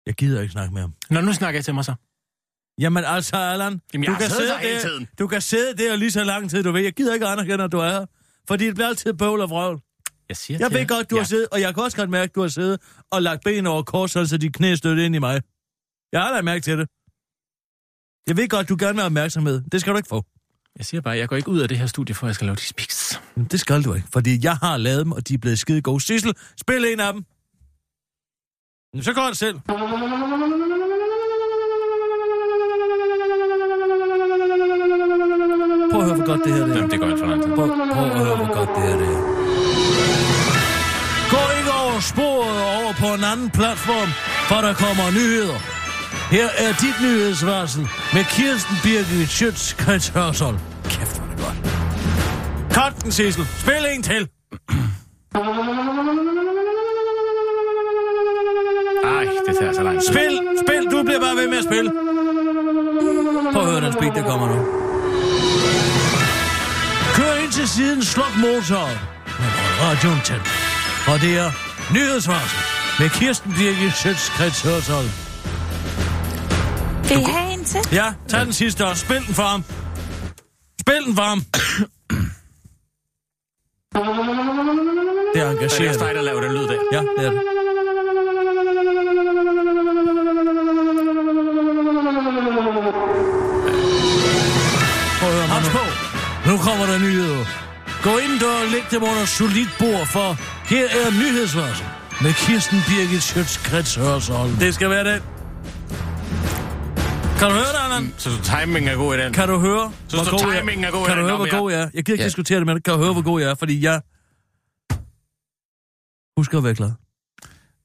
Jeg 0.08 0.15
gider 0.15 0.41
ikke 0.41 0.52
snakke 0.52 0.74
med 0.74 0.82
ham. 0.82 0.93
Nå, 1.10 1.22
nu 1.22 1.34
snakker 1.34 1.58
jeg 1.58 1.65
til 1.65 1.74
mig 1.74 1.86
så. 1.86 1.93
Jamen 2.80 3.04
altså, 3.06 3.36
Allan, 3.38 3.82
Jamen, 3.93 4.10
du, 4.10 4.15
kan 4.15 4.30
sidde 4.30 4.50
der 4.50 4.58
hele 4.58 4.80
tiden. 4.82 5.08
du 5.20 5.28
kan 5.28 5.41
sidde 5.41 5.84
der 5.84 5.96
lige 5.96 6.12
så 6.12 6.24
lang 6.24 6.50
tid, 6.50 6.63
du 6.63 6.72
vil. 6.72 6.84
Jeg 6.84 6.93
gider 6.93 7.13
ikke 7.13 7.26
anerkende, 7.28 7.63
at 7.63 7.72
du 7.72 7.78
er 7.78 7.89
her. 7.89 8.06
Fordi 8.48 8.65
det 8.65 8.76
bliver 8.76 8.88
altid 8.88 9.13
bøvl 9.13 9.41
og 9.41 9.50
vrøvl. 9.50 9.82
Jeg 10.30 10.38
siger 10.38 10.58
Jeg 10.60 10.72
ved 10.72 10.80
jer. 10.80 10.88
godt, 10.88 11.10
du 11.10 11.15
ja. 11.15 11.22
har 11.22 11.28
siddet, 11.28 11.48
og 11.52 11.62
jeg 11.62 11.74
kan 11.74 11.84
også 11.84 11.98
godt 11.98 12.10
mærke, 12.10 12.30
at 12.30 12.36
du 12.36 12.41
har 12.41 12.48
siddet 12.48 12.80
og 13.12 13.22
lagt 13.22 13.43
ben 13.43 13.67
over 13.67 13.84
kors, 13.84 14.12
så 14.12 14.38
de 14.41 14.50
knæ 14.50 14.76
støtte 14.76 15.06
ind 15.06 15.15
i 15.15 15.20
mig. 15.20 15.41
Jeg 16.12 16.22
har 16.22 16.36
da 16.36 16.41
mærke 16.41 16.62
til 16.63 16.78
det. 16.78 16.88
Jeg 18.28 18.38
ved 18.38 18.50
godt, 18.50 18.70
du 18.70 18.76
gerne 18.80 18.93
vil 18.93 19.02
have 19.02 19.06
opmærksomhed. 19.06 19.62
Det 19.72 19.82
skal 19.82 19.93
du 19.93 19.98
ikke 19.98 20.10
få. 20.10 20.26
Jeg 20.78 20.86
siger 20.86 21.02
bare, 21.02 21.17
jeg 21.17 21.30
går 21.30 21.36
ikke 21.36 21.50
ud 21.50 21.60
af 21.60 21.67
det 21.70 21.78
her 21.78 21.86
studie, 21.86 22.15
for 22.15 22.28
jeg 22.28 22.36
skal 22.36 22.46
lave 22.46 22.56
de. 22.56 22.62
Men 23.36 23.46
Det 23.46 23.60
skal 23.60 23.84
du 23.84 23.93
ikke, 23.93 24.08
fordi 24.13 24.39
jeg 24.43 24.58
har 24.58 24.78
lavet 24.78 25.00
dem, 25.00 25.12
og 25.12 25.28
de 25.28 25.34
er 25.34 25.38
blevet 25.38 25.60
skide 25.60 25.82
gode. 25.82 26.02
Sissel, 26.04 26.34
spil 26.62 26.86
en 26.86 27.00
af 27.00 27.13
dem. 27.13 27.24
Jamen, 28.93 29.04
Så 29.04 29.13
går 29.13 29.28
det 29.28 29.38
selv. 29.38 29.60
Prøv 35.91 36.00
at 36.02 36.06
høre, 36.08 36.15
hvor 36.15 36.26
godt 36.26 36.41
det 36.45 36.54
her 36.54 36.65
det 36.65 36.71
er. 36.71 36.76
Jamen, 36.76 36.91
det 36.91 37.00
går 37.00 37.08
ikke 37.08 37.19
for 37.19 37.26
lang 37.28 37.43
tid. 37.43 37.52
Prøv, 37.56 37.67
prøv 37.93 38.06
at 38.12 38.17
høre, 38.26 38.36
hvor 38.36 38.54
godt 38.58 38.69
det 38.76 38.84
her 38.89 38.97
det 39.02 39.08
er. 39.15 39.21
Gå 41.34 41.41
ikke 41.60 41.71
over 41.84 42.00
sporet 42.00 42.60
over 42.78 42.93
på 43.04 43.08
en 43.17 43.23
anden 43.34 43.50
platform, 43.50 44.10
for 44.50 44.56
der 44.67 44.73
kommer 44.73 45.12
nyheder. 45.12 45.60
Her 46.32 46.47
er 46.58 46.71
dit 46.82 46.97
nyhedsvarsel 47.02 47.82
med 48.13 48.23
Kirsten 48.36 48.76
Birgit 48.84 49.30
Schøtz, 49.30 49.73
Hørsholm. 50.15 50.58
Kæft, 50.84 51.17
hvor 51.17 51.26
er 51.26 51.30
det 51.36 51.39
godt. 51.45 51.58
Cut 52.76 53.04
den, 53.04 53.12
Sissel. 53.12 53.45
Spil 53.63 53.86
en 53.95 54.04
til. 54.04 54.28
Ej, 59.04 59.23
det 59.47 59.58
tager 59.60 59.73
så 59.73 59.84
lang 59.84 60.00
tid. 60.02 60.08
Spil, 60.13 60.34
spil. 60.65 60.84
Du 60.91 61.04
bliver 61.04 61.19
bare 61.19 61.36
ved 61.36 61.47
med 61.58 61.63
at 61.63 61.70
spille. 61.72 61.91
Prøv 63.54 63.62
at 63.62 63.70
høre 63.72 63.82
den 63.86 63.93
speed, 63.93 64.12
der 64.12 64.24
kommer 64.30 64.48
nu. 64.48 64.58
Kør 67.15 67.34
ind 67.43 67.52
til 67.52 67.67
siden, 67.70 68.04
sluk 68.04 68.34
motoren. 68.38 68.98
Men 69.39 69.52
radioen 69.82 70.22
tændt. 70.26 70.48
Og 71.08 71.22
det 71.22 71.38
er 71.38 71.52
nyhedsvarsel 71.93 72.60
med 73.00 73.10
Kirsten 73.10 73.54
Birgit 73.54 73.93
Schøtz, 73.93 74.63
Hørsholm. 74.63 75.10
Vil 77.10 77.20
I 77.20 77.24
have 77.24 77.54
en 77.54 77.65
til? 77.65 77.80
Ja, 77.91 78.13
tag 78.28 78.46
den 78.46 78.54
sidste 78.54 78.86
også. 78.86 79.06
Spil 79.06 79.26
den 79.28 79.36
for 79.36 79.43
ham. 79.43 79.63
Spil 80.82 81.06
den 81.06 81.15
for 81.15 81.24
ham. 81.24 81.41
Det 85.34 85.41
er 85.41 85.46
er 85.46 85.50
det 85.50 85.58
engageret. 85.58 86.00
dig, 86.00 86.15
der 86.15 86.22
laver 86.22 86.41
den 86.41 86.52
lyd 86.52 86.67
der. 86.67 86.80
Ja, 86.91 87.02
det 87.17 87.26
er 87.26 87.30
det. 87.30 87.57
Der 96.99 97.05
nyheder. 97.05 97.45
Gå 98.03 98.17
ind 98.17 98.43
og 98.43 98.67
læg 98.71 98.83
dem 98.91 99.03
under 99.03 99.25
solidt 99.25 99.69
bord, 99.79 100.05
for 100.15 100.27
her 100.73 100.86
er 100.86 101.12
nyhedsvarsel 101.12 101.86
med 102.21 102.33
Kirsten 102.33 102.77
Birgit 102.88 103.23
Schøtzgrads 103.23 103.95
Hørsholm. 103.95 104.51
Det 104.55 104.73
skal 104.75 104.89
være 104.89 105.13
den. 105.13 105.21
Kan 107.39 107.47
du 107.47 107.53
høre 107.53 107.71
det, 107.75 107.81
Allan? 107.83 108.13
Så 108.17 108.29
timingen 108.43 108.91
er 108.91 108.95
god 108.95 109.15
i 109.15 109.17
den. 109.21 109.33
Kan 109.33 109.47
du 109.47 109.60
høre, 109.60 109.91
Så 110.07 110.15
hvor 110.17 110.23
står 110.25 110.38
god 110.43 110.51
jeg 110.53 110.60
timingen 110.60 110.83
er 110.86 110.91
god 110.91 111.01
i 111.01 111.10
Kan 111.10 111.17
du 111.17 111.23
høre, 111.23 111.36
hvor 111.38 111.60
god 111.60 111.71
jeg 111.71 111.81
er? 111.81 111.89
Jeg 111.93 112.03
gider 112.05 112.13
ikke 112.13 112.23
Ja. 112.23 112.27
diskutere 112.27 112.57
det, 112.60 112.65
men 112.67 112.81
kan 112.81 112.93
du 112.93 112.99
høre, 113.03 113.13
hvor 113.13 113.21
god 113.21 113.41
jeg 113.41 113.49
er? 113.49 113.55
Fordi 113.55 113.83
jeg... 113.83 114.01
Husk 116.38 116.53
at 116.53 116.63
være 116.63 116.75
glad. 116.75 116.91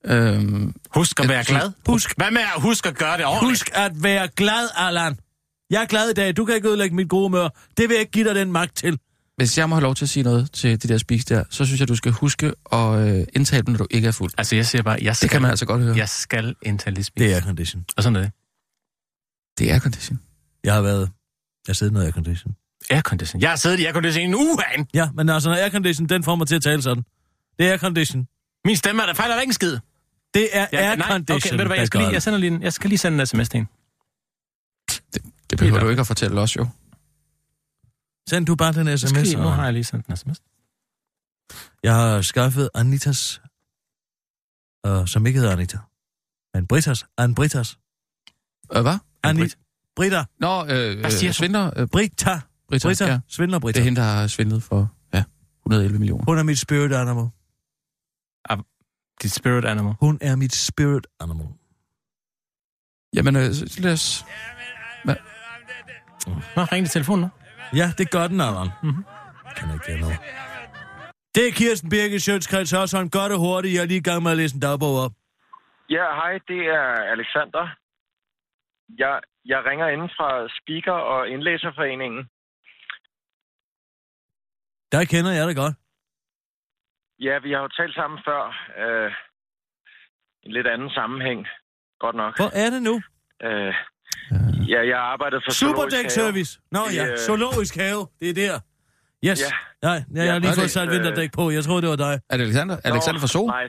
Øhm, 0.05 0.75
Husk 0.95 1.21
at 1.21 1.29
være 1.29 1.45
glad. 1.45 1.73
Husk. 1.89 2.15
Hvad 2.17 2.31
med 2.31 2.41
at 2.57 2.63
huske 2.63 2.89
at 2.89 2.97
gøre 2.99 3.17
det 3.17 3.27
ordentligt? 3.27 3.51
Husk 3.51 3.71
at 3.75 3.93
være 4.03 4.29
glad, 4.37 4.69
Allan. 4.77 5.17
Jeg 5.73 5.83
er 5.83 5.87
glad 5.87 6.11
i 6.11 6.13
dag. 6.15 6.37
Du 6.37 6.45
kan 6.45 6.55
ikke 6.55 6.69
ødelægge 6.69 6.97
mit 6.97 7.09
gode 7.09 7.23
humør. 7.23 7.49
Det 7.77 7.89
vil 7.89 7.95
jeg 7.95 8.01
ikke 8.01 8.13
give 8.13 8.29
dig 8.29 8.35
den 8.35 8.53
magt 8.53 8.77
til. 8.77 8.99
hvis 9.37 9.59
jeg 9.59 9.69
må 9.69 9.75
have 9.75 9.83
lov 9.83 9.95
til 9.95 10.05
at 10.05 10.09
sige 10.09 10.23
noget 10.23 10.53
til 10.53 10.83
de 10.83 10.89
der 10.89 10.99
speaks 10.99 11.25
der, 11.25 11.45
så 11.51 11.65
synes 11.65 11.81
jeg, 11.81 11.89
du 11.89 11.97
skal 11.97 12.13
huske 12.13 12.53
at 12.73 13.19
øh, 13.19 13.27
indtale 13.33 13.63
dem, 13.63 13.73
når 13.73 13.79
du 13.79 13.87
ikke 13.91 14.09
er 14.09 14.13
fuld. 14.13 14.31
Altså, 14.39 14.57
jeg 14.57 14.67
siger 14.67 14.83
bare, 14.83 14.99
jeg 15.03 15.17
skal, 15.17 15.27
Det 15.27 15.31
kan 15.31 15.43
man 15.43 15.51
altså 15.51 15.67
godt 15.67 15.83
høre. 15.83 15.97
jeg 15.97 16.09
skal 16.09 16.55
indtale 16.63 16.95
lidt 16.95 17.07
spis. 17.07 17.21
Det 17.23 17.31
er 17.31 17.35
aircondition. 17.35 17.85
Og 17.97 18.03
sådan 18.03 18.17
er 18.17 18.21
det. 18.21 18.31
Det 19.59 19.73
er 19.73 19.79
condition. 19.79 20.21
Jeg 20.65 20.75
har 20.75 20.83
været... 20.83 21.11
Jeg 21.69 21.83
i 21.83 21.91
noget 21.91 22.05
aircondition. 22.07 22.55
Aircondition. 22.91 23.43
Jeg 23.43 23.51
har 23.51 23.57
siddet 23.57 23.81
i 23.81 23.85
aircondition 23.85 24.23
i 24.23 24.25
en 24.25 24.35
uge, 24.35 24.59
han. 24.67 24.87
Ja, 24.95 25.09
men 25.15 25.29
altså, 25.29 25.49
når 25.49 25.57
aircondition, 25.57 26.09
den 26.09 26.23
får 26.25 26.37
mig 26.37 26.47
til 26.47 26.55
at 26.57 26.63
tale 26.63 26.83
sådan. 26.83 27.05
Det 27.59 27.67
er 27.67 27.71
aircondition. 27.71 28.27
Min 28.65 28.77
stemme 28.77 29.03
er 29.03 29.07
der 29.07 29.15
fejler 29.15 29.35
der 29.35 29.41
ikke 29.41 29.51
en 29.51 29.55
skid. 29.55 29.79
Det 30.35 30.49
er 30.53 30.67
Ja, 30.73 30.79
aircondition, 30.79 31.37
okay, 31.37 31.51
ved 31.51 31.59
du 31.59 31.67
hvad, 31.67 31.77
jeg 31.77 31.87
skal, 31.87 32.01
lige, 32.01 32.13
jeg, 32.13 32.23
sender 32.23 32.39
lige 32.39 32.51
en, 32.51 32.63
jeg 32.63 32.73
skal 32.73 32.89
lige 32.89 32.99
sende 32.99 33.21
en 33.21 33.27
sms 33.27 33.49
til 33.49 33.59
en. 33.61 33.69
Det 35.53 35.59
behøver 35.59 35.79
Helt 35.79 35.85
du 35.87 35.91
ikke 35.91 36.01
at 36.01 36.07
fortælle 36.07 36.41
os 36.41 36.57
jo. 36.57 36.67
Send 38.29 38.47
du 38.47 38.55
bare 38.55 38.73
den 38.73 38.99
sms. 38.99 39.13
lige, 39.13 39.37
nu 39.37 39.43
har 39.49 39.65
jeg 39.65 39.73
lige 39.73 39.85
sendt 39.85 40.07
en 40.07 40.17
sms. 40.17 40.43
Jeg 41.83 41.95
har 41.95 42.23
skaffet 42.23 42.71
Anitas, 42.75 43.41
uh, 44.89 45.07
som 45.07 45.27
ikke 45.27 45.39
hedder 45.39 45.53
Anita, 45.53 45.79
men 46.55 46.67
Britas. 46.67 47.05
Ann 47.19 47.35
Britas. 47.35 47.79
Øh, 48.77 48.83
hvad? 48.83 48.99
Anni, 49.23 49.41
Brit. 49.41 49.59
Brita. 49.97 50.25
Nå, 50.41 50.63
øh, 50.67 51.01
Hvad 51.01 51.11
siger 51.11 51.31
øh, 51.31 51.35
svindler. 51.35 51.71
Øh, 51.77 51.89
Brita. 51.89 52.41
Britta, 52.69 52.89
Brita. 52.89 53.07
ja. 53.07 53.21
Svindler 53.29 53.59
Det 53.59 53.63
Brita. 53.63 53.81
er 53.81 53.85
hende, 53.85 54.01
der 54.01 54.07
har 54.07 54.27
svindlet 54.27 54.63
for 54.63 54.95
ja, 55.15 55.25
111 55.63 55.99
millioner. 55.99 56.25
Hun 56.25 56.39
er 56.39 56.43
mit 56.43 56.59
spirit 56.59 56.93
animal. 56.93 57.29
Dit 59.23 59.33
spirit 59.33 59.65
animal. 59.65 59.95
Hun 60.01 60.19
er 60.21 60.37
mit 60.37 60.55
spirit 60.55 61.07
animal. 61.21 61.47
Jamen, 63.15 63.37
øh, 63.37 63.51
lad 63.79 63.93
os... 63.93 64.25
Nå, 65.05 65.15
ring 66.73 66.87
til 66.87 66.93
telefonen 66.93 67.23
nu. 67.25 67.31
Ja, 67.81 67.87
det 67.99 68.11
gør 68.11 68.27
den, 68.33 68.41
Allan. 68.41 68.69
Mm-hmm. 68.83 69.05
Kan 69.57 69.65
jeg 69.69 69.75
ikke 69.75 69.87
gøre 69.87 70.01
noget. 70.01 70.19
Det 71.35 71.43
er 71.49 71.53
Kirsten 71.53 71.91
Birgit 71.91 72.23
Sjøtskreds 72.23 72.71
Hørsholm. 72.71 73.11
Gør 73.11 73.27
det 73.33 73.39
hurtigt. 73.39 73.75
Jeg 73.75 73.83
er 73.83 73.87
lige 73.87 74.03
i 74.05 74.09
gang 74.09 74.23
med 74.23 74.31
at 74.31 74.37
læse 74.37 74.55
en 74.57 74.61
dagbog 74.61 74.95
op. 75.05 75.13
Ja, 75.91 76.07
hej, 76.21 76.33
det 76.49 76.61
er 76.79 76.87
Alexander. 77.15 77.65
Jeg, 78.99 79.21
jeg 79.45 79.61
ringer 79.69 79.89
inden 79.89 80.11
fra 80.17 80.49
Speaker 80.59 80.99
og 81.13 81.29
Indlæserforeningen. 81.29 82.23
Der 84.93 85.05
kender 85.05 85.33
jeg 85.33 85.49
det 85.49 85.57
godt. 85.57 85.75
Ja, 87.21 87.39
vi 87.39 87.53
har 87.53 87.61
jo 87.61 87.69
talt 87.69 87.95
sammen 87.95 88.19
før. 88.29 88.43
Øh, 88.83 89.13
I 90.43 90.47
en 90.47 90.53
lidt 90.53 90.67
anden 90.67 90.91
sammenhæng. 90.91 91.47
Godt 91.99 92.17
nok. 92.17 92.37
Hvor 92.37 92.51
er 92.65 92.71
det 92.71 92.83
nu? 92.83 92.95
Øh, 93.43 93.75
ja, 94.31 94.37
jeg 94.91 94.97
har 94.97 95.09
arbejdet 95.15 95.43
for 95.47 95.53
Superdæk. 95.53 96.11
Service. 96.11 96.59
Nå 96.73 96.81
Det, 96.91 96.97
ja, 96.97 97.07
øh, 97.13 97.19
zoologisk 97.19 97.77
have. 97.77 98.07
Det 98.21 98.29
er 98.31 98.35
der. 98.35 98.55
Yes. 99.29 99.41
Ja. 99.41 99.51
Nej, 99.89 99.99
ja, 100.17 100.23
jeg 100.23 100.33
har 100.33 100.33
Ja, 100.33 100.39
lige 100.39 100.55
fået 100.61 100.71
sat 100.71 100.89
øh, 100.89 100.95
vinterdæk 100.95 101.31
på. 101.33 101.51
Jeg 101.51 101.65
troede, 101.65 101.83
det 101.83 101.91
var 101.91 101.97
dig. 101.97 102.15
Er 102.31 102.37
det 102.37 102.45
Alexander? 102.45 102.75
Nå, 102.75 102.81
Alexander 102.91 103.21
fra 103.21 103.27
Sol? 103.37 103.47
Nej, 103.47 103.69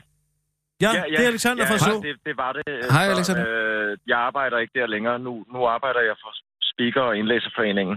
Ja, 0.84 0.90
det 1.10 1.24
er 1.24 1.28
Alexander 1.34 1.62
ja, 1.64 1.68
fra 1.70 1.74
ja, 1.74 1.78
Så. 1.78 2.00
Det, 2.06 2.14
det 2.28 2.34
var 2.36 2.52
det. 2.56 2.62
øh, 2.68 2.82
Hej. 2.94 3.04
Alexander. 3.14 3.44
Øh, 3.48 3.98
jeg 4.12 4.18
arbejder 4.28 4.58
ikke 4.62 4.72
der 4.80 4.86
længere. 4.86 5.18
Nu, 5.26 5.32
nu 5.54 5.58
arbejder 5.76 6.00
jeg 6.10 6.16
for 6.22 6.30
Speaker 6.72 7.00
og 7.08 7.16
Indlæserforeningen. 7.20 7.96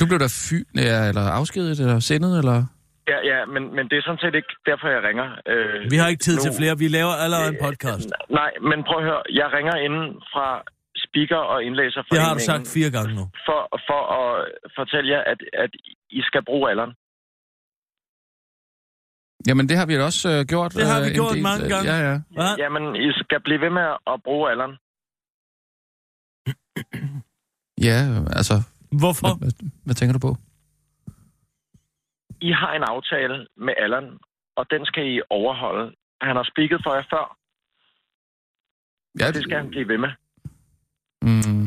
Du 0.00 0.04
blev 0.10 0.18
der 0.24 0.30
fy, 0.48 0.56
ja, 0.88 0.98
eller 1.10 1.24
afskediget, 1.40 1.80
eller 1.80 1.98
sendet, 2.10 2.32
eller... 2.40 2.56
Ja, 3.12 3.18
ja, 3.32 3.38
men, 3.54 3.62
men 3.76 3.84
det 3.90 3.96
er 3.98 4.04
sådan 4.08 4.22
set 4.24 4.34
ikke 4.40 4.52
derfor, 4.70 4.86
jeg 4.96 5.02
ringer. 5.08 5.26
Øh, 5.52 5.90
Vi 5.92 5.96
har 6.00 6.08
ikke 6.12 6.22
tid 6.28 6.36
nu, 6.36 6.42
til 6.44 6.52
flere. 6.58 6.74
Vi 6.84 6.88
laver 6.98 7.14
allerede 7.24 7.48
en 7.54 7.58
podcast. 7.66 8.08
Nej, 8.40 8.50
men 8.70 8.78
prøv 8.88 8.98
at 9.02 9.04
høre. 9.10 9.22
Jeg 9.40 9.48
ringer 9.56 9.74
inden 9.86 10.06
fra 10.32 10.46
Speaker 11.14 11.40
og 11.52 11.56
Det 11.60 11.66
Indlæserforeningen. 11.66 12.28
har 12.28 12.34
du 12.34 12.44
sagt 12.52 12.66
fire 12.76 12.90
gange 12.96 13.12
nu. 13.18 13.24
For, 13.48 13.60
for 13.88 14.02
at 14.20 14.28
fortælle 14.78 15.08
jer, 15.14 15.22
at, 15.32 15.40
at 15.64 15.70
I 16.18 16.20
skal 16.28 16.42
bruge 16.44 16.70
alderen. 16.70 16.92
Jamen, 19.48 19.64
det 19.68 19.76
har 19.78 19.86
vi 19.86 19.94
da 19.98 20.04
også 20.04 20.28
øh, 20.34 20.40
gjort. 20.52 20.72
Det 20.80 20.86
har 20.92 21.00
vi 21.00 21.06
øh, 21.06 21.12
en 21.12 21.18
gjort 21.20 21.34
del, 21.34 21.42
mange 21.48 21.64
øh, 21.64 21.70
gange. 21.72 21.86
Ja, 21.92 21.98
ja. 22.40 22.48
Jamen, 22.62 22.84
I 23.06 23.08
skal 23.22 23.40
blive 23.46 23.60
ved 23.64 23.72
med 23.78 23.88
at 24.12 24.16
bruge 24.26 24.44
alderen. 24.52 24.74
Ja, 27.88 27.98
altså... 28.38 28.56
Hvorfor? 29.02 29.28
Hvad, 29.40 29.52
hvad, 29.58 29.70
hvad 29.86 29.94
tænker 29.94 30.12
du 30.18 30.22
på? 30.28 30.32
I 32.48 32.50
har 32.60 32.72
en 32.78 32.84
aftale 32.94 33.36
med 33.66 33.74
alderen, 33.84 34.08
og 34.58 34.64
den 34.72 34.82
skal 34.90 35.04
I 35.14 35.20
overholde. 35.30 35.84
Han 36.28 36.36
har 36.36 36.46
speaket 36.52 36.80
for 36.84 36.92
jer 36.94 37.06
før, 37.14 37.24
Ja, 39.20 39.26
det 39.26 39.42
skal 39.42 39.56
han 39.56 39.70
blive 39.70 39.88
ved 39.88 39.98
med. 39.98 40.08
Mm. 41.28 41.64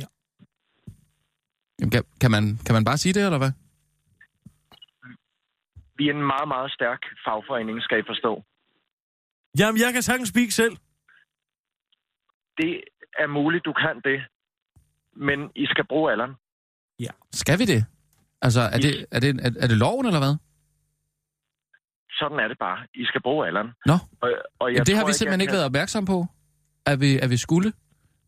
Ja. 0.00 0.06
Jamen, 1.80 1.90
kan, 1.90 2.02
kan, 2.20 2.30
man, 2.30 2.44
kan 2.66 2.74
man 2.74 2.84
bare 2.84 2.98
sige 2.98 3.12
det, 3.12 3.24
eller 3.24 3.38
hvad? 3.38 3.52
Vi 5.98 6.08
er 6.08 6.14
en 6.14 6.22
meget, 6.32 6.48
meget 6.48 6.72
stærk 6.72 7.00
fagforening, 7.24 7.82
skal 7.82 7.98
I 7.98 8.02
forstå. 8.06 8.32
Jamen, 9.58 9.80
jeg 9.80 9.92
kan 9.92 10.02
sagtens 10.02 10.28
speak 10.28 10.50
selv. 10.50 10.76
Det 12.60 12.80
er 13.18 13.26
muligt, 13.26 13.64
du 13.64 13.72
kan 13.72 14.00
det, 14.04 14.18
men 15.16 15.50
I 15.54 15.66
skal 15.66 15.84
bruge 15.86 16.12
alderen. 16.12 16.34
Skal 17.32 17.58
vi 17.58 17.64
det? 17.64 17.84
Altså, 18.42 18.60
er 18.60 18.78
det, 18.78 19.06
er 19.10 19.20
det, 19.20 19.30
er, 19.46 19.50
er 19.62 19.66
det 19.66 19.76
loven, 19.76 20.06
eller 20.06 20.18
hvad? 20.18 20.34
Sådan 22.10 22.38
er 22.38 22.48
det 22.48 22.58
bare. 22.58 22.86
I 22.94 23.04
skal 23.04 23.22
bruge 23.22 23.46
alderen. 23.46 23.68
Nå. 23.86 23.92
Og, 23.92 24.28
og 24.58 24.68
jeg 24.68 24.74
Jamen, 24.76 24.86
det 24.86 24.94
har 24.94 25.02
tror 25.02 25.08
vi 25.08 25.12
simpelthen 25.12 25.40
jeg 25.40 25.44
ikke 25.44 25.50
kan- 25.50 25.56
været 25.56 25.64
opmærksom 25.64 26.04
på, 26.04 26.26
at 26.86 27.00
vi, 27.00 27.18
at 27.18 27.30
vi 27.30 27.36
skulle. 27.36 27.72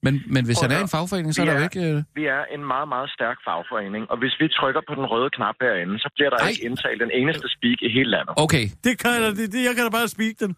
Men, 0.06 0.14
men 0.34 0.42
hvis 0.48 0.58
han 0.64 0.70
er 0.76 0.80
en 0.86 0.88
fagforening, 0.96 1.34
så 1.34 1.40
er 1.42 1.46
der 1.46 1.56
jo 1.60 1.64
ikke... 1.68 1.80
Øh... 1.90 2.02
Vi 2.14 2.24
er 2.36 2.42
en 2.56 2.64
meget, 2.72 2.88
meget 2.94 3.08
stærk 3.16 3.38
fagforening, 3.46 4.02
og 4.12 4.16
hvis 4.22 4.34
vi 4.40 4.46
trykker 4.58 4.82
på 4.88 4.92
den 4.98 5.06
røde 5.12 5.30
knap 5.36 5.54
herinde, 5.60 5.94
så 6.04 6.08
bliver 6.16 6.30
der 6.30 6.36
Ej. 6.38 6.48
ikke 6.50 6.64
indtalt 6.68 7.00
den 7.04 7.10
eneste 7.20 7.46
speak 7.56 7.78
i 7.86 7.88
hele 7.96 8.10
landet. 8.16 8.34
Okay, 8.44 8.64
Det 8.84 8.92
kan 9.02 9.10
jeg, 9.14 9.20
da- 9.22 9.34
det, 9.40 9.46
det, 9.54 9.60
jeg 9.68 9.74
kan 9.76 9.84
da 9.84 9.90
bare 9.98 10.08
speak 10.16 10.34
den. 10.44 10.52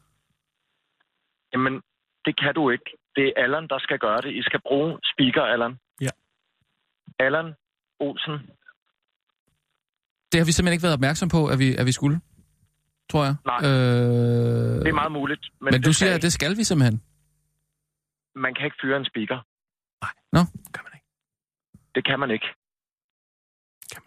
Jamen, 1.52 1.74
det 2.26 2.34
kan 2.42 2.52
du 2.58 2.70
ikke. 2.74 2.88
Det 3.16 3.24
er 3.28 3.32
Allan, 3.44 3.64
der 3.72 3.78
skal 3.86 3.98
gøre 4.06 4.20
det. 4.24 4.30
I 4.40 4.42
skal 4.48 4.60
bruge 4.68 4.90
speaker, 5.12 5.42
Allan. 5.54 5.72
Ja. 6.06 6.12
Allan 7.26 7.48
Olsen. 8.06 8.34
det 10.32 10.36
har 10.40 10.46
vi 10.48 10.52
simpelthen 10.52 10.72
ikke 10.76 10.82
været 10.88 10.98
opmærksom 11.00 11.28
på, 11.36 11.40
at 11.52 11.58
vi, 11.58 11.68
at 11.80 11.86
vi 11.86 11.92
skulle. 11.92 12.20
Tror 13.10 13.24
jeg. 13.24 13.34
Nej. 13.52 13.60
Øh... 13.64 13.70
Det 14.84 14.88
er 14.88 14.92
meget 15.02 15.12
muligt. 15.12 15.44
Men, 15.60 15.68
Men, 15.72 15.82
du 15.82 15.92
siger, 15.92 16.14
at 16.14 16.22
det 16.22 16.32
skal 16.32 16.56
vi 16.56 16.64
simpelthen. 16.64 17.02
Man 18.34 18.54
kan 18.54 18.64
ikke 18.64 18.76
fyre 18.82 18.96
en 18.96 19.04
speaker. 19.04 19.38
Nå. 20.36 20.42
Kan 20.74 20.82
man 20.86 20.92
ikke. 20.96 21.06
Det 21.94 22.02
kan 22.08 22.20
man 22.20 22.30
ikke. 22.30 22.48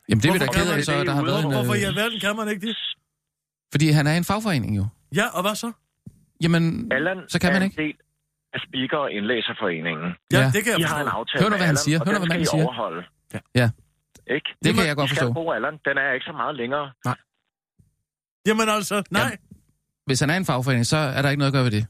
Jamen, 0.10 0.22
det 0.22 0.30
er 0.30 0.34
vi 0.34 0.40
da 0.40 0.46
ked 0.46 0.54
kan 0.54 0.68
af, 0.72 0.76
man 0.76 0.84
så 0.84 1.00
det 1.00 1.08
der 1.08 1.14
har 1.14 1.24
været 1.30 1.46
en... 1.46 1.52
Hvorfor 1.52 1.74
i 1.74 1.82
Øh... 1.82 1.88
alverden 1.92 2.20
kan 2.20 2.36
man 2.36 2.48
ikke 2.54 2.68
det? 2.68 2.78
Fordi 3.74 3.88
han 3.98 4.08
er 4.08 4.14
en 4.18 4.24
fagforening 4.24 4.78
jo. 4.78 4.86
Ja, 5.20 5.26
og 5.38 5.42
hvad 5.46 5.56
så? 5.56 5.72
Jamen, 6.44 6.92
Allan 6.92 7.18
så 7.30 7.40
kan 7.40 7.54
man 7.54 7.62
er 7.62 7.66
ikke. 7.66 7.82
en 7.82 7.88
del 7.88 7.96
af 8.54 8.60
speaker- 8.68 8.98
og 9.06 9.12
indlæserforeningen. 9.12 10.08
Ja, 10.34 10.40
Ja. 10.40 10.46
det 10.56 10.62
kan 10.64 10.72
jeg 10.76 10.80
I 10.80 10.84
har 10.84 11.00
en 11.00 11.06
forstå. 11.06 11.18
aftale 11.20 11.40
Hør 11.42 11.50
nu, 11.50 11.54
med 11.54 11.58
hvad 11.60 11.68
han 11.68 11.76
Allan, 11.78 11.86
siger. 11.86 11.98
Hør 12.00 12.06
nu, 12.06 12.12
den 12.12 12.20
hvad 12.20 12.28
skal 12.28 12.34
manden 12.34 12.48
I 12.50 12.54
siger. 12.54 12.64
overholde. 12.66 13.02
Ja. 13.62 13.68
Ikke? 14.36 14.50
Det 14.64 14.70
kan 14.76 14.86
jeg 14.90 14.96
godt 14.96 15.12
I 15.12 15.16
skal 15.16 15.26
forstå. 15.26 15.34
bruge 15.34 15.56
Allan. 15.56 15.74
Den 15.88 15.96
er 16.04 16.10
ikke 16.18 16.26
så 16.32 16.36
meget 16.42 16.56
længere. 16.62 16.86
Jamen 18.48 18.68
altså, 18.78 19.04
nej. 19.12 19.38
Hvis 20.06 20.20
han 20.20 20.30
er 20.30 20.38
en 20.38 20.46
fagforening, 20.46 20.86
så 20.86 20.98
er 20.98 21.22
der 21.22 21.30
ikke 21.30 21.40
noget 21.40 21.52
at 21.52 21.56
gøre 21.58 21.64
ved 21.64 21.72
det. 21.72 21.88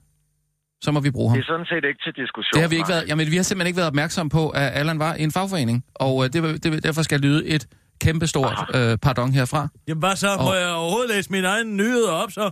Så 0.86 0.90
må 0.96 1.00
vi 1.08 1.12
bruge 1.18 1.30
ham. 1.30 1.36
Det 1.38 1.44
er 1.46 1.52
sådan 1.54 1.66
set 1.72 1.84
ikke 1.90 2.02
til 2.06 2.14
diskussion. 2.24 2.54
Det 2.56 2.62
har 2.66 2.70
vi 2.74 2.76
ikke 2.82 2.90
nej. 2.90 2.96
været, 2.96 3.06
jamen, 3.10 3.26
vi 3.34 3.38
har 3.40 3.44
simpelthen 3.50 3.70
ikke 3.72 3.82
været 3.82 3.92
opmærksom 3.94 4.28
på, 4.38 4.44
at 4.62 4.68
Allan 4.80 5.00
var 5.06 5.14
i 5.20 5.24
en 5.28 5.32
fagforening. 5.38 5.78
Og 6.06 6.14
øh, 6.24 6.26
det, 6.34 6.40
var- 6.44 6.58
det, 6.64 6.84
derfor 6.88 7.02
skal 7.10 7.20
lyde 7.28 7.42
et 7.56 7.64
kæmpestort 8.06 8.58
øh, 8.78 8.94
pardon 9.06 9.32
herfra. 9.40 9.62
Jamen 9.88 10.02
hvad 10.04 10.16
så? 10.24 10.30
Må 10.40 10.50
Og- 10.50 10.56
jeg 10.62 10.70
overhovedet 10.82 11.10
læse 11.16 11.32
mine 11.36 11.48
egne 11.54 11.72
nyheder 11.82 12.12
op 12.24 12.32
så? 12.40 12.46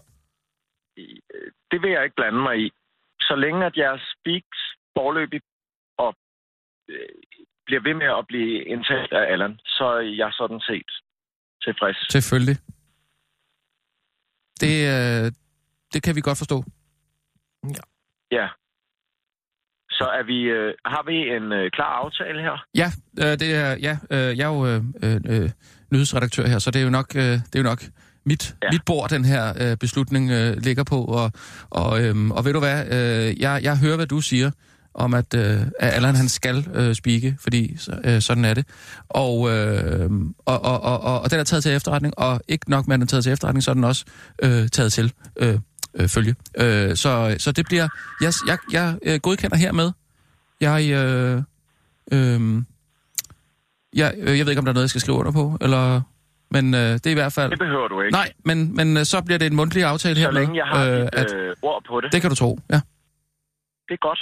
Det 1.72 1.78
vil 1.82 1.92
jeg 1.96 2.04
ikke 2.06 2.18
blande 2.22 2.42
mig 2.48 2.56
i. 2.66 2.68
Så 3.28 3.34
længe 3.44 3.60
at 3.70 3.74
jeres 3.82 4.04
speaks 4.16 4.60
forløbig 4.98 5.42
og 6.04 6.12
øh, 6.90 7.16
bliver 7.68 7.82
ved 7.88 7.96
med 8.02 8.10
at 8.20 8.24
blive 8.32 8.54
indtalt 8.74 9.12
af 9.20 9.24
Allan, 9.34 9.54
så 9.78 9.86
er 10.00 10.06
jeg 10.24 10.30
sådan 10.40 10.62
set 10.70 10.90
tilfreds. 11.66 12.00
Selvfølgelig. 12.18 12.58
Det, 14.64 14.76
øh, 14.96 15.26
det 15.94 16.00
kan 16.04 16.16
vi 16.16 16.22
godt 16.22 16.38
forstå. 16.38 16.58
Ja. 17.78 17.84
Så 19.92 20.06
er 20.20 20.24
vi, 20.24 20.40
øh, 20.44 20.74
har 20.86 21.04
vi 21.10 21.18
en 21.38 21.52
øh, 21.52 21.72
klar 21.72 21.94
aftale 22.04 22.42
her? 22.42 22.66
Ja, 22.76 22.90
øh, 23.24 23.40
det 23.40 23.56
er, 23.56 23.72
ja 23.88 23.98
øh, 24.12 24.38
jeg 24.38 24.46
er 24.50 24.54
jo 24.56 24.68
øh, 24.68 24.82
øh, 25.30 25.50
nyhedsredaktør 25.92 26.48
her, 26.48 26.60
så 26.60 26.72
det 26.72 26.80
er 26.80 26.84
jo 26.84 26.90
nok, 26.90 27.16
øh, 27.16 27.22
det 27.24 27.56
er 27.56 27.60
jo 27.60 27.64
nok 27.64 27.82
mit, 28.26 28.56
ja. 28.62 28.68
Ja. 28.68 28.72
mit 28.72 28.82
bord, 28.86 29.10
den 29.10 29.26
her 29.26 29.54
øh, 29.62 29.78
beslutning 29.78 30.32
øh, 30.32 30.58
ligger 30.58 30.84
på. 30.84 31.06
Og, 31.06 31.32
og, 31.70 32.04
øhm, 32.04 32.32
og 32.32 32.46
ved 32.46 32.54
du 32.54 32.60
hvad, 32.60 32.86
øh, 32.86 33.42
jeg, 33.42 33.60
jeg 33.64 33.78
hører, 33.78 33.96
hvad 33.96 34.08
du 34.08 34.22
siger 34.22 34.52
om, 34.94 35.14
at, 35.14 35.34
øh, 35.34 35.62
at 35.80 35.94
Allan 35.94 36.16
han 36.16 36.30
skal 36.30 36.68
øh, 36.74 36.96
spike, 36.96 37.36
fordi 37.40 37.78
så, 37.78 38.02
øh, 38.04 38.22
sådan 38.22 38.46
er 38.46 38.54
det. 38.54 38.66
Og, 39.10 39.50
øh, 39.50 40.10
og, 40.46 40.66
og, 40.66 40.82
og, 40.82 41.02
og, 41.02 41.22
og 41.22 41.32
den 41.32 41.40
er 41.40 41.44
taget 41.44 41.64
til 41.64 41.76
efterretning, 41.76 42.20
og 42.20 42.42
ikke 42.48 42.70
nok 42.70 42.88
med, 42.88 42.94
at 42.94 42.98
den 42.98 43.04
er 43.04 43.08
taget 43.08 43.24
til 43.24 43.34
efterretning, 43.34 43.64
så 43.64 43.72
er 43.72 43.76
den 43.76 43.84
også 43.84 44.06
øh, 44.44 44.68
taget 44.68 44.94
til 44.94 45.14
øh, 45.38 45.60
øh, 45.94 46.08
følge. 46.08 46.36
Øh, 46.58 46.96
så, 46.96 47.36
så 47.40 47.52
det 47.52 47.66
bliver... 47.66 47.88
Jeg, 48.22 48.34
jeg, 48.48 48.58
jeg 48.72 48.98
øh, 49.04 49.20
godkender 49.20 49.58
hermed. 49.58 49.92
Jeg... 50.62 50.92
Øh, 50.92 51.44
øh, 52.12 52.64
jeg, 53.96 54.14
øh, 54.18 54.38
jeg 54.38 54.46
ved 54.46 54.52
ikke, 54.52 54.60
om 54.60 54.66
der 54.66 54.72
er 54.72 54.74
noget, 54.74 54.84
jeg 54.84 54.90
skal 54.90 55.02
skrive 55.02 55.18
under 55.18 55.32
på, 55.32 55.58
eller... 55.62 56.02
Men 56.54 56.74
øh, 56.74 56.80
det 56.80 57.06
er 57.08 57.12
i 57.12 57.14
hvert 57.14 57.34
fald... 57.34 57.52
Det 57.52 57.60
behøver 57.60 57.88
du 57.88 58.02
ikke. 58.02 58.12
Nej, 58.12 58.32
men, 58.46 58.76
men 58.76 58.98
øh, 58.98 59.04
så 59.06 59.22
bliver 59.22 59.40
det 59.40 59.46
en 59.48 59.56
mundtlig 59.56 59.84
aftale 59.84 60.16
så 60.16 60.22
hermed. 60.22 60.40
længe 60.42 60.56
jeg 60.56 60.66
har 60.66 60.86
øh, 60.86 61.02
øh, 61.02 61.08
at, 61.14 61.34
øh, 61.34 61.56
ord 61.62 61.84
på 61.88 62.02
det. 62.02 62.12
det 62.14 62.22
kan 62.22 62.30
du 62.30 62.36
tro, 62.36 62.60
ja. 62.70 62.80
Det 63.88 63.94
er 64.00 64.08
godt. 64.08 64.20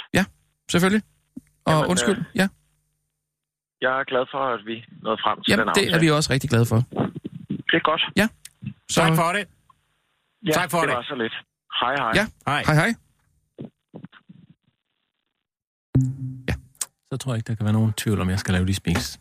Selvfølgelig. 0.70 1.02
Og 1.64 1.72
Jamen, 1.72 1.90
undskyld, 1.90 2.18
øh, 2.18 2.24
ja. 2.34 2.48
Jeg 3.80 3.92
er 4.00 4.04
glad 4.04 4.24
for, 4.30 4.42
at 4.54 4.60
vi 4.66 4.76
nåede 5.02 5.18
frem 5.24 5.36
til 5.42 5.50
Jamen, 5.50 5.66
den 5.66 5.74
det 5.74 5.80
aftale. 5.80 5.96
er 5.96 6.00
vi 6.00 6.10
også 6.10 6.32
rigtig 6.32 6.50
glade 6.50 6.66
for. 6.66 6.76
Det 7.70 7.76
er 7.80 7.84
godt. 7.90 8.02
Så, 8.90 9.00
Tak 9.00 9.16
for 9.16 9.32
det. 9.36 9.44
Ja, 10.46 10.52
Tak 10.52 10.70
for 10.70 10.80
det. 10.80 10.88
det. 10.88 10.96
var 10.96 11.02
så 11.02 11.14
lidt. 11.14 11.34
Hej, 11.80 11.94
hej. 11.96 12.12
Ja. 12.14 12.26
Hej. 12.46 12.62
Hej, 12.66 12.74
hej. 12.74 12.94
Så 17.12 17.16
tror 17.16 17.32
jeg 17.32 17.38
ikke, 17.38 17.48
der 17.48 17.54
kan 17.54 17.64
være 17.64 17.72
nogen 17.72 17.92
tvivl 17.92 18.20
om, 18.20 18.30
jeg 18.30 18.38
skal 18.38 18.54
lave 18.54 18.66
de 18.66 18.74
speaks. 18.74 19.20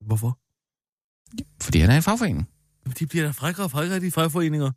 Hvorfor? 0.00 0.38
Fordi 1.62 1.78
han 1.78 1.90
er 1.90 1.96
en 1.96 2.02
fagforening. 2.02 2.50
De 2.98 3.06
bliver 3.06 3.24
da 3.24 3.30
frækkere 3.30 3.66
og 3.66 3.70
frækkere, 3.70 4.00
de 4.00 4.10
fagforeninger. 4.10 4.72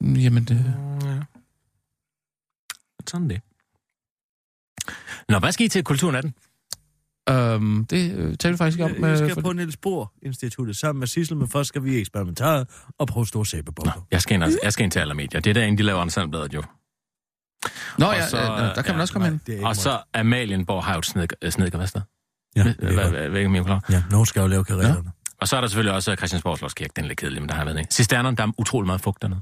Jamen, 0.00 0.44
det... 0.44 0.58
Ja. 1.02 1.22
Sådan 3.06 3.30
det. 3.30 3.40
Nå, 5.28 5.38
hvad 5.38 5.52
skal 5.52 5.66
I 5.66 5.68
til 5.68 5.84
Kulturnatten? 5.84 6.34
Øhm, 7.30 7.84
det 7.84 8.12
øh, 8.14 8.36
taler 8.36 8.52
vi 8.52 8.56
faktisk 8.56 8.78
ikke 8.80 8.84
om. 8.96 9.04
Jeg 9.04 9.10
øh, 9.10 9.16
skal 9.18 9.34
for- 9.34 9.40
på 9.40 9.52
Niels 9.52 9.76
Bohr 9.76 10.12
Instituttet 10.22 10.76
sammen 10.76 10.98
med 10.98 11.06
Sissel, 11.06 11.36
men 11.36 11.48
først 11.48 11.68
skal 11.68 11.84
vi 11.84 11.98
eksperimentere 11.98 12.66
og 12.98 13.06
prøve 13.08 13.26
store 13.26 13.46
sæbebomber. 13.46 14.06
jeg 14.10 14.22
skal 14.22 14.42
ind, 14.42 14.58
jeg 14.62 14.72
skal 14.72 14.84
ind 14.84 14.92
til 14.92 14.98
alle 14.98 15.14
medier. 15.14 15.40
Det 15.40 15.50
er 15.50 15.54
derinde, 15.54 15.78
de 15.78 15.82
laver 15.82 16.02
Ensemblebadet 16.02 16.54
jo. 16.54 16.62
Nå 17.98 18.06
Og 18.06 18.14
ja, 18.14 18.28
så, 18.28 18.36
øh, 18.36 18.42
der 18.44 18.74
kan 18.74 18.84
man 18.86 18.94
ja, 18.96 19.00
også 19.00 19.12
komme 19.12 19.28
ind. 19.28 19.40
det 19.46 19.52
er 19.52 19.56
ikke 19.56 19.66
Og 19.68 19.76
så 19.76 19.98
Amalienborg 20.14 20.84
har 20.84 20.92
jo 20.92 20.98
et 20.98 21.06
snedker, 21.06 21.36
øh, 21.42 21.50
snedkerværksted. 21.50 22.00
Ja, 22.56 22.62
det 22.64 22.76
er 22.80 23.52
godt. 23.52 23.66
klar? 23.66 23.84
ja, 23.90 24.02
nogen 24.10 24.26
skal 24.26 24.40
jo 24.40 24.46
lave 24.46 24.64
karrieren. 24.64 25.08
Og 25.40 25.48
så 25.48 25.56
er 25.56 25.60
der 25.60 25.68
selvfølgelig 25.68 25.94
også 25.94 26.14
Christiansborg 26.16 26.58
Slotskirke, 26.58 26.92
den 26.96 27.04
er 27.04 27.08
lidt 27.08 27.18
kedelig, 27.18 27.42
men 27.42 27.48
der 27.48 27.54
har 27.54 27.64
været 27.64 27.78
en. 27.78 27.86
Cisternerne, 27.90 28.36
der 28.36 28.46
er 28.46 28.52
utrolig 28.58 28.86
meget 28.86 29.00
fugt 29.00 29.22
dernede. 29.22 29.40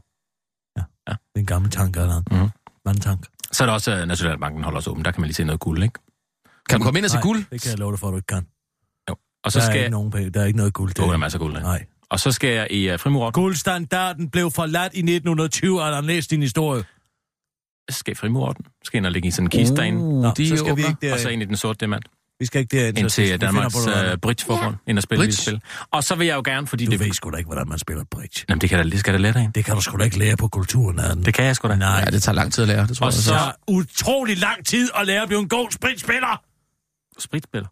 Det 0.76 1.14
er 1.34 1.38
en 1.40 1.46
gammel 1.46 1.70
tank, 1.70 1.96
eller 1.96 2.22
Mhm. 2.30 2.50
Mange 2.84 3.00
tank. 3.00 3.26
Så 3.52 3.64
er 3.64 3.66
der 3.66 3.72
også 3.74 4.02
uh, 4.02 4.08
Nationalbanken 4.08 4.64
holder 4.64 4.76
også 4.76 4.90
åben, 4.90 5.04
der 5.04 5.10
kan 5.10 5.20
man 5.20 5.26
lige 5.28 5.34
se 5.34 5.44
noget 5.44 5.60
guld, 5.60 5.82
ikke? 5.82 5.98
Kan 6.68 6.78
du 6.78 6.84
komme 6.84 6.98
ind 6.98 7.04
og 7.04 7.10
se 7.10 7.16
Nej, 7.16 7.22
guld? 7.22 7.44
Det 7.50 7.62
kan 7.62 7.70
jeg 7.70 7.78
love 7.78 7.92
dig 7.92 7.98
for, 7.98 8.06
at 8.08 8.12
du 8.12 8.16
ikke 8.16 8.26
kan. 8.26 8.46
Og 9.44 9.52
så 9.52 9.58
der, 9.58 9.64
er 9.64 9.66
skal 9.66 9.76
ikke 9.76 9.82
jeg... 9.82 9.90
nogen 9.90 10.10
penge. 10.10 10.30
der 10.30 10.40
er 10.40 10.44
ikke 10.44 10.56
noget 10.56 10.72
guld. 10.72 10.92
Jo, 10.98 11.06
der 11.06 11.12
er 11.12 11.16
masser 11.16 11.38
af 11.38 11.40
guld, 11.40 11.52
ikke? 11.56 11.62
Nej. 11.66 11.84
Og 12.10 12.20
så 12.20 12.32
skal 12.32 12.50
jeg 12.50 12.66
i 12.70 12.92
uh, 12.92 13.00
Frimurot. 13.00 13.34
Guldstandarden 13.34 14.30
blev 14.30 14.50
forladt 14.50 14.94
i 14.94 14.98
1920, 14.98 15.82
og 15.82 15.92
der 15.92 16.00
læst 16.00 16.30
din 16.30 16.42
historie. 16.42 16.82
Så 17.90 17.98
skal 17.98 18.12
i 18.12 18.14
Frimurorten. 18.14 18.64
Skal 18.84 18.98
ind 18.98 19.06
og 19.06 19.12
ligge 19.12 19.28
i 19.28 19.30
sådan 19.30 19.46
en 19.46 19.50
kiste 19.50 19.76
derinde. 19.76 19.98
Uh, 20.00 20.22
Nå, 20.22 20.32
de 20.36 20.48
så 20.48 20.56
skal 20.56 20.66
vi 20.66 20.72
åbner. 20.72 20.88
ikke 20.88 21.06
der, 21.06 21.12
Og 21.12 21.18
så 21.18 21.28
ind 21.28 21.42
i 21.42 21.44
den 21.44 21.56
sorte 21.56 21.76
diamant. 21.80 22.06
vi 22.40 22.46
skal 22.46 22.60
ikke 22.60 22.76
derind. 22.80 22.98
Ind 22.98 23.08
så 23.10 23.20
vi 23.22 23.26
til 23.28 23.40
Danmarks 23.40 23.76
uh, 23.76 23.92
Bridgeforbund. 24.22 24.76
Ind 24.86 24.98
og 24.98 25.02
spille 25.02 25.18
Bridge? 25.20 25.50
lille 25.50 25.60
spil. 25.60 25.86
Og 25.90 26.04
så 26.04 26.14
vil 26.14 26.26
jeg 26.26 26.36
jo 26.36 26.42
gerne, 26.44 26.66
fordi 26.66 26.84
Du 26.84 26.90
det... 26.90 27.00
ved 27.00 27.12
sgu 27.12 27.30
da 27.30 27.36
ikke, 27.36 27.48
hvordan 27.48 27.68
man 27.68 27.78
spiller 27.78 28.04
bridge. 28.10 28.44
Jamen, 28.48 28.60
det, 28.60 28.68
kan 28.70 28.78
da, 28.78 28.84
det 28.90 29.00
skal 29.00 29.12
da 29.14 29.18
lære 29.18 29.42
ind. 29.44 29.52
Det 29.52 29.64
kan 29.64 29.74
du 29.74 29.80
sgu 29.80 29.96
da 29.96 30.04
ikke 30.04 30.18
lære 30.18 30.36
på 30.36 30.48
kulturen. 30.48 30.98
Adam. 31.00 31.24
Det 31.24 31.34
kan 31.34 31.44
jeg 31.44 31.56
sgu 31.56 31.68
da. 31.68 31.76
Nej. 31.76 31.98
Ja, 31.98 32.04
det 32.04 32.22
tager 32.22 32.36
lang 32.36 32.52
tid 32.52 32.62
at 32.62 32.68
lære, 32.68 32.86
det 32.86 32.96
tror 32.96 33.06
Og 33.06 33.12
jeg. 33.12 33.22
så- 33.22 33.32
Det 33.32 33.38
tager 33.40 33.52
utrolig 33.68 34.38
lang 34.38 34.66
tid 34.66 34.90
at 35.00 35.06
lære 35.06 35.22
at 35.22 35.28
blive 35.28 35.40
en 35.40 35.48
god 35.48 35.70
spritspiller. 35.70 36.42
Spritspiller. 37.18 37.68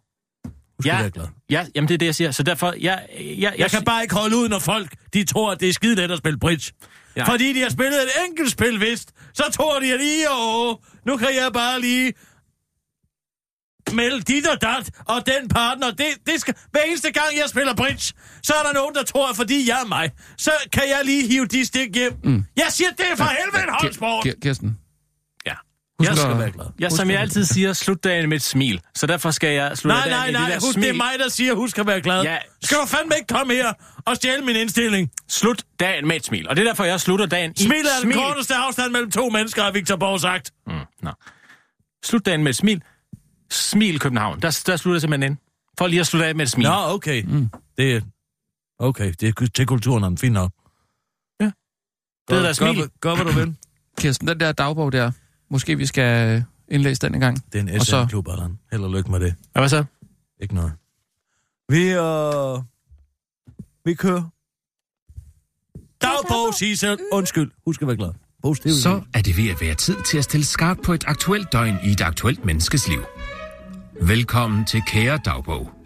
Ja. 0.85 1.09
glad. 1.13 1.27
Ja, 1.49 1.65
jamen 1.75 1.87
det 1.87 1.93
er 1.93 1.97
det, 1.97 2.05
jeg 2.05 2.15
siger. 2.15 2.31
Så 2.31 2.43
derfor, 2.43 2.73
jeg... 2.79 3.07
Jeg, 3.19 3.37
jeg, 3.39 3.53
Jeg 3.57 3.71
kan 3.71 3.83
bare 3.83 4.03
ikke 4.03 4.15
holde 4.15 4.37
ud, 4.37 4.49
når 4.49 4.59
folk 4.59 4.95
de 5.13 5.23
tror, 5.25 5.51
at 5.51 5.59
det 5.59 5.69
er 5.69 5.73
skide 5.73 5.95
let 5.95 6.11
at 6.11 6.17
spille 6.17 6.39
bridge. 6.39 6.73
Ja. 7.15 7.23
Fordi 7.23 7.53
de 7.53 7.61
har 7.61 7.69
spillet 7.69 8.03
et 8.03 8.09
enkelt 8.29 8.51
spil, 8.51 8.79
vist. 8.81 9.11
Så 9.33 9.43
tror 9.53 9.79
de, 9.79 9.93
at 9.93 10.01
I, 10.01 10.25
åh, 10.31 10.75
nu 11.05 11.17
kan 11.17 11.27
jeg 11.35 11.53
bare 11.53 11.81
lige 11.81 12.13
melde 13.93 14.21
dit 14.21 14.47
og 14.47 14.61
dat, 14.61 14.91
og 15.05 15.25
den 15.25 15.47
partner, 15.49 15.91
det, 15.91 16.05
det 16.25 16.41
skal, 16.41 16.55
hver 16.71 16.81
eneste 16.81 17.11
gang 17.11 17.25
jeg 17.41 17.49
spiller 17.49 17.75
bridge, 17.75 18.13
så 18.43 18.53
er 18.53 18.63
der 18.67 18.73
nogen, 18.73 18.95
der 18.95 19.03
tror, 19.03 19.29
at 19.29 19.35
fordi 19.35 19.69
jeg 19.69 19.81
er 19.81 19.87
mig, 19.87 20.11
så 20.37 20.51
kan 20.73 20.83
jeg 20.89 21.01
lige 21.05 21.27
hive 21.27 21.45
de 21.45 21.65
stik 21.65 21.95
hjem. 21.95 22.13
Mm. 22.23 22.45
Jeg 22.57 22.65
siger, 22.69 22.89
det 22.89 23.05
er 23.11 23.15
for 23.15 23.23
helvede 23.23 23.63
en 23.63 23.69
holdsport! 23.81 24.27
Kir- 24.27 24.39
Kirsten. 24.41 24.77
Husk 25.99 26.09
Jeg 26.09 26.11
at- 26.11 26.17
skal 26.17 26.37
være 26.39 26.51
glad. 26.51 26.65
Ja, 26.79 26.89
som 26.89 27.09
jeg 27.09 27.19
altid 27.19 27.45
siger, 27.45 27.73
slut 27.73 28.03
dagen 28.03 28.29
med 28.29 28.37
et 28.37 28.43
smil. 28.43 28.81
Så 28.95 29.07
derfor 29.07 29.31
skal 29.31 29.49
jeg 29.53 29.77
slutte 29.77 29.95
Nej, 29.99 30.07
dagen 30.09 30.17
nej, 30.17 30.25
med 30.25 30.33
nej, 30.33 30.49
det 30.49 30.61
der 30.61 30.67
husk, 30.67 30.73
smil. 30.73 30.83
det 30.83 30.89
er 30.89 30.95
mig, 30.97 31.13
der 31.19 31.29
siger, 31.29 31.53
husk 31.55 31.77
at 31.79 31.87
være 31.87 32.01
glad. 32.01 32.21
Ja. 32.23 32.37
Skal 32.63 32.77
du 32.77 32.85
fandme 32.85 33.15
ikke 33.15 33.27
komme 33.27 33.53
her 33.53 33.73
og 34.05 34.15
stjæle 34.15 34.45
min 34.45 34.55
indstilling? 34.55 35.11
Slut 35.27 35.63
dagen 35.79 36.07
med 36.07 36.15
et 36.15 36.25
smil. 36.25 36.49
Og 36.49 36.55
det 36.55 36.61
er 36.61 36.65
derfor, 36.67 36.83
jeg 36.83 36.99
slutter 37.01 37.25
dagen 37.25 37.51
i 37.57 37.63
Smilet 37.63 37.85
er 37.85 38.01
den 38.01 38.01
smil. 38.01 38.15
korteste 38.15 38.55
afstand 38.55 38.91
mellem 38.91 39.11
to 39.11 39.29
mennesker, 39.29 39.63
har 39.63 39.71
Victor 39.71 39.95
Borg 39.95 40.19
sagt. 40.19 40.51
Mm, 40.67 40.73
nå. 41.01 41.11
Slut 42.05 42.25
dagen 42.25 42.43
med 42.43 42.49
et 42.49 42.55
smil. 42.55 42.81
Smil 43.51 43.99
København. 43.99 44.41
Der, 44.41 44.61
der 44.67 44.75
slutter 44.77 44.95
jeg 44.95 45.01
simpelthen 45.01 45.31
ind. 45.31 45.37
For 45.77 45.87
lige 45.87 45.99
at 45.99 46.07
slutte 46.07 46.25
af 46.27 46.35
med 46.35 46.45
et 46.45 46.51
smil. 46.51 46.67
Nå, 46.67 46.73
okay. 46.75 47.23
Mm. 47.27 47.49
Det 47.77 47.95
er... 47.95 48.01
Okay, 48.79 49.13
det 49.19 49.41
er 49.41 49.47
til 49.55 49.65
kulturen, 49.65 50.17
fint 50.17 50.33
nok. 50.33 50.51
Ja. 51.41 51.51
Det 52.29 52.37
er 52.37 52.41
der 52.41 52.53
smil. 52.53 52.75
Gør, 52.77 52.87
gør, 53.01 53.15
hvad 53.15 53.25
du 53.33 53.39
vil. 53.39 53.55
Kirsten, 53.99 54.27
den 54.27 54.39
der 54.39 54.51
dagbog 54.51 54.91
der, 54.91 55.11
måske 55.49 55.77
vi 55.77 55.85
skal 55.85 56.43
indlæse 56.67 57.01
den 57.01 57.15
en 57.15 57.21
gang. 57.21 57.43
Det 57.53 57.59
er 57.59 57.73
en 57.73 57.81
SM-klub, 57.81 58.27
Allan. 58.27 58.59
Held 58.71 58.83
og 58.83 58.91
lykke 58.91 59.11
med 59.11 59.19
det. 59.19 59.35
Ja, 59.55 59.59
hvad 59.59 59.69
så? 59.69 59.83
Ikke 60.41 60.55
noget. 60.55 60.71
Vi, 61.69 61.89
øh... 61.89 62.63
Vi 63.85 63.93
kører. 63.93 64.23
Dagbog, 66.01 66.53
Sissel. 66.53 66.97
Undskyld. 67.11 67.51
Husk 67.65 67.81
at 67.81 67.87
være 67.87 67.97
glad. 67.97 68.11
Positiv. 68.43 68.71
Så 68.71 69.01
er 69.13 69.21
det 69.21 69.37
ved 69.37 69.49
at 69.49 69.61
være 69.61 69.75
tid 69.75 69.95
til 70.09 70.17
at 70.17 70.23
stille 70.23 70.45
skarpt 70.45 70.81
på 70.81 70.93
et 70.93 71.03
aktuelt 71.07 71.51
døgn 71.51 71.77
i 71.85 71.89
et 71.89 72.01
aktuelt 72.01 72.45
menneskes 72.45 72.87
liv. 72.87 73.05
Velkommen 74.01 74.65
til 74.65 74.81
Kære 74.87 75.19
Dagbog. 75.25 75.76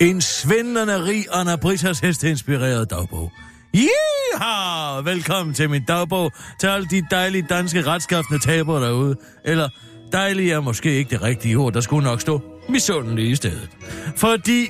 En 0.00 0.20
svindlende 0.20 1.04
rig 1.04 1.24
Anna 1.32 1.56
Britas 1.56 2.00
hesteinspireret 2.00 2.90
dagbog. 2.90 3.32
Yeehaw! 3.76 5.02
Velkommen 5.02 5.54
til 5.54 5.70
min 5.70 5.84
dagbog, 5.84 6.32
til 6.60 6.66
alle 6.66 6.86
de 6.90 7.06
dejlige 7.10 7.46
danske 7.48 7.82
retskaffende 7.82 8.38
tabere 8.38 8.86
derude. 8.86 9.16
Eller 9.44 9.68
dejlige 10.12 10.52
er 10.52 10.60
måske 10.60 10.94
ikke 10.94 11.10
det 11.10 11.22
rigtige 11.22 11.56
ord, 11.56 11.72
der 11.72 11.80
skulle 11.80 12.04
nok 12.04 12.20
stå 12.20 12.40
misundelige 12.68 13.30
i 13.30 13.34
stedet. 13.34 13.68
Fordi 14.16 14.68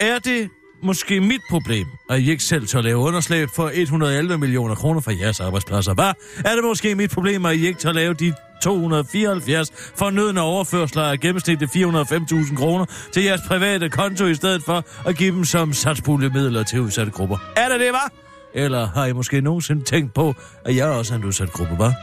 er 0.00 0.18
det 0.18 0.48
måske 0.82 1.20
mit 1.20 1.42
problem, 1.50 1.86
at 2.10 2.20
I 2.20 2.30
ikke 2.30 2.44
selv 2.44 2.66
tør 2.66 2.80
lave 2.80 2.98
underslag 2.98 3.46
for 3.56 3.70
111 3.74 4.38
millioner 4.38 4.74
kroner 4.74 5.00
for 5.00 5.10
jeres 5.10 5.40
arbejdspladser, 5.40 5.94
hvad? 5.94 6.12
Er 6.44 6.54
det 6.54 6.64
måske 6.64 6.94
mit 6.94 7.10
problem, 7.10 7.46
at 7.46 7.56
I 7.56 7.66
ikke 7.66 7.80
tør 7.80 7.92
lave 7.92 8.14
de 8.14 8.34
274 8.62 9.68
fornødende 9.96 10.42
overførsler 10.42 11.02
af 11.02 11.20
gennemsnitligt 11.20 11.76
405.000 11.76 12.56
kroner 12.56 12.84
til 13.12 13.22
jeres 13.22 13.40
private 13.48 13.88
konto, 13.88 14.26
i 14.26 14.34
stedet 14.34 14.62
for 14.62 14.84
at 15.08 15.16
give 15.16 15.34
dem 15.34 15.44
som 15.44 15.72
satspuljemidler 15.72 16.62
til 16.62 16.80
udsatte 16.80 17.12
grupper? 17.12 17.36
Er 17.56 17.68
det 17.68 17.80
det, 17.80 17.92
var? 17.92 18.12
Eller 18.54 18.86
har 18.86 19.06
I 19.06 19.12
måske 19.12 19.40
nogensinde 19.40 19.84
tænkt 19.84 20.14
på, 20.14 20.34
at 20.64 20.76
jeg 20.76 20.86
også 20.86 21.14
er 21.14 21.18
en 21.18 21.24
udsat 21.24 21.52
gruppe, 21.52 21.78
var? 21.78 21.94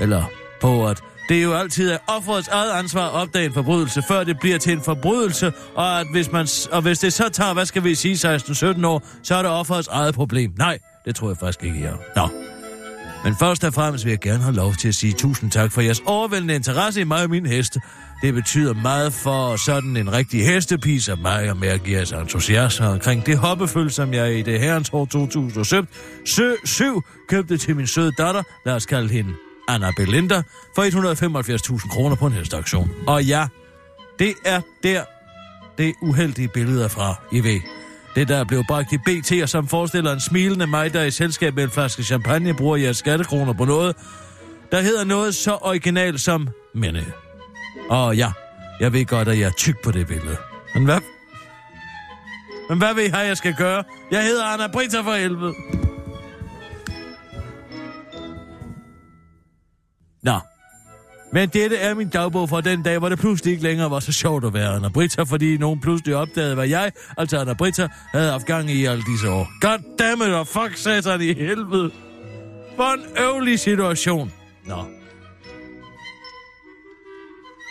Eller 0.00 0.24
på, 0.60 0.88
at 0.88 1.02
det 1.28 1.42
jo 1.42 1.54
altid 1.54 1.90
er 1.90 1.98
offerets 2.06 2.48
eget 2.48 2.72
ansvar 2.72 3.06
at 3.06 3.12
opdage 3.12 3.46
en 3.46 3.52
forbrydelse, 3.52 4.02
før 4.08 4.24
det 4.24 4.38
bliver 4.40 4.58
til 4.58 4.72
en 4.72 4.80
forbrydelse, 4.80 5.52
og, 5.74 6.00
at 6.00 6.06
hvis, 6.12 6.32
man, 6.32 6.46
og 6.72 6.82
hvis 6.82 6.98
det 6.98 7.12
så 7.12 7.28
tager, 7.28 7.54
hvad 7.54 7.66
skal 7.66 7.84
vi 7.84 7.94
sige, 7.94 8.36
16-17 8.36 8.86
år, 8.86 9.02
så 9.22 9.34
er 9.34 9.42
det 9.42 9.50
offerets 9.50 9.88
eget 9.88 10.14
problem. 10.14 10.52
Nej, 10.58 10.78
det 11.04 11.14
tror 11.14 11.28
jeg 11.28 11.36
faktisk 11.36 11.64
ikke, 11.64 11.80
jeg 11.80 11.88
er. 11.88 11.96
Nå. 12.16 12.53
Men 13.24 13.36
først 13.36 13.64
og 13.64 13.74
fremmest 13.74 14.04
vil 14.04 14.10
jeg 14.10 14.20
gerne 14.20 14.42
have 14.42 14.54
lov 14.54 14.74
til 14.74 14.88
at 14.88 14.94
sige 14.94 15.12
tusind 15.12 15.50
tak 15.50 15.72
for 15.72 15.80
jeres 15.80 16.02
overvældende 16.06 16.54
interesse 16.54 17.00
i 17.00 17.04
mig 17.04 17.22
og 17.22 17.30
min 17.30 17.46
heste. 17.46 17.80
Det 18.22 18.34
betyder 18.34 18.74
meget 18.74 19.12
for 19.12 19.56
sådan 19.56 19.96
en 19.96 20.12
rigtig 20.12 20.46
hestepige 20.46 21.00
som 21.00 21.18
mig, 21.18 21.50
og 21.50 21.56
mærke 21.56 21.92
jeres 21.92 22.12
entusiasme 22.12 22.88
omkring 22.88 23.26
det 23.26 23.38
hoppeføl, 23.38 23.90
som 23.90 24.14
jeg 24.14 24.38
i 24.38 24.42
det 24.42 24.60
herrens 24.60 24.90
år 24.92 25.04
2007 25.04 27.02
købte 27.28 27.56
til 27.56 27.76
min 27.76 27.86
søde 27.86 28.12
datter, 28.18 28.42
lad 28.66 28.74
os 28.74 28.86
kalde 28.86 29.08
hende 29.08 29.34
Anna 29.68 29.90
Belinda, 29.96 30.42
for 30.74 30.82
175.000 30.82 31.88
kroner 31.88 32.16
på 32.16 32.26
en 32.26 32.32
hesteaktion. 32.32 32.90
Og 33.06 33.24
ja, 33.24 33.46
det 34.18 34.34
er 34.44 34.60
der, 34.82 35.04
det 35.78 35.94
uheldige 36.02 36.48
billede 36.48 36.84
er 36.84 36.88
fra, 36.88 37.14
I 37.32 37.40
ved. 37.40 37.60
Det, 38.14 38.28
der 38.28 38.36
er 38.36 38.44
blevet 38.44 38.66
bragt 38.66 38.92
i 38.92 38.98
BT, 38.98 39.42
og 39.42 39.48
som 39.48 39.68
forestiller 39.68 40.12
en 40.12 40.20
smilende 40.20 40.66
mig, 40.66 40.92
der 40.92 41.02
i 41.02 41.10
selskab 41.10 41.54
med 41.54 41.64
en 41.64 41.70
flaske 41.70 42.02
champagne 42.02 42.54
bruger 42.54 42.76
jeres 42.76 42.96
skattekroner 42.96 43.52
på 43.52 43.64
noget, 43.64 43.96
der 44.72 44.80
hedder 44.80 45.04
noget 45.04 45.34
så 45.34 45.58
originalt 45.60 46.20
som 46.20 46.48
minde. 46.74 47.04
Og 47.90 48.16
ja, 48.16 48.32
jeg 48.80 48.92
ved 48.92 49.04
godt, 49.06 49.28
at 49.28 49.38
jeg 49.38 49.46
er 49.46 49.52
tyk 49.58 49.82
på 49.84 49.90
det 49.90 50.06
billede. 50.06 50.36
Men 50.74 50.84
hvad... 50.84 51.00
Men 52.68 52.78
hvad 52.78 52.94
ved 52.94 53.02
jeg, 53.02 53.26
jeg 53.26 53.36
skal 53.36 53.54
gøre? 53.54 53.84
Jeg 54.10 54.24
hedder 54.24 54.44
Anna 54.44 54.66
Brita 54.72 55.00
for 55.00 55.14
helvede. 55.14 55.54
Nå. 60.22 60.40
Men 61.34 61.48
dette 61.48 61.76
er 61.76 61.94
min 61.94 62.08
dagbog 62.08 62.48
fra 62.48 62.60
den 62.60 62.82
dag, 62.82 62.98
hvor 62.98 63.08
det 63.08 63.18
pludselig 63.18 63.50
ikke 63.52 63.62
længere 63.62 63.90
var 63.90 64.00
så 64.00 64.12
sjovt 64.12 64.44
at 64.44 64.54
være 64.54 64.74
Anna 64.74 64.88
Britta, 64.88 65.22
fordi 65.22 65.56
nogen 65.56 65.80
pludselig 65.80 66.16
opdagede, 66.16 66.54
hvad 66.54 66.68
jeg, 66.68 66.92
altså 67.16 67.38
Anna 67.38 67.54
Britta, 67.54 67.88
havde 68.12 68.30
haft 68.30 68.46
gang 68.46 68.70
i 68.70 68.84
alle 68.84 69.02
disse 69.12 69.30
år. 69.30 69.48
Goddammit, 69.60 70.28
og 70.28 70.46
fuck 70.46 70.76
satan 70.76 71.20
i 71.20 71.32
helvede. 71.32 71.90
For 72.76 72.94
en 72.94 73.24
øvlig 73.24 73.60
situation. 73.60 74.32
Nå. 74.66 74.84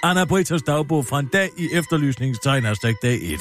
Anna 0.04 0.26
Britas 0.26 0.62
dagbog 0.62 1.06
fra 1.06 1.20
en 1.20 1.30
dag 1.34 1.50
i 1.58 1.70
efterlysningstegn 1.74 2.64
hashtag 2.64 2.94
dag 3.04 3.20
1. 3.24 3.40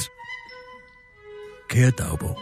Kære 1.69 1.91
dagbog. 1.91 2.39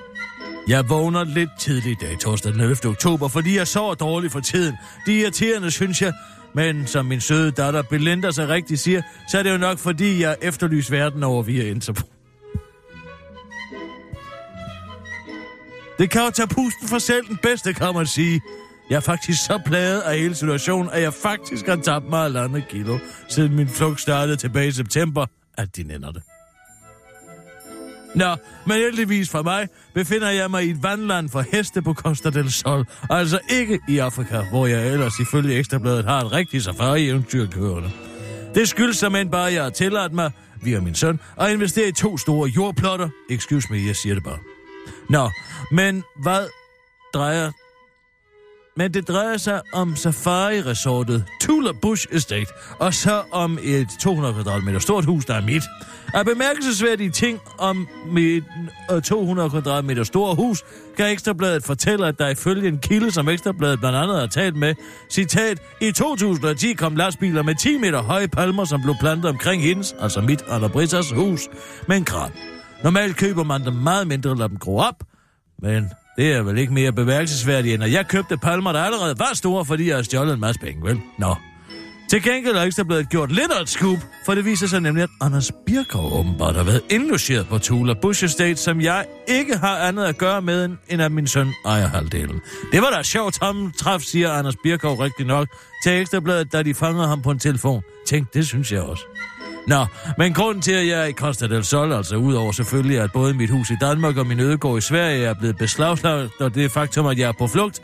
Jeg 0.68 0.88
vågner 0.88 1.24
lidt 1.24 1.50
tidligt 1.58 2.02
i 2.02 2.06
dag, 2.06 2.18
torsdag 2.18 2.52
den 2.52 2.60
11. 2.60 2.76
oktober, 2.84 3.28
fordi 3.28 3.56
jeg 3.56 3.68
sover 3.68 3.94
dårligt 3.94 4.32
for 4.32 4.40
tiden. 4.40 4.76
Det 5.06 5.12
irriterende, 5.12 5.70
synes 5.70 6.02
jeg. 6.02 6.12
Men 6.54 6.86
som 6.86 7.06
min 7.06 7.20
søde 7.20 7.50
datter 7.50 7.82
Belinda 7.82 8.30
så 8.30 8.46
rigtig 8.46 8.78
siger, 8.78 9.02
så 9.30 9.38
er 9.38 9.42
det 9.42 9.52
jo 9.52 9.56
nok, 9.56 9.78
fordi 9.78 10.22
jeg 10.22 10.36
efterlyser 10.42 10.96
verden 10.96 11.22
over 11.22 11.42
via 11.42 11.64
Interpol. 11.64 12.08
Det 15.98 16.10
kan 16.10 16.22
jo 16.22 16.30
tage 16.30 16.48
pusten 16.48 16.88
for 16.88 16.98
selv 16.98 17.26
den 17.26 17.38
bedste, 17.42 17.74
kan 17.74 17.94
man 17.94 18.06
sige. 18.06 18.40
Jeg 18.90 18.96
er 18.96 19.00
faktisk 19.00 19.44
så 19.44 19.60
plaget 19.66 20.00
af 20.00 20.18
hele 20.18 20.34
situationen, 20.34 20.90
at 20.92 21.02
jeg 21.02 21.14
faktisk 21.14 21.66
har 21.66 21.76
tabt 21.76 22.08
mig 22.08 22.20
halvandet 22.20 22.68
kilo, 22.68 22.98
siden 23.28 23.56
min 23.56 23.68
flugt 23.68 24.00
startede 24.00 24.36
tilbage 24.36 24.68
i 24.68 24.72
september, 24.72 25.26
at 25.58 25.76
de 25.76 25.82
nænder 25.82 26.10
det. 26.10 26.22
Nå, 28.14 28.36
men 28.66 28.76
heldigvis 28.76 29.30
for 29.30 29.42
mig 29.42 29.68
befinder 29.94 30.30
jeg 30.30 30.50
mig 30.50 30.64
i 30.64 30.70
et 30.70 30.82
vandland 30.82 31.28
for 31.28 31.44
heste 31.52 31.82
på 31.82 31.94
Costa 31.94 32.30
del 32.30 32.52
Sol, 32.52 32.86
altså 33.10 33.38
ikke 33.50 33.80
i 33.88 33.98
Afrika, 33.98 34.42
hvor 34.50 34.66
jeg 34.66 34.92
ellers 34.92 35.20
ifølge 35.20 35.58
Ekstrabladet 35.58 36.04
har 36.04 36.20
et 36.20 36.32
rigtigt 36.32 36.64
safari-eventyr 36.64 37.46
kørende. 37.46 37.90
Det 38.54 38.68
skyldes 38.68 38.96
simpelthen 38.96 39.30
bare, 39.30 39.48
at 39.48 39.54
jeg 39.54 39.62
har 39.62 39.70
tilladt 39.70 40.12
mig, 40.12 40.30
via 40.62 40.80
min 40.80 40.94
søn, 40.94 41.20
at 41.40 41.52
investere 41.52 41.88
i 41.88 41.92
to 41.92 42.18
store 42.18 42.48
jordplotter. 42.48 43.08
Excuse 43.30 43.68
me, 43.70 43.86
jeg 43.86 43.96
siger 43.96 44.14
det 44.14 44.24
bare. 44.24 44.38
Nå, 45.08 45.30
men 45.72 46.04
hvad 46.22 46.46
drejer 47.14 47.52
men 48.76 48.94
det 48.94 49.08
drejer 49.08 49.36
sig 49.36 49.60
om 49.72 49.96
safari-resortet 49.96 51.24
Tula 51.40 51.72
Bush 51.82 52.06
Estate, 52.12 52.52
og 52.78 52.94
så 52.94 53.22
om 53.32 53.58
et 53.62 53.88
200 54.00 54.34
kvadratmeter 54.34 54.78
stort 54.78 55.04
hus, 55.04 55.24
der 55.24 55.34
er 55.34 55.42
mit. 55.42 55.62
Af 56.14 56.24
bemærkelsesværdige 56.24 57.10
ting 57.10 57.40
om 57.58 57.88
mit 58.06 58.44
øh, 58.92 59.02
200 59.02 59.50
kvadratmeter 59.50 60.04
store 60.04 60.34
hus, 60.34 60.64
kan 60.96 61.06
Ekstrabladet 61.06 61.64
fortælle, 61.64 62.06
at 62.06 62.18
der 62.18 62.28
ifølge 62.28 62.68
en 62.68 62.78
kilde, 62.78 63.10
som 63.10 63.28
Ekstrabladet 63.28 63.80
blandt 63.80 63.98
andet 63.98 64.20
har 64.20 64.26
talt 64.26 64.56
med, 64.56 64.74
citat, 65.10 65.62
i 65.80 65.92
2010 65.92 66.72
kom 66.72 66.96
lastbiler 66.96 67.42
med 67.42 67.54
10 67.54 67.78
meter 67.78 68.02
høje 68.02 68.28
palmer, 68.28 68.64
som 68.64 68.82
blev 68.82 68.94
plantet 69.00 69.30
omkring 69.30 69.62
hendes, 69.62 69.94
altså 70.00 70.20
mit 70.20 70.42
Anna 70.48 70.68
Britas 70.68 71.10
hus, 71.10 71.48
med 71.88 71.96
en 71.96 72.04
kran. 72.04 72.30
Normalt 72.84 73.16
køber 73.16 73.44
man 73.44 73.64
dem 73.64 73.74
meget 73.74 74.06
mindre 74.06 74.30
og 74.30 74.36
lader 74.36 74.48
dem 74.48 74.58
gro 74.58 74.76
op, 74.76 75.04
men 75.62 75.90
det 76.20 76.32
er 76.32 76.42
vel 76.42 76.58
ikke 76.58 76.72
mere 76.72 76.92
bevægelsesværdigt, 76.92 77.74
end 77.74 77.84
at 77.84 77.92
jeg 77.92 78.08
købte 78.08 78.36
palmer, 78.36 78.72
der 78.72 78.80
allerede 78.80 79.18
var 79.18 79.30
store, 79.34 79.64
fordi 79.64 79.88
jeg 79.88 79.96
har 79.96 80.02
stjålet 80.02 80.34
en 80.34 80.40
masse 80.40 80.60
penge, 80.60 80.82
vel? 80.82 81.00
Nå. 81.18 81.34
Til 82.10 82.22
gengæld 82.22 82.56
er 82.56 82.62
ekstra 82.62 82.82
blevet 82.82 83.08
gjort 83.08 83.32
lidt 83.32 83.52
af 83.52 83.62
et 83.62 83.68
scoop, 83.68 83.98
for 84.26 84.34
det 84.34 84.44
viser 84.44 84.66
sig 84.66 84.80
nemlig, 84.80 85.02
at 85.02 85.10
Anders 85.20 85.52
Birkov 85.66 86.18
åbenbart 86.18 86.54
har 86.54 86.62
været 86.62 86.80
indlogeret 86.90 87.46
på 87.48 87.58
Tula 87.58 87.94
Bush 88.02 88.24
Estate, 88.24 88.56
som 88.56 88.80
jeg 88.80 89.04
ikke 89.28 89.56
har 89.56 89.76
andet 89.78 90.04
at 90.04 90.18
gøre 90.18 90.42
med, 90.42 90.70
end 90.88 91.02
at 91.02 91.12
min 91.12 91.26
søn 91.26 91.52
ejer 91.66 91.86
halvdelen. 91.86 92.40
Det 92.72 92.82
var 92.82 92.90
da 92.90 93.02
sjovt 93.02 93.34
træf, 93.78 94.00
siger 94.00 94.30
Anders 94.30 94.56
Birkov 94.62 94.98
rigtig 94.98 95.26
nok 95.26 95.48
til 95.84 95.92
Ekstrabladet, 95.92 96.52
da 96.52 96.62
de 96.62 96.74
fangede 96.74 97.06
ham 97.06 97.22
på 97.22 97.30
en 97.30 97.38
telefon. 97.38 97.82
Tænk, 98.06 98.34
det 98.34 98.46
synes 98.46 98.72
jeg 98.72 98.82
også. 98.82 99.02
Nå, 99.66 99.86
men 100.18 100.34
grunden 100.34 100.62
til, 100.62 100.72
at 100.72 100.86
jeg 100.86 101.00
er 101.00 101.04
i 101.04 101.12
Costa 101.12 101.46
del 101.46 101.64
Sol, 101.64 101.92
altså 101.92 102.16
udover 102.16 102.52
selvfølgelig, 102.52 103.00
at 103.00 103.12
både 103.12 103.34
mit 103.34 103.50
hus 103.50 103.70
i 103.70 103.76
Danmark 103.80 104.16
og 104.16 104.26
min 104.26 104.40
ødegård 104.40 104.78
i 104.78 104.80
Sverige 104.80 105.24
er 105.24 105.34
blevet 105.34 105.56
beslaglagt, 105.58 106.40
og 106.40 106.54
det 106.54 106.70
faktum, 106.70 107.06
at 107.06 107.18
jeg 107.18 107.28
er 107.28 107.32
på 107.38 107.46
flugt, 107.46 107.82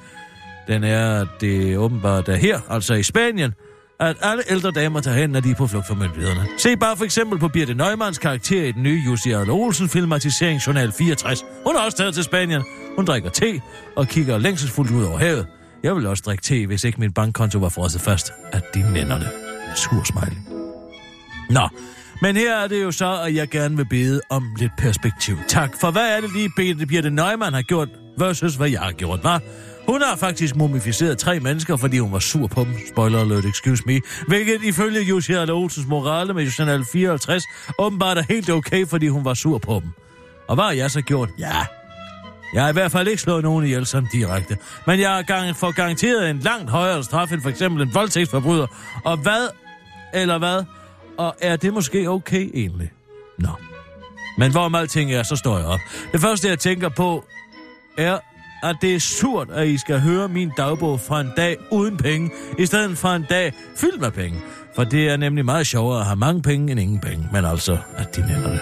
den 0.68 0.84
er, 0.84 1.20
at 1.20 1.28
det 1.40 1.78
åbenbart 1.78 2.28
er 2.28 2.36
her, 2.36 2.60
altså 2.70 2.94
i 2.94 3.02
Spanien, 3.02 3.54
at 4.00 4.16
alle 4.22 4.42
ældre 4.50 4.70
damer 4.70 5.00
tager 5.00 5.16
hen, 5.16 5.30
når 5.30 5.40
de 5.40 5.50
er 5.50 5.54
på 5.54 5.66
flugt 5.66 5.86
fra 5.86 5.94
myndighederne. 5.94 6.46
Se 6.58 6.76
bare 6.76 6.96
for 6.96 7.04
eksempel 7.04 7.38
på 7.38 7.48
Birte 7.48 7.74
Neumanns 7.74 8.18
karakter 8.18 8.64
i 8.64 8.72
den 8.72 8.82
nye 8.82 9.02
Jussi 9.06 9.30
Adler 9.30 9.54
Olsen 9.54 9.88
filmatisering 9.88 10.60
Journal 10.66 10.92
64. 10.92 11.44
Hun 11.66 11.76
er 11.76 11.80
også 11.80 11.96
taget 11.96 12.14
til 12.14 12.24
Spanien. 12.24 12.62
Hun 12.96 13.04
drikker 13.04 13.30
te 13.30 13.60
og 13.96 14.08
kigger 14.08 14.38
længselsfuldt 14.38 14.90
ud 14.90 15.04
over 15.04 15.18
havet. 15.18 15.46
Jeg 15.82 15.96
vil 15.96 16.06
også 16.06 16.22
drikke 16.26 16.42
te, 16.42 16.66
hvis 16.66 16.84
ikke 16.84 17.00
min 17.00 17.12
bankkonto 17.12 17.58
var 17.58 17.68
frosset 17.68 18.00
fast. 18.00 18.32
af 18.52 18.60
de 18.74 18.92
nænderne. 18.92 19.28
Sur 19.76 20.04
smiley. 20.04 20.55
Nå, 21.50 21.68
men 22.22 22.36
her 22.36 22.56
er 22.56 22.68
det 22.68 22.82
jo 22.82 22.90
så, 22.92 23.22
at 23.26 23.34
jeg 23.34 23.48
gerne 23.48 23.76
vil 23.76 23.84
bede 23.84 24.20
om 24.30 24.54
lidt 24.58 24.72
perspektiv. 24.78 25.38
Tak, 25.48 25.70
for 25.80 25.90
hvad 25.90 26.16
er 26.16 26.20
det 26.20 26.30
lige, 26.32 26.86
Birte 26.86 27.10
Neumann 27.10 27.54
har 27.54 27.62
gjort 27.62 27.88
versus 28.18 28.54
hvad 28.54 28.68
jeg 28.68 28.80
har 28.80 28.92
gjort, 28.92 29.20
hva'? 29.20 29.40
Hun 29.88 30.02
har 30.02 30.16
faktisk 30.16 30.56
mumificeret 30.56 31.18
tre 31.18 31.40
mennesker, 31.40 31.76
fordi 31.76 31.98
hun 31.98 32.12
var 32.12 32.18
sur 32.18 32.46
på 32.46 32.64
dem. 32.64 32.74
Spoiler 32.92 33.20
alert, 33.20 33.44
excuse 33.44 33.82
me. 33.86 34.00
Hvilket 34.28 34.62
ifølge 34.62 35.00
Jussi 35.00 35.32
Adler 35.32 35.54
Olsens 35.54 35.86
morale 35.86 36.34
med 36.34 36.46
Journal 36.46 36.84
54 36.92 37.42
åbenbart 37.78 38.18
er 38.18 38.22
helt 38.28 38.50
okay, 38.50 38.86
fordi 38.86 39.08
hun 39.08 39.24
var 39.24 39.34
sur 39.34 39.58
på 39.58 39.80
dem. 39.82 39.90
Og 40.48 40.54
hvad 40.54 40.64
har 40.64 40.72
jeg 40.72 40.90
så 40.90 41.00
gjort? 41.00 41.30
Ja, 41.38 41.66
jeg 42.54 42.62
har 42.62 42.68
i 42.68 42.72
hvert 42.72 42.92
fald 42.92 43.08
ikke 43.08 43.22
slået 43.22 43.42
nogen 43.42 43.64
ihjel 43.64 43.86
sådan 43.86 44.08
direkte. 44.12 44.56
Men 44.86 45.00
jeg 45.00 45.10
har 45.10 45.22
gang, 45.22 45.56
for 45.56 45.70
garanteret 45.70 46.30
en 46.30 46.38
langt 46.38 46.70
højere 46.70 47.04
straf 47.04 47.32
end 47.32 47.42
for 47.42 47.48
eksempel 47.48 47.82
en 47.82 47.94
voldtægtsforbryder. 47.94 48.66
Og 49.04 49.16
hvad, 49.16 49.48
eller 50.14 50.38
hvad, 50.38 50.64
og 51.18 51.36
er 51.40 51.56
det 51.56 51.74
måske 51.74 52.10
okay 52.10 52.50
egentlig? 52.54 52.90
Nå. 53.38 53.48
Men 54.38 54.50
hvorom 54.50 54.74
alting 54.74 55.12
er, 55.12 55.22
så 55.22 55.36
står 55.36 55.58
jeg 55.58 55.66
op. 55.66 55.80
Det 56.12 56.20
første, 56.20 56.48
jeg 56.48 56.58
tænker 56.58 56.88
på, 56.88 57.24
er, 57.98 58.18
at 58.62 58.76
det 58.82 58.94
er 58.94 59.00
surt, 59.00 59.50
at 59.50 59.68
I 59.68 59.78
skal 59.78 60.00
høre 60.00 60.28
min 60.28 60.50
dagbog 60.56 61.00
fra 61.00 61.20
en 61.20 61.30
dag 61.36 61.56
uden 61.72 61.96
penge, 61.96 62.30
i 62.58 62.66
stedet 62.66 62.98
for 62.98 63.08
en 63.08 63.26
dag 63.30 63.52
fyldt 63.76 64.00
med 64.00 64.10
penge. 64.10 64.40
For 64.74 64.84
det 64.84 65.08
er 65.08 65.16
nemlig 65.16 65.44
meget 65.44 65.66
sjovere 65.66 66.00
at 66.00 66.06
have 66.06 66.16
mange 66.16 66.42
penge 66.42 66.72
end 66.72 66.80
ingen 66.80 67.00
penge, 67.00 67.28
men 67.32 67.44
altså, 67.44 67.78
at 67.96 68.16
de 68.16 68.20
nænder 68.20 68.50
det. 68.50 68.60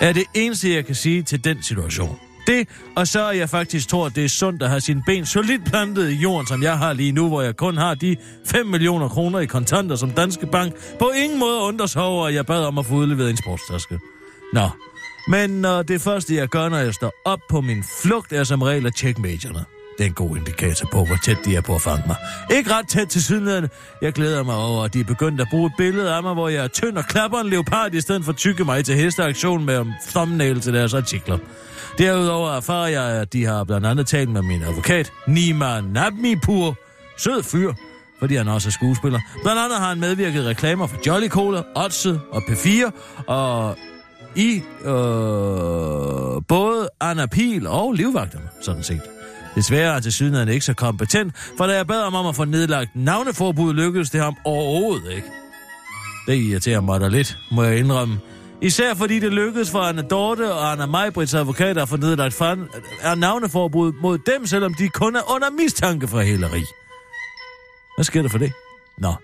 Er 0.00 0.12
det 0.12 0.24
eneste, 0.34 0.74
jeg 0.74 0.86
kan 0.86 0.94
sige 0.94 1.22
til 1.22 1.44
den 1.44 1.62
situation. 1.62 2.18
Det, 2.50 2.68
og 2.96 3.08
så 3.08 3.20
er 3.20 3.32
jeg 3.32 3.50
faktisk 3.50 3.88
tror, 3.88 4.06
at 4.06 4.14
det 4.14 4.24
er 4.24 4.28
sundt 4.28 4.62
at 4.62 4.68
have 4.68 4.80
sine 4.80 5.02
ben 5.06 5.26
solidt 5.26 5.64
plantet 5.64 6.10
i 6.10 6.14
jorden, 6.14 6.46
som 6.46 6.62
jeg 6.62 6.78
har 6.78 6.92
lige 6.92 7.12
nu, 7.12 7.28
hvor 7.28 7.42
jeg 7.42 7.56
kun 7.56 7.76
har 7.76 7.94
de 7.94 8.16
5 8.46 8.66
millioner 8.66 9.08
kroner 9.08 9.38
i 9.38 9.46
kontanter 9.46 9.96
som 9.96 10.10
Danske 10.10 10.46
Bank. 10.46 10.74
På 10.98 11.10
ingen 11.16 11.38
måde 11.38 11.60
undres 11.60 11.96
over, 11.96 12.26
at 12.26 12.34
jeg 12.34 12.46
bad 12.46 12.64
om 12.64 12.78
at 12.78 12.86
få 12.86 12.94
udleveret 12.94 13.30
en 13.30 13.36
sportstaske. 13.36 13.98
Nå, 14.52 14.68
men 15.28 15.64
uh, 15.64 15.70
det 15.88 16.00
første, 16.00 16.34
jeg 16.34 16.48
gør, 16.48 16.68
når 16.68 16.78
jeg 16.78 16.94
står 16.94 17.12
op 17.24 17.40
på 17.50 17.60
min 17.60 17.84
flugt, 18.02 18.32
er 18.32 18.44
som 18.44 18.62
regel 18.62 18.86
at 18.86 18.94
tjekke 18.94 19.20
medierne. 19.20 19.64
Det 19.98 20.04
er 20.04 20.08
en 20.08 20.14
god 20.14 20.36
indikator 20.36 20.88
på, 20.92 21.04
hvor 21.04 21.16
tæt 21.24 21.38
de 21.44 21.56
er 21.56 21.60
på 21.60 21.74
at 21.74 21.82
fange 21.82 22.02
mig. 22.06 22.16
Ikke 22.56 22.72
ret 22.74 22.88
tæt 22.88 23.08
til 23.08 23.22
siden 23.22 23.68
Jeg 24.02 24.12
glæder 24.12 24.42
mig 24.42 24.56
over, 24.56 24.84
at 24.84 24.94
de 24.94 25.00
er 25.00 25.04
begyndt 25.04 25.40
at 25.40 25.46
bruge 25.50 25.66
et 25.66 25.72
billede 25.78 26.14
af 26.14 26.22
mig, 26.22 26.34
hvor 26.34 26.48
jeg 26.48 26.64
er 26.64 26.68
tynd 26.68 26.96
og 26.98 27.04
klapper 27.04 27.38
en 27.38 27.50
leopard, 27.50 27.94
i 27.94 28.00
stedet 28.00 28.24
for 28.24 28.32
at 28.32 28.38
tykke 28.38 28.64
mig 28.64 28.84
til 28.84 28.94
hesteaktion 28.94 29.64
med 29.64 29.84
thumbnail 30.10 30.60
til 30.60 30.74
deres 30.74 30.94
artikler. 30.94 31.38
Derudover 32.00 32.50
erfarer 32.50 32.88
jeg, 32.88 33.04
at 33.04 33.32
de 33.32 33.44
har 33.44 33.64
blandt 33.64 33.86
andet 33.86 34.06
talt 34.06 34.30
med 34.30 34.42
min 34.42 34.62
advokat, 34.62 35.12
Nima 35.26 35.80
Nabmipur. 35.80 36.76
Sød 37.18 37.42
fyr, 37.42 37.72
fordi 38.18 38.36
han 38.36 38.48
også 38.48 38.68
er 38.68 38.70
skuespiller. 38.70 39.20
Blandt 39.42 39.60
andet 39.60 39.78
har 39.78 39.88
han 39.88 40.00
medvirket 40.00 40.46
reklamer 40.46 40.86
for 40.86 40.96
Jolly 41.06 41.28
Cola, 41.28 41.62
Otse 41.76 42.20
og 42.30 42.42
P4, 42.42 42.90
og 43.26 43.76
i 44.36 44.62
øh, 44.84 46.42
både 46.48 46.88
Anna 47.00 47.26
Pil 47.26 47.66
og 47.66 47.92
livvagterne, 47.92 48.48
sådan 48.62 48.82
set. 48.82 49.02
Desværre 49.54 49.96
er 49.96 50.00
til 50.00 50.12
syden 50.12 50.48
ikke 50.48 50.64
så 50.64 50.74
kompetent, 50.74 51.34
for 51.56 51.66
da 51.66 51.76
jeg 51.76 51.86
bad 51.86 52.02
ham 52.02 52.14
om 52.14 52.26
at 52.26 52.36
få 52.36 52.44
nedlagt 52.44 52.90
navneforbud, 52.94 53.74
lykkedes 53.74 54.10
det 54.10 54.20
ham 54.20 54.36
overhovedet 54.44 55.12
ikke. 55.12 55.28
Det 56.26 56.36
irriterer 56.36 56.80
mig 56.80 57.00
da 57.00 57.08
lidt, 57.08 57.36
må 57.50 57.62
jeg 57.62 57.78
indrømme. 57.78 58.18
Især 58.62 58.94
fordi 58.94 59.18
det 59.18 59.32
lykkedes 59.32 59.70
for 59.70 59.78
Anna 59.78 60.02
Dorte 60.02 60.52
og 60.52 60.72
Anna 60.72 60.86
Majbrits 60.86 61.34
advokater 61.34 61.82
at 61.82 61.88
få 61.88 61.96
nedlagt 61.96 62.34
fan, 62.34 62.68
er 63.02 63.14
navneforbud 63.14 63.92
mod 63.92 64.18
dem, 64.18 64.46
selvom 64.46 64.74
de 64.74 64.88
kun 64.88 65.16
er 65.16 65.34
under 65.34 65.50
mistanke 65.50 66.08
for 66.08 66.20
hæleri. 66.20 66.64
Hvad 67.96 68.04
sker 68.04 68.22
der 68.22 68.28
for 68.28 68.38
det? 68.38 68.52
Nå, 68.98 69.14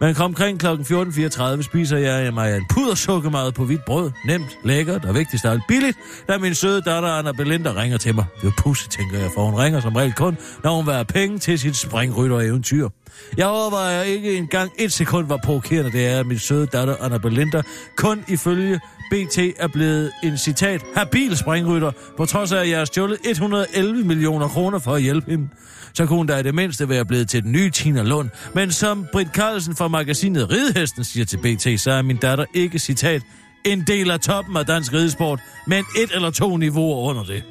men 0.00 0.14
kom 0.14 0.24
omkring 0.24 0.60
kl. 0.60 0.66
14.34 0.66 1.62
spiser 1.62 1.96
jeg 1.96 2.34
mig 2.34 2.56
en 2.56 2.66
pudersukkermad 2.70 3.52
på 3.52 3.64
hvidt 3.64 3.84
brød. 3.84 4.10
Nemt, 4.26 4.58
lækkert 4.64 5.04
og 5.04 5.14
vigtigst 5.14 5.44
af 5.44 5.50
alt 5.50 5.62
billigt, 5.68 5.98
da 6.28 6.38
min 6.38 6.54
søde 6.54 6.82
datter 6.82 7.08
Anna 7.08 7.32
Belinda 7.32 7.72
ringer 7.74 7.98
til 7.98 8.14
mig. 8.14 8.24
Det 8.42 8.46
er 8.46 8.52
pussy, 8.58 8.88
tænker 8.88 9.18
jeg, 9.18 9.30
for 9.34 9.44
hun 9.44 9.54
ringer 9.54 9.80
som 9.80 9.96
regel 9.96 10.12
kun, 10.12 10.38
når 10.64 10.76
hun 10.76 10.86
vil 10.86 10.94
have 10.94 11.04
penge 11.04 11.38
til 11.38 11.58
sit 11.58 11.76
springrytter-eventyr. 11.76 12.88
Jeg 13.36 13.46
overvejer 13.46 14.02
ikke 14.02 14.36
engang 14.36 14.72
et 14.78 14.92
sekund, 14.92 15.26
hvor 15.26 15.40
provokerende 15.44 15.92
det 15.92 16.06
er, 16.06 16.20
at 16.20 16.26
min 16.26 16.38
søde 16.38 16.66
datter 16.66 16.96
Anna 17.00 17.18
Belinda 17.18 17.62
kun 17.96 18.24
ifølge 18.28 18.80
BT 19.10 19.38
er 19.56 19.68
blevet 19.72 20.12
en 20.22 20.38
citat 20.38 20.82
habil 20.96 21.36
springrytter, 21.36 21.92
på 22.16 22.26
trods 22.26 22.52
af, 22.52 22.60
at 22.60 22.70
jeg 22.70 22.78
har 22.78 22.84
stjålet 22.84 23.18
111 23.24 24.04
millioner 24.04 24.48
kroner 24.48 24.78
for 24.78 24.94
at 24.94 25.02
hjælpe 25.02 25.30
hende. 25.30 25.48
Så 25.96 26.06
kunne 26.06 26.16
hun 26.16 26.26
da 26.26 26.36
i 26.36 26.42
det 26.42 26.54
mindste 26.54 26.88
være 26.88 27.04
blevet 27.04 27.28
til 27.28 27.42
den 27.42 27.52
nye 27.52 27.70
Tina 27.70 28.02
Lund. 28.02 28.30
Men 28.54 28.72
som 28.72 29.06
Britt 29.12 29.34
Carlsen 29.34 29.76
fra 29.76 29.88
magasinet 29.88 30.50
Ridehesten 30.50 31.04
siger 31.04 31.24
til 31.24 31.36
BT, 31.36 31.80
så 31.80 31.90
er 31.90 32.02
min 32.02 32.16
datter 32.16 32.44
ikke, 32.54 32.78
citat, 32.78 33.22
en 33.64 33.84
del 33.86 34.10
af 34.10 34.20
toppen 34.20 34.56
af 34.56 34.66
dansk 34.66 34.92
ridesport, 34.92 35.40
men 35.66 35.84
et 35.98 36.10
eller 36.14 36.30
to 36.30 36.56
niveauer 36.56 37.10
under 37.10 37.24
det. 37.24 37.42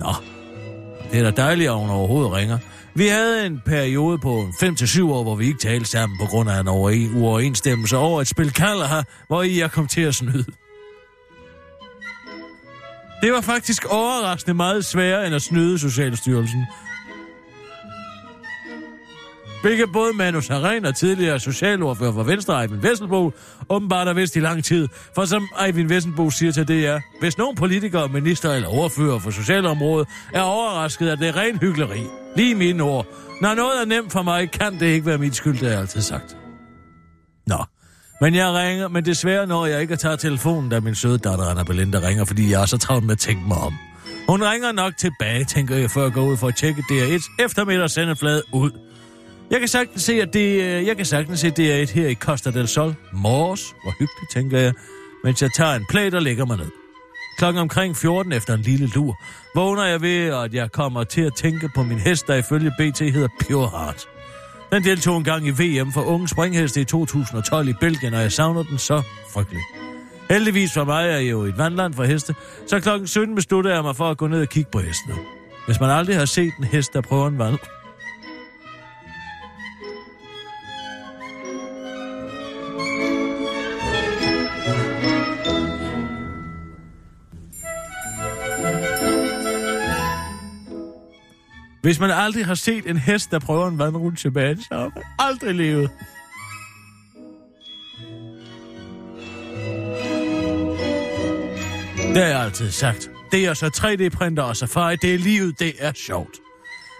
Nå, 0.00 0.14
det 1.12 1.18
er 1.18 1.30
da 1.30 1.42
dejligt, 1.42 1.70
at 1.70 1.76
hun 1.76 1.90
overhovedet 1.90 2.32
ringer. 2.32 2.58
Vi 2.94 3.06
havde 3.06 3.46
en 3.46 3.60
periode 3.66 4.18
på 4.18 4.48
5-7 4.62 5.02
år, 5.02 5.22
hvor 5.22 5.34
vi 5.34 5.46
ikke 5.46 5.60
talte 5.60 5.90
sammen 5.90 6.18
på 6.18 6.26
grund 6.26 6.50
af 6.50 6.60
en 6.60 6.68
uoverensstemmelse 6.68 7.96
over 7.96 8.20
et 8.20 8.28
spil 8.28 8.52
Kalaha, 8.52 9.02
hvor 9.26 9.42
I 9.42 9.60
jeg 9.60 9.70
kom 9.70 9.86
til 9.86 10.00
at 10.00 10.14
snyde. 10.14 10.44
Det 13.22 13.32
var 13.32 13.40
faktisk 13.40 13.84
overraskende 13.84 14.54
meget 14.54 14.84
sværere 14.84 15.26
end 15.26 15.34
at 15.34 15.42
snyde 15.42 15.78
Socialstyrelsen. 15.78 16.66
Hvilket 19.66 19.92
både 19.92 20.12
Manus 20.12 20.44
Saren 20.44 20.84
og 20.84 20.96
tidligere 20.96 21.40
socialordfører 21.40 22.12
for 22.12 22.22
Venstre, 22.22 22.62
Eivind 22.62 22.80
Vesselbo, 22.80 23.32
åbenbart 23.68 24.06
har 24.06 24.14
vidst 24.14 24.36
i 24.36 24.40
lang 24.40 24.64
tid. 24.64 24.88
For 25.14 25.24
som 25.24 25.48
Eivind 25.66 25.88
Vesselbo 25.88 26.30
siger 26.30 26.52
til 26.52 26.68
DR, 26.68 26.98
hvis 27.20 27.38
nogen 27.38 27.56
politikere, 27.56 28.08
minister 28.08 28.52
eller 28.52 28.68
ordfører 28.68 29.18
for 29.18 29.30
socialområdet 29.30 30.08
er 30.32 30.42
overrasket, 30.42 31.08
at 31.08 31.18
det 31.18 31.28
er 31.28 31.36
ren 31.36 31.58
hyggeleri. 31.58 32.02
Lige 32.36 32.54
mine 32.54 32.82
ord. 32.82 33.06
Når 33.40 33.54
noget 33.54 33.80
er 33.82 33.84
nemt 33.84 34.12
for 34.12 34.22
mig, 34.22 34.50
kan 34.50 34.80
det 34.80 34.86
ikke 34.86 35.06
være 35.06 35.18
min 35.18 35.32
skyld, 35.32 35.52
det 35.52 35.62
har 35.62 35.68
jeg 35.68 35.80
altid 35.80 36.00
sagt. 36.00 36.36
Nå, 37.46 37.64
men 38.20 38.34
jeg 38.34 38.52
ringer, 38.52 38.88
men 38.88 39.04
desværre 39.04 39.46
når 39.46 39.66
jeg 39.66 39.80
ikke 39.80 39.92
at 39.92 39.98
tage 39.98 40.16
telefonen, 40.16 40.70
da 40.70 40.80
min 40.80 40.94
søde 40.94 41.18
datter 41.18 41.44
Anna 41.44 41.62
Belinda 41.62 41.98
ringer, 41.98 42.24
fordi 42.24 42.50
jeg 42.50 42.62
er 42.62 42.66
så 42.66 42.78
travlt 42.78 43.04
med 43.04 43.12
at 43.12 43.18
tænke 43.18 43.48
mig 43.48 43.56
om. 43.56 43.74
Hun 44.28 44.42
ringer 44.42 44.72
nok 44.72 44.96
tilbage, 44.96 45.44
tænker 45.44 45.76
jeg, 45.76 45.90
før 45.90 46.02
jeg 46.02 46.12
går 46.12 46.26
ud 46.26 46.36
for 46.36 46.48
at 46.48 46.56
tjekke 46.56 46.82
DR1 46.90 47.44
eftermiddag 47.44 47.90
sendeflade 47.90 48.42
ud. 48.52 48.85
Jeg 49.50 49.58
kan 49.58 49.68
sagtens 49.68 50.02
se, 50.02 50.22
at 50.22 50.32
det, 50.32 50.62
øh, 50.62 50.86
jeg 50.86 50.96
kan 50.96 51.06
sagtens 51.06 51.40
se, 51.40 51.46
at 51.46 51.56
det 51.56 51.72
er 51.72 51.76
et 51.76 51.90
her 51.90 52.08
i 52.08 52.14
Costa 52.14 52.50
del 52.50 52.68
Sol. 52.68 52.94
Mors, 53.12 53.74
hvor 53.82 53.90
hyggeligt, 53.90 54.30
tænker 54.32 54.58
jeg, 54.58 54.72
mens 55.24 55.42
jeg 55.42 55.50
tager 55.56 55.74
en 55.74 55.86
plæt 55.90 56.14
og 56.14 56.22
lægger 56.22 56.44
mig 56.44 56.56
ned. 56.56 56.70
Klokken 57.38 57.60
omkring 57.60 57.96
14 57.96 58.32
efter 58.32 58.54
en 58.54 58.60
lille 58.60 58.86
lur, 58.86 59.18
vågner 59.54 59.84
jeg 59.84 60.00
ved, 60.00 60.34
at 60.34 60.54
jeg 60.54 60.72
kommer 60.72 61.04
til 61.04 61.20
at 61.20 61.34
tænke 61.34 61.70
på 61.74 61.82
min 61.82 61.98
hest, 61.98 62.26
der 62.26 62.34
ifølge 62.34 62.70
BT 62.78 62.98
hedder 62.98 63.28
Pure 63.40 63.68
Heart. 63.68 64.08
Den 64.72 64.84
deltog 64.84 65.16
en 65.16 65.24
gang 65.24 65.46
i 65.46 65.50
VM 65.50 65.92
for 65.92 66.02
unge 66.02 66.28
springheste 66.28 66.80
i 66.80 66.84
2012 66.84 67.68
i 67.68 67.72
Belgien, 67.80 68.14
og 68.14 68.20
jeg 68.20 68.32
savner 68.32 68.62
den 68.62 68.78
så 68.78 69.02
frygteligt. 69.32 69.64
Heldigvis 70.30 70.72
for 70.74 70.84
mig 70.84 71.08
er 71.08 71.16
jeg 71.16 71.30
jo 71.30 71.42
et 71.42 71.58
vandland 71.58 71.94
for 71.94 72.04
heste, 72.04 72.34
så 72.66 72.80
klokken 72.80 73.06
17 73.06 73.34
beslutter 73.34 73.74
jeg 73.74 73.82
mig 73.82 73.96
for 73.96 74.10
at 74.10 74.16
gå 74.16 74.26
ned 74.26 74.40
og 74.40 74.48
kigge 74.48 74.70
på 74.70 74.78
hestene. 74.78 75.14
Hvis 75.66 75.80
man 75.80 75.90
aldrig 75.90 76.16
har 76.16 76.24
set 76.24 76.52
en 76.58 76.64
hest, 76.64 76.92
der 76.92 77.00
prøver 77.00 77.28
en 77.28 77.38
vand, 77.38 77.58
Hvis 91.86 92.00
man 92.00 92.10
aldrig 92.10 92.46
har 92.46 92.54
set 92.54 92.90
en 92.90 92.96
hest, 92.96 93.30
der 93.30 93.38
prøver 93.38 93.68
en 93.68 93.78
vandrutsche 93.78 94.28
tilbage, 94.28 94.56
så 94.56 94.68
har 94.70 94.90
man 94.94 95.04
aldrig 95.18 95.54
levet. 95.54 95.90
Det 101.96 102.16
har 102.16 102.30
jeg 102.30 102.40
altid 102.40 102.70
sagt. 102.70 103.10
Det 103.32 103.46
er 103.46 103.54
så 103.54 103.66
3D-printer 103.66 104.42
og 104.42 104.56
safari. 104.56 104.96
Det 104.96 105.14
er 105.14 105.18
livet. 105.18 105.58
Det 105.58 105.72
er 105.78 105.92
sjovt. 106.06 106.30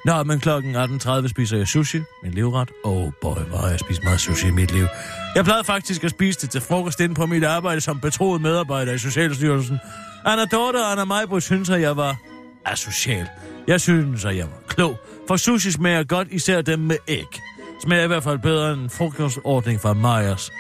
Nå, 0.04 0.22
men 0.22 0.40
klokken 0.40 0.76
18.30 0.76 1.28
spiser 1.28 1.56
jeg 1.56 1.66
sushi, 1.66 2.00
min 2.22 2.32
livret. 2.32 2.70
Oh 2.84 3.12
boy, 3.22 3.36
hvor 3.36 3.58
har 3.58 3.68
jeg 3.68 3.80
spist 3.80 4.04
meget 4.04 4.20
sushi 4.20 4.48
i 4.48 4.50
mit 4.50 4.72
liv. 4.72 4.86
Jeg 5.34 5.44
plejede 5.44 5.64
faktisk 5.64 6.04
at 6.04 6.10
spise 6.10 6.40
det 6.40 6.50
til 6.50 6.60
frokost 6.60 7.00
inde 7.00 7.14
på 7.14 7.26
mit 7.26 7.44
arbejde 7.44 7.80
som 7.80 8.00
betroet 8.00 8.42
medarbejder 8.42 8.92
i 8.92 8.98
Socialstyrelsen. 8.98 9.78
Anna 10.24 10.44
Dorte 10.44 10.76
og 10.76 10.92
Anna 10.92 11.04
Majbo 11.04 11.40
synes, 11.40 11.70
at 11.70 11.80
jeg 11.80 11.96
var 11.96 12.16
asocial. 12.64 13.28
Jeg 13.66 13.80
synes, 13.80 14.24
at 14.24 14.36
jeg 14.36 14.44
var 14.44 14.62
klog, 14.68 14.96
for 15.28 15.36
sushi 15.36 15.70
smager 15.70 16.04
godt, 16.04 16.28
især 16.30 16.62
dem 16.62 16.78
med 16.78 16.96
æg. 17.08 17.40
Smager 17.82 18.04
i 18.04 18.06
hvert 18.06 18.22
fald 18.22 18.38
bedre 18.38 18.72
end 18.72 18.90
frokostordning 18.90 19.80
fra 19.80 19.94
Myers. 19.94 20.50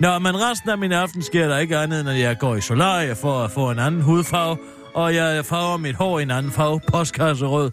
Nå, 0.00 0.18
men 0.18 0.40
resten 0.42 0.70
af 0.70 0.78
min 0.78 0.92
aften 0.92 1.22
sker 1.22 1.48
der 1.48 1.58
ikke 1.58 1.76
andet, 1.76 2.00
end 2.00 2.08
at 2.08 2.18
jeg 2.18 2.38
går 2.38 2.56
i 2.56 2.60
solarie 2.60 3.14
for 3.14 3.44
at 3.44 3.50
få 3.50 3.70
en 3.70 3.78
anden 3.78 4.00
hudfarve, 4.00 4.56
og 4.94 5.14
jeg 5.14 5.44
farver 5.44 5.76
mit 5.76 5.94
hår 5.94 6.18
i 6.18 6.22
en 6.22 6.30
anden 6.30 6.52
farve, 6.52 6.80
postkasserød. 6.88 7.70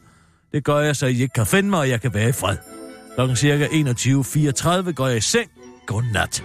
Det 0.53 0.63
gør 0.63 0.79
jeg, 0.79 0.95
så 0.95 1.05
I 1.05 1.21
ikke 1.21 1.33
kan 1.33 1.45
finde 1.45 1.69
mig, 1.69 1.79
og 1.79 1.89
jeg 1.89 2.01
kan 2.01 2.13
være 2.13 2.29
i 2.29 2.31
fred. 2.31 2.57
Klokken 3.15 3.35
cirka 3.37 3.65
21.34 3.65 4.91
går 4.91 5.07
jeg 5.07 5.17
i 5.17 5.21
seng. 5.21 5.49
Godnat. 5.85 6.43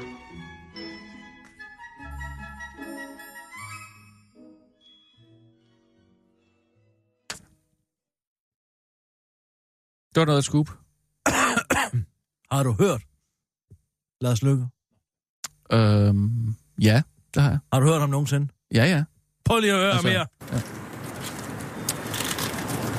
Det 10.17 10.21
var 10.21 10.27
noget 10.27 10.45
scoop. 10.45 10.69
Har 12.53 12.63
du 12.63 12.73
hørt? 12.73 13.03
Lars 14.21 14.43
Lykke. 14.43 14.67
Øhm, 15.73 16.55
ja, 16.81 17.03
det 17.35 17.43
har 17.43 17.51
jeg. 17.51 17.59
Har 17.73 17.81
du 17.81 17.87
hørt 17.87 18.01
ham 18.01 18.11
nogensinde? 18.11 18.49
Ja, 18.75 18.85
ja. 18.85 19.05
Prøv 19.45 19.61
lige 19.61 19.73
at 19.73 19.79
høre 19.79 19.93
Altså, 19.93 20.07
mere. 20.09 20.27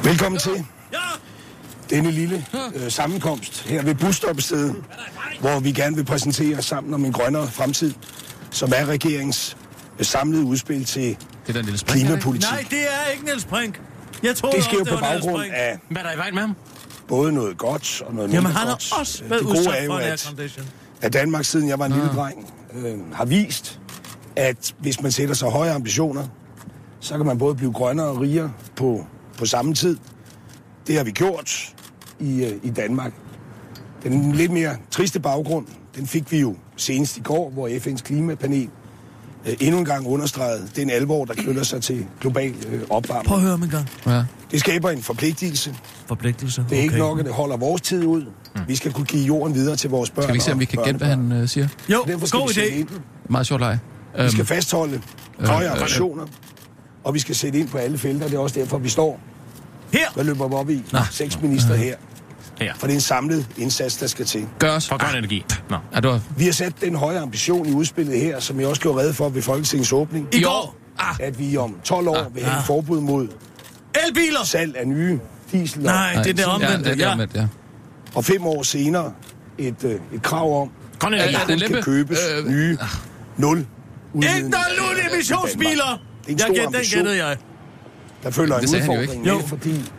Velkommen 0.04 0.40
til 0.40 0.66
denne 1.90 2.12
lille 2.12 2.46
øh, 2.76 2.92
sammenkomst 2.92 3.64
her 3.68 3.84
ved 3.84 3.96
busstoppestedet, 3.96 4.76
hvor 5.40 5.60
vi 5.60 5.72
gerne 5.72 5.96
vil 5.96 6.06
præsentere 6.06 6.62
sammen 6.62 6.94
om 6.94 7.06
en 7.06 7.14
grønnere 7.14 7.48
fremtid, 7.48 7.94
som 8.52 8.72
er 8.76 8.86
regeringens 8.86 9.58
øh, 10.00 10.06
samlede 10.06 10.44
udspil 10.44 10.86
til 10.86 11.18
Det 11.48 11.50
er 11.50 11.54
den 11.54 11.66
lille 11.66 11.80
klimapolitik. 11.80 12.52
Nej, 12.52 12.66
det 12.70 12.82
er 12.82 13.12
ikke 13.12 13.26
Niels 13.26 13.46
Brink. 13.46 13.82
Jeg 14.24 14.36
tror 14.36 14.52
Det 14.52 14.64
sker 14.64 14.78
jo 14.78 14.84
på 14.84 15.00
baggrund 15.00 15.44
af 15.54 15.80
Hvad 15.90 16.02
er 16.02 16.06
der 16.06 16.14
i 16.16 16.18
vejen 16.18 16.34
med 16.34 16.42
ham? 16.42 16.56
Både 17.08 17.32
noget 17.32 17.58
godt 17.58 18.02
og 18.06 18.14
noget 18.14 18.28
Jamen, 18.30 18.44
mindre 18.44 18.60
han 18.60 18.68
har 18.68 18.74
godt. 18.74 19.00
også 19.00 19.24
været 19.24 19.42
det 19.42 19.48
gode 19.48 19.78
er 19.78 19.84
jo, 19.84 19.96
at, 19.96 20.34
at 21.02 21.14
Danmark, 21.14 21.46
siden 21.46 21.70
jeg 21.70 21.80
var 21.80 21.86
en 21.86 21.92
lille 21.92 22.08
dreng, 22.08 22.54
øh, 22.74 23.14
har 23.14 23.26
vist, 23.26 23.80
at 24.36 24.76
hvis 24.80 25.02
man 25.02 25.12
sætter 25.12 25.36
sig 25.36 25.50
høje 25.50 25.72
ambitioner, 25.72 26.28
så 27.00 27.18
kan 27.18 27.26
man 27.26 27.38
både 27.38 27.56
blive 27.56 27.74
grønnere 27.74 28.08
og 28.08 28.22
rigere 28.22 28.54
på, 28.76 29.06
på 29.38 29.46
samme 29.46 29.74
tid. 29.74 29.98
Det 30.88 30.98
har 30.98 31.04
vi 31.04 31.12
gjort 31.12 31.74
i, 32.20 32.46
øh, 32.46 32.54
i 32.64 32.70
Danmark. 32.70 33.14
Den 34.04 34.32
lidt 34.32 34.52
mere 34.52 34.78
triste 34.92 35.20
baggrund, 35.20 35.66
den 35.96 36.08
fik 36.08 36.32
vi 36.32 36.40
jo 36.40 36.56
senest 36.76 37.18
i 37.18 37.22
går, 37.22 37.50
hvor 37.50 37.68
FN's 37.68 38.04
klimapanel 38.04 38.70
endnu 39.60 39.80
en 39.80 39.86
gang 39.86 40.08
understregede 40.08 40.68
den 40.76 40.90
alvor, 40.90 41.26
der 41.26 41.34
knytter 41.34 41.64
sig 41.64 41.82
til 41.82 42.06
global 42.22 42.54
øh, 42.72 42.82
opvarmning. 42.90 43.28
Prøv 43.28 43.38
at 43.38 43.42
høre 43.42 43.52
ham 43.52 43.64
en 43.64 43.70
gang. 43.70 43.90
Ja. 44.06 44.24
Det 44.52 44.60
skaber 44.60 44.90
en 44.90 45.02
forpligtelse. 45.04 45.76
Forpligtelse. 46.08 46.66
Det 46.70 46.72
er 46.72 46.76
okay. 46.78 46.84
ikke 46.84 46.98
nok, 46.98 47.20
at 47.20 47.26
det 47.26 47.34
holder 47.34 47.58
vores 47.58 47.82
tid 47.82 48.06
ud. 48.06 48.26
Vi 48.68 48.76
skal 48.76 48.94
kunne 48.94 49.06
give 49.06 49.24
jorden 49.26 49.56
videre 49.56 49.76
til 49.76 49.90
vores 49.90 50.10
børn 50.10 50.24
Skal 50.24 50.36
vi 50.36 50.40
se, 50.40 50.52
om 50.52 50.60
vi 50.60 50.66
kan 50.66 50.84
gætte, 50.84 50.98
hvad 50.98 51.08
han 51.08 51.32
øh, 51.32 51.48
siger? 51.48 51.68
Jo, 51.90 52.04
Derfor 52.08 52.26
skal 52.26 52.40
god 52.40 52.50
idé. 52.50 52.94
Meget 53.30 53.48
sjovt 53.48 53.62
leg. 53.62 53.80
Vi 54.18 54.30
skal 54.30 54.40
Øhm, 54.40 54.46
fastholde 54.48 55.02
høje 55.40 55.70
ambitioner, 55.70 56.26
og 57.04 57.14
vi 57.14 57.20
skal 57.20 57.36
sætte 57.36 57.60
ind 57.60 57.70
på 57.70 57.78
alle 57.78 57.98
felter. 57.98 58.28
Det 58.28 58.36
er 58.36 58.40
også 58.40 58.60
derfor, 58.60 58.78
vi 58.78 58.90
står. 58.90 59.20
Her. 59.94 60.12
Hvad 60.14 60.24
løber 60.24 60.48
vi 60.48 60.54
op 60.54 60.70
i? 60.70 60.84
Nå. 60.92 61.00
Seks 61.12 61.42
minister 61.42 61.76
her. 61.76 61.96
Her. 62.60 62.74
For 62.76 62.88
det 62.88 62.94
er 62.94 62.98
en 62.98 63.02
samlet 63.02 63.48
indsats, 63.58 63.98
der 63.98 64.08
skal 64.08 64.26
til. 64.26 64.48
gør 64.60 64.72
os. 64.72 64.88
For 64.88 64.98
grøn 64.98 65.18
energi. 65.18 65.46
Nå. 65.70 65.78
Ja, 65.96 66.00
det 66.00 66.10
var 66.10 66.20
Vi 66.38 66.46
har 66.46 66.52
sat 66.52 66.74
den 66.82 66.96
høje 66.96 67.20
ambition 67.20 67.66
i 67.66 67.72
udspillet 67.74 68.20
her, 68.20 68.40
som 68.40 68.60
jeg 68.60 68.68
også 68.68 68.82
gjorde 68.82 69.00
redde 69.00 69.14
for 69.14 69.30
ved 69.30 69.42
Folketingets 69.42 69.92
åbning, 69.94 70.28
I 70.34 70.42
går. 70.42 70.76
Ah, 71.00 71.16
at 71.20 71.40
vi 71.40 71.58
om 71.58 71.76
12 71.84 72.08
år 72.08 72.32
vil 72.34 72.44
have 72.44 72.60
et 72.60 72.66
forbud 72.66 73.02
mod 73.02 73.28
elbiler. 74.08 74.44
salg 74.44 74.78
af 74.78 74.88
nye 74.88 75.20
diesel 75.52 75.82
Nej, 75.84 76.14
det 76.14 76.20
er 76.20 76.34
det 76.34 76.40
Ja, 76.40 76.48
omvendte. 76.48 76.78
det 76.78 76.86
er 76.88 76.90
Ja, 76.90 76.96
det 77.06 77.12
omvendt, 77.12 77.36
ja. 77.36 77.48
og 78.16 78.26
fem 78.26 78.46
år 78.46 78.64
senere 78.64 79.12
et, 79.58 79.84
øh, 79.84 79.92
et 80.14 80.22
krav 80.22 80.62
om, 80.62 80.72
Grøn 81.00 81.14
at 81.14 81.34
der 81.34 81.54
er 81.54 81.58
kan 81.68 81.84
købes 81.84 82.20
Øh, 82.40 82.50
nye 82.52 82.78
nul 83.38 83.58
Ikke 83.58 84.26
der 84.26 84.58
er 84.58 85.10
nu 85.10 85.14
emissionsbiler. 85.14 86.02
Det 86.26 86.28
er 86.28 86.32
en 86.32 86.38
Jeg 86.38 86.40
stor 86.40 86.54
gæt, 86.54 86.58
den 86.68 86.76
ambition. 86.76 87.04
gættede 87.04 87.26
jeg. 87.28 87.38
Der 88.24 88.32
følger 88.32 88.58
en 88.58 88.64
udfordring 88.76 89.12
ikke. 89.12 89.36
med, 89.36 89.48
fordi 89.48 89.92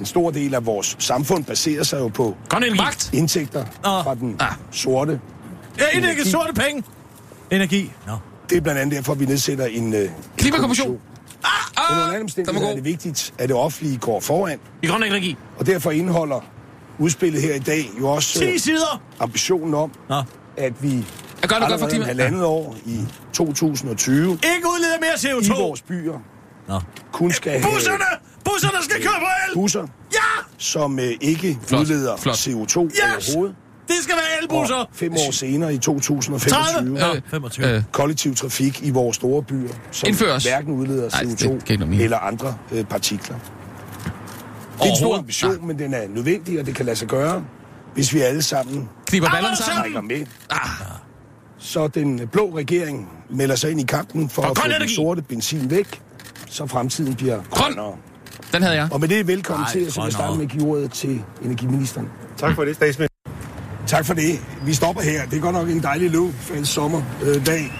en 0.00 0.06
stor 0.06 0.30
del 0.30 0.54
af 0.54 0.66
vores 0.66 0.96
samfund 0.98 1.44
baserer 1.44 1.82
sig 1.82 1.98
jo 2.00 2.08
på 2.08 2.36
energi. 2.56 2.76
Magt! 2.76 3.10
indtægter 3.12 3.64
Nå. 3.64 4.02
fra 4.02 4.14
den 4.14 4.36
Ah. 4.40 4.52
sorte. 4.70 5.20
Ja, 5.78 5.86
ikke 5.86 6.06
Energi. 6.08 6.30
sorte 6.30 6.52
penge. 6.52 6.82
Energi. 7.50 7.92
Nå. 8.06 8.12
Det 8.50 8.56
er 8.56 8.60
blandt 8.60 8.80
andet 8.80 8.96
derfor, 8.96 9.12
at 9.12 9.20
vi 9.20 9.24
nedsætter 9.26 9.66
en, 9.66 9.94
øh, 9.94 10.10
Klimakommission. 10.36 10.98
Ah, 11.44 11.50
Ah, 11.76 11.96
Under 11.96 12.14
alle 12.54 12.70
er 12.70 12.74
det 12.74 12.84
vigtigt, 12.84 13.34
at 13.38 13.48
det 13.48 13.56
offentlige 13.56 13.98
går 13.98 14.20
foran, 14.20 14.58
I 14.82 14.86
grøn 14.86 15.02
energi. 15.02 15.36
og 15.58 15.66
derfor 15.66 15.90
indeholder 15.90 16.40
udspillet 16.98 17.42
her 17.42 17.54
i 17.54 17.58
dag 17.58 17.90
jo 18.00 18.08
også 18.08 18.38
10 18.38 18.44
øh, 18.44 18.58
sider. 18.60 19.02
ambitionen 19.20 19.74
om, 19.74 19.92
Nå. 20.08 20.22
at 20.56 20.82
vi 20.82 20.88
Jeg 20.96 21.04
gør 21.48 21.56
det 21.58 21.68
godt 21.68 21.80
for 21.80 21.86
allerede 21.86 21.96
om 21.98 22.02
halvandet 22.02 22.44
år 22.44 22.76
i 22.86 22.98
2020 23.32 24.32
Ikke 24.32 24.66
udleder 24.68 24.96
mere 25.00 25.10
i 25.14 25.48
CO2. 25.48 25.62
vores 25.62 25.82
byer 25.82 26.18
Nå. 26.68 26.80
kun 27.12 27.32
skal 27.32 27.52
have 27.52 27.62
Busserne! 28.54 28.72
Busserne 28.72 28.84
skal 28.84 29.02
køre 29.02 29.12
på 29.20 29.26
el! 29.50 29.54
busser, 29.54 29.80
Ja! 30.12 30.18
som 30.58 30.98
øh, 30.98 31.10
ikke 31.20 31.58
Flot, 31.66 31.80
udleder 31.80 32.16
flot. 32.16 32.34
CO2 32.36 32.80
Yes! 32.84 33.28
overhovedet. 33.28 33.56
Det 33.88 33.96
skal 34.02 34.14
være 34.16 34.42
elbusser. 34.42 34.74
Og 34.74 34.88
fem 34.92 35.12
år 35.12 35.30
senere 35.30 35.74
i 35.74 35.78
2025 35.78 36.50
30. 36.52 36.90
Nå, 36.90 37.06
Øh, 37.14 37.20
25. 37.30 37.66
øh, 37.76 37.82
kollektiv 37.92 38.34
trafik 38.34 38.80
i 38.82 38.90
vores 38.90 39.16
store 39.16 39.42
byer, 39.42 39.68
som 39.90 40.08
Indføres. 40.08 40.44
hverken 40.44 40.72
udleder 40.74 41.10
Nej, 41.10 41.22
det 41.22 41.42
CO2 41.42 41.46
kan 41.48 41.54
ikke 41.58 41.76
noget 41.76 41.88
mene. 41.90 42.02
eller 42.02 42.18
andre 42.18 42.54
øh, 42.72 42.84
partikler. 42.84 43.36
Det 44.78 44.86
er 44.86 44.90
en 44.90 44.96
stor 44.96 45.18
ambition, 45.18 45.66
men 45.66 45.78
den 45.78 45.94
er 45.94 46.08
nødvendig, 46.08 46.60
og 46.60 46.66
det 46.66 46.74
kan 46.74 46.86
lade 46.86 46.96
sig 46.96 47.08
gøre, 47.08 47.44
hvis 47.94 48.14
vi 48.14 48.20
alle 48.20 48.42
sammen 48.42 48.88
Kniber 49.06 49.26
Alle 49.28 49.34
ballerne 49.36 49.56
sammen. 49.56 50.08
med. 50.08 50.26
Ah. 50.50 50.58
Så 51.58 51.88
den 51.88 52.28
blå 52.32 52.56
regering 52.56 53.08
melder 53.30 53.54
sig 53.56 53.70
ind 53.70 53.80
i 53.80 53.84
kampen 53.84 54.28
for, 54.28 54.42
For 54.42 54.50
at 54.50 54.56
få 54.58 54.62
grøn 54.62 54.80
den 54.80 54.88
sorte 54.88 55.22
benzin 55.22 55.70
væk, 55.70 56.02
så 56.46 56.66
fremtiden 56.66 57.14
bliver 57.14 57.40
grønnere. 57.50 57.92
Den 58.52 58.62
havde 58.62 58.76
jeg. 58.76 58.88
Og 58.92 59.00
med 59.00 59.08
det 59.08 59.26
velkommen 59.26 59.64
Ej, 59.66 59.72
til, 59.72 59.92
så 59.92 60.00
vil 60.00 60.06
jeg 60.06 60.12
starte 60.12 60.34
med 60.34 60.44
at 60.44 60.50
give 60.50 60.66
ordet 60.66 60.90
til 60.92 61.22
energiministeren. 61.42 62.08
Tak 62.36 62.54
for 62.54 62.64
det, 62.64 62.74
statsminister. 62.74 63.16
Tak 63.86 64.06
for 64.06 64.14
det. 64.14 64.40
Vi 64.64 64.74
stopper 64.74 65.02
her. 65.02 65.26
Det 65.26 65.36
er 65.36 65.40
godt 65.40 65.54
nok 65.54 65.68
en 65.68 65.82
dejlig 65.82 66.10
luft 66.10 66.34
for 66.40 66.54
en 66.54 66.64
sommerdag. 66.64 67.72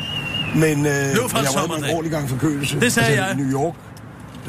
Men 0.55 0.87
øh, 0.87 0.93
jeg 0.93 1.17
var 1.33 1.67
med 1.67 1.77
en 1.77 1.95
ordentlig 1.95 2.13
gang 2.13 2.29
forkølelse. 2.29 2.81
Det 2.81 2.93
sagde 2.93 3.09
altså, 3.09 3.25
jeg. 3.25 3.35
i 3.39 3.43
New 3.43 3.61
York. 3.61 3.75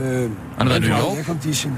Øh, 0.01 0.29
Han 0.57 0.67
i 0.67 0.79
New 0.79 0.89
York. 0.89 1.17
Aircondition. 1.17 1.77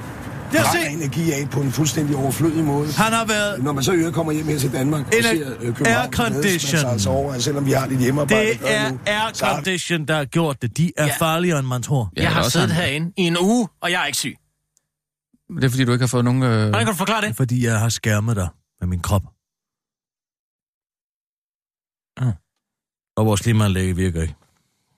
Det 0.53 0.61
har 0.61 0.73
set. 0.77 0.91
energi 0.91 1.31
af 1.31 1.49
på 1.49 1.61
en 1.61 1.71
fuldstændig 1.71 2.15
overflødig 2.15 2.63
måde. 2.63 2.87
Han 2.93 3.13
har 3.13 3.25
været... 3.25 3.63
Når 3.63 3.71
man 3.73 3.83
så 3.83 3.93
øvrigt 3.93 4.15
kommer 4.15 4.31
hjem 4.31 4.45
her 4.45 4.59
til 4.59 4.71
Danmark 4.73 5.05
og 5.07 5.13
Ener- 5.13 5.21
ser 5.21 5.53
øh, 5.61 5.75
København, 5.75 5.75
så 5.75 5.83
glædes 5.85 6.17
man 6.17 6.27
aircondition. 6.31 6.79
sig 6.79 6.89
altså 6.91 7.09
over, 7.09 7.39
selvom 7.39 7.65
vi 7.65 7.71
har 7.71 7.87
lidt 7.87 7.99
hjemmearbejde, 7.99 8.49
Det 8.49 8.59
er 8.65 8.97
aircondition, 9.05 10.05
der 10.07 10.15
har 10.15 10.25
gjort 10.25 10.61
det. 10.61 10.77
De 10.77 10.91
er 10.97 11.05
Ja. 11.05 11.15
farligere, 11.19 11.59
end 11.59 11.67
man 11.67 11.81
tror. 11.83 12.11
Jeg 12.15 12.21
det 12.21 12.27
er 12.27 12.33
har 12.33 12.49
siddet 12.49 12.71
han. 12.71 12.85
herinde 12.85 13.13
i 13.17 13.21
en 13.21 13.37
uge, 13.41 13.67
og 13.81 13.91
jeg 13.91 14.01
er 14.01 14.05
ikke 14.05 14.17
syg. 14.17 14.35
Det 15.55 15.63
er 15.63 15.69
fordi, 15.69 15.85
du 15.85 15.91
ikke 15.91 16.03
har 16.03 16.07
fået 16.07 16.25
nogen... 16.25 16.43
Øh... 16.43 16.49
Hvordan 16.49 16.73
kan 16.73 16.87
du 16.87 16.93
forklare 16.93 17.21
det? 17.27 17.35
Fordi 17.35 17.65
jeg 17.65 17.79
har 17.79 17.89
skærmet 17.89 18.35
dig 18.35 18.47
med 18.79 18.87
min 18.87 18.99
krop. 18.99 19.21
Ah. 22.17 22.33
Og 23.17 23.25
vores 23.25 23.41
klimaanlæg 23.41 23.97
virker 23.97 24.21
ikke. 24.21 24.35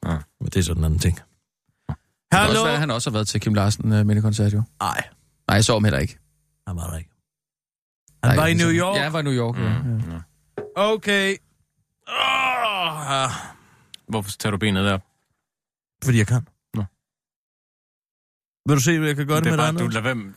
Ah. 0.06 0.18
Men 0.41 0.45
det 0.49 0.56
er 0.58 0.64
sådan 0.64 0.82
en 0.82 0.86
anden 0.86 0.99
ting. 0.99 1.16
Det 1.16 1.95
kan 2.32 2.39
Hallo? 2.39 2.49
også 2.51 2.64
være, 2.64 2.74
at 2.74 2.80
han 2.80 2.91
også 2.91 3.10
har 3.10 3.14
været 3.14 3.28
til 3.28 3.41
Kim 3.41 3.53
Larsen 3.53 3.93
øh, 3.93 4.06
mindekoncert, 4.06 4.53
jo. 4.53 4.62
Nej, 4.82 5.03
Nej, 5.48 5.56
jeg 5.56 5.64
så 5.66 5.74
ham 5.74 5.84
heller 5.84 6.00
ikke. 6.00 6.18
han 6.68 6.76
var 6.76 6.89
der 6.89 6.98
ikke. 6.98 7.10
Han 8.24 8.30
Nej, 8.30 8.36
var 8.36 8.48
i 8.48 8.52
er 8.52 8.56
New 8.58 8.70
York. 8.72 8.96
Ja, 8.98 9.04
han 9.04 9.14
var 9.14 9.20
i 9.20 9.24
New 9.24 9.34
York. 9.34 9.56
Mm. 9.58 10.12
Ja. 10.12 10.20
Okay. 10.76 11.38
Oh. 12.08 13.32
Hvorfor 14.08 14.32
tager 14.39 14.52
du 14.52 14.58
benet 14.58 14.86
der? 14.86 15.00
Fordi 16.06 16.18
jeg 16.18 16.28
kan. 16.28 16.48
Nå. 16.74 16.84
Vil 18.70 18.76
du 18.78 18.82
se, 18.82 18.98
hvad 19.00 19.08
jeg 19.08 19.16
kan 19.18 19.28
gøre 19.28 19.38
det, 19.38 19.43
det 19.46 19.52
er 19.52 19.56
med 19.56 19.64
bare, 19.64 19.72
dig 19.72 19.80
du 19.80 19.88
lader 19.88 20.02
være 20.14 20.34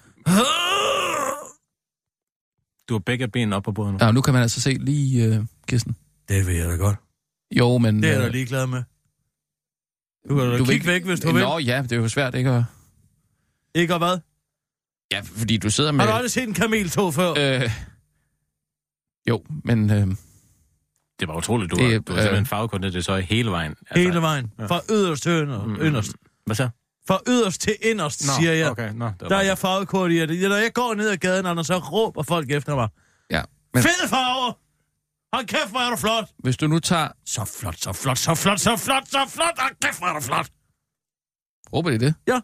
Du 2.89 2.95
har 2.95 2.99
begge 2.99 3.29
ben 3.29 3.53
op 3.53 3.63
på 3.63 3.73
bordet 3.73 3.93
nu. 3.93 3.99
ja, 4.01 4.11
nu 4.13 4.21
kan 4.21 4.35
man 4.35 4.43
altså 4.43 4.61
se 4.61 4.71
lige 4.75 5.25
øh, 5.25 5.45
Kirsten. 5.69 5.97
Det 6.29 6.47
vil 6.47 6.57
jeg 6.57 6.69
da 6.69 6.77
godt. 6.77 6.97
Jo, 7.57 7.79
men... 7.79 8.03
Det 8.03 8.09
er 8.09 8.13
jeg 8.13 8.21
da 8.21 8.27
øh, 8.27 8.33
ligeglad 8.33 8.67
med. 8.67 8.83
Du 10.29 10.37
kan 10.37 10.45
da 10.45 10.51
vil 10.51 10.59
kigge 10.59 10.73
ikke- 10.75 10.87
væk, 10.87 11.05
hvis 11.05 11.21
du 11.21 11.33
vil. 11.33 11.43
Nå 11.43 11.59
ja, 11.59 11.83
det 11.83 11.93
er 11.93 11.97
jo 11.97 12.09
svært, 12.09 12.35
ikke? 12.35 12.51
at- 12.51 12.65
Ikke 13.75 13.95
og 13.95 13.99
hvad? 13.99 14.19
Ja, 15.13 15.21
fordi 15.25 15.57
du 15.57 15.71
sidder 15.71 15.93
med... 15.93 16.01
Har 16.01 16.07
du 16.11 16.15
aldrig 16.17 16.31
set 16.31 16.49
en 16.49 16.55
kameltog 16.55 17.15
før? 17.15 17.31
Øh, 17.63 17.71
jo, 19.29 19.43
men... 19.65 19.91
Øh, 19.91 20.07
Det 21.21 21.29
var 21.29 21.37
utroligt, 21.37 21.71
du, 21.71 21.77
Det, 21.77 21.91
det, 21.91 22.09
du 22.09 22.13
har 22.13 22.23
simpelthen 22.23 22.85
øh, 22.85 22.93
det 22.93 23.05
så 23.05 23.17
hele 23.17 23.51
vejen. 23.51 23.71
Altså, 23.91 24.03
Hele 24.05 24.21
vejen. 24.23 24.53
ja. 24.59 24.67
Fra 24.67 24.81
yderst 24.91 25.23
til 25.23 25.33
ynder- 25.33 25.65
mm, 25.65 25.87
inderst. 25.87 26.13
Hvad 26.47 26.57
så? 26.57 26.69
Fra 27.09 27.21
yderst 27.29 27.61
til 27.61 27.77
inderst, 27.83 28.23
siger 28.37 28.53
jeg. 28.53 28.71
Okay, 28.71 28.93
nå, 28.95 29.07
det 29.07 29.15
var 29.21 29.29
Der 29.29 29.37
er 29.37 29.43
jeg 29.43 29.59
farvekoordineret. 29.59 30.49
Når 30.51 30.57
jeg 30.57 30.73
går 30.75 30.95
ned 30.95 31.09
ad 31.11 31.17
gaden, 31.17 31.47
Anders, 31.47 31.67
så 31.67 31.79
råber 31.79 32.23
folk 32.23 32.51
efter 32.51 32.75
mig. 32.75 32.89
ja, 33.31 33.43
Men... 33.75 33.83
Fede 33.83 34.09
farver! 34.09 34.53
Hold 35.37 35.47
kæft, 35.47 35.71
hvor 35.71 35.81
er 35.81 35.91
du 35.91 35.97
flot! 35.97 36.25
hvis 36.39 36.57
du 36.57 36.67
nu 36.67 36.79
tager... 36.79 37.09
Så 37.27 37.45
flot, 37.61 37.79
så 37.79 37.93
flot, 37.93 38.19
så 38.19 38.35
flot, 38.35 38.61
så 38.61 38.77
flot, 38.77 39.09
så 39.09 39.19
flot! 39.29 39.59
Hold 39.59 39.75
kæft, 39.83 39.99
hvor 39.99 40.07
er 40.07 40.15
du 40.15 40.21
flot! 40.21 40.49
Råber 41.73 41.91
de 41.91 41.99
det? 41.99 42.15
Ja. 42.29 42.41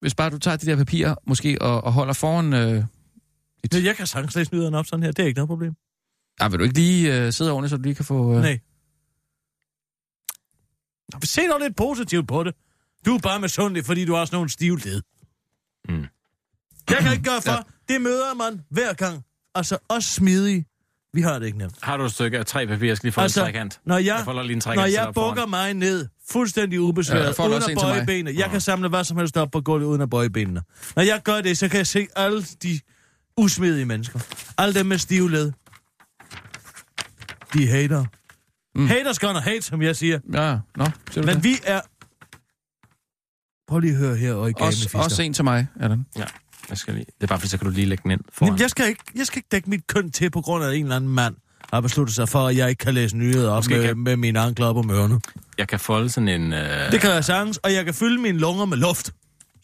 Hvis 0.00 0.14
bare 0.14 0.30
du 0.30 0.38
tager 0.38 0.56
de 0.56 0.66
der 0.66 0.76
papirer, 0.76 1.14
måske, 1.26 1.62
og, 1.62 1.84
og 1.84 1.92
holder 1.92 2.12
foran... 2.12 2.52
Øh, 2.52 2.84
dit... 3.62 3.72
Men 3.72 3.84
jeg 3.84 3.96
kan 3.96 4.06
sagtens 4.06 4.36
læse 4.36 4.52
nyhederne 4.54 4.78
op 4.78 4.86
sådan 4.86 5.02
her. 5.02 5.12
Det 5.12 5.22
er 5.22 5.26
ikke 5.26 5.38
noget 5.38 5.48
problem. 5.48 5.74
Ah, 6.40 6.52
vil 6.52 6.58
du 6.58 6.64
ikke 6.64 6.76
lige 6.76 7.16
øh, 7.26 7.32
sidde 7.32 7.52
ordentligt, 7.52 7.70
så 7.70 7.76
du 7.76 7.82
lige 7.82 7.94
kan 7.94 8.04
få... 8.04 8.34
Øh... 8.34 8.40
Nej. 8.40 8.58
Nå, 11.12 11.18
Se 11.24 11.48
dog 11.48 11.60
lidt 11.60 11.76
positivt 11.76 12.28
på 12.28 12.44
det. 12.44 12.54
Du 13.06 13.14
er 13.14 13.18
bare 13.18 13.40
misundelig, 13.40 13.84
fordi 13.84 14.04
du 14.04 14.14
har 14.14 14.24
sådan 14.24 14.36
nogle 14.36 14.50
stive 14.50 14.78
led. 14.78 15.02
Mm. 15.88 16.06
Jeg 16.90 16.98
kan 16.98 17.12
ikke 17.12 17.24
gøre 17.24 17.42
for. 17.42 17.50
Ja. 17.50 17.56
Ja. 17.56 17.94
Det 17.94 18.02
møder 18.02 18.34
man 18.34 18.60
hver 18.70 18.92
gang. 18.92 19.24
Altså, 19.54 19.78
også 19.88 20.10
smidige. 20.10 20.66
Vi 21.12 21.20
har 21.20 21.38
det 21.38 21.46
ikke 21.46 21.58
nemt. 21.58 21.74
Har 21.82 21.96
du 21.96 22.04
et 22.04 22.12
stykke 22.12 22.38
af 22.38 22.46
tre 22.46 22.66
papir, 22.66 22.86
jeg 22.86 22.96
skal 22.96 23.06
lige 23.06 23.12
få 23.12 23.20
Altså, 23.20 23.40
en 23.40 23.46
trekant? 23.46 23.80
Når 23.84 23.98
jeg, 23.98 24.24
Jeg 24.26 24.44
lige 24.44 24.52
en 24.54 24.60
trekant 24.60 24.80
når 24.80 24.86
jeg 24.86 25.14
bukker 25.14 25.46
mig 25.46 25.74
ned, 25.74 26.08
fuldstændig 26.30 26.80
ubesværet, 26.80 27.38
Ja, 27.38 27.42
ja, 27.44 27.48
uden 27.48 27.62
at 27.62 27.76
bøje 27.80 28.06
benene. 28.06 28.38
Jeg 28.40 28.50
kan 28.50 28.60
samle 28.60 28.88
hvad 28.88 29.04
som 29.04 29.16
helst 29.16 29.36
op 29.36 29.50
på 29.50 29.60
gulvet, 29.60 29.86
uden 29.86 30.00
at 30.00 30.10
bøje 30.10 30.30
benene. 30.30 30.62
Når 30.96 31.02
jeg 31.02 31.20
gør 31.24 31.40
det, 31.40 31.58
så 31.58 31.68
kan 31.68 31.78
jeg 31.78 31.86
se 31.86 32.06
alle 32.16 32.42
de 32.62 32.80
usmidige 33.36 33.84
mennesker. 33.84 34.20
Alle 34.58 34.74
dem 34.74 34.86
med 34.86 34.98
stive 34.98 35.30
led. 35.30 35.52
De 37.54 37.64
er 37.64 37.70
hater. 37.70 38.04
Mm. 38.74 38.86
Haters 38.86 39.18
gonna 39.18 39.40
hate, 39.40 39.62
som 39.62 39.82
jeg 39.82 39.96
siger. 39.96 40.18
Ja, 40.32 40.58
nå, 40.76 40.84
ser 41.10 41.20
du 41.20 41.26
Men 41.26 41.36
det? 41.36 41.44
vi 41.44 41.56
er... 41.64 41.80
Prøv 43.68 43.78
lige 43.80 43.92
at 43.92 43.98
høre 43.98 44.16
her, 44.16 44.34
og 44.34 44.52
Også, 44.56 44.90
også 44.94 45.22
en 45.22 45.32
til 45.32 45.44
mig, 45.44 45.66
Allan. 45.80 46.06
Ja, 46.18 46.24
jeg 46.70 46.78
skal 46.78 46.94
lige. 46.94 47.04
Det 47.04 47.22
er 47.22 47.26
bare 47.26 47.38
fordi, 47.38 47.50
så 47.50 47.58
kan 47.58 47.64
du 47.66 47.70
lige 47.70 47.86
lægge 47.86 48.02
den 48.02 48.10
ind 48.10 48.20
foran. 48.32 48.48
Jamen, 48.48 48.60
jeg, 48.60 48.70
skal 48.70 48.88
ikke, 48.88 49.02
jeg 49.14 49.26
skal 49.26 49.38
ikke 49.38 49.48
dække 49.52 49.70
mit 49.70 49.86
køn 49.86 50.10
til, 50.10 50.30
på 50.30 50.40
grund 50.40 50.64
af 50.64 50.68
at 50.68 50.74
en 50.76 50.82
eller 50.82 50.96
anden 50.96 51.10
mand 51.10 51.34
har 51.72 51.80
besluttet 51.80 52.14
sig 52.16 52.28
for, 52.28 52.46
at 52.46 52.56
jeg 52.56 52.68
ikke 52.70 52.80
kan 52.84 52.94
læse 52.94 53.16
nyheder 53.16 53.50
op 53.50 53.56
Måske 53.58 53.74
med, 53.74 53.86
kan- 53.86 53.98
med 53.98 54.16
mine 54.16 54.40
ankler 54.40 54.66
op 54.66 54.76
om 54.76 54.90
ørerne. 54.90 55.20
Jeg 55.58 55.68
kan 55.68 55.80
folde 55.80 56.10
sådan 56.10 56.28
en... 56.28 56.52
Øh... 56.52 56.92
Det 56.92 57.00
kan 57.00 57.10
jeg 57.10 57.24
sagtens, 57.24 57.56
og 57.56 57.72
jeg 57.72 57.84
kan 57.84 57.94
fylde 57.94 58.20
mine 58.22 58.38
lunger 58.38 58.64
med 58.64 58.76
luft, 58.76 59.12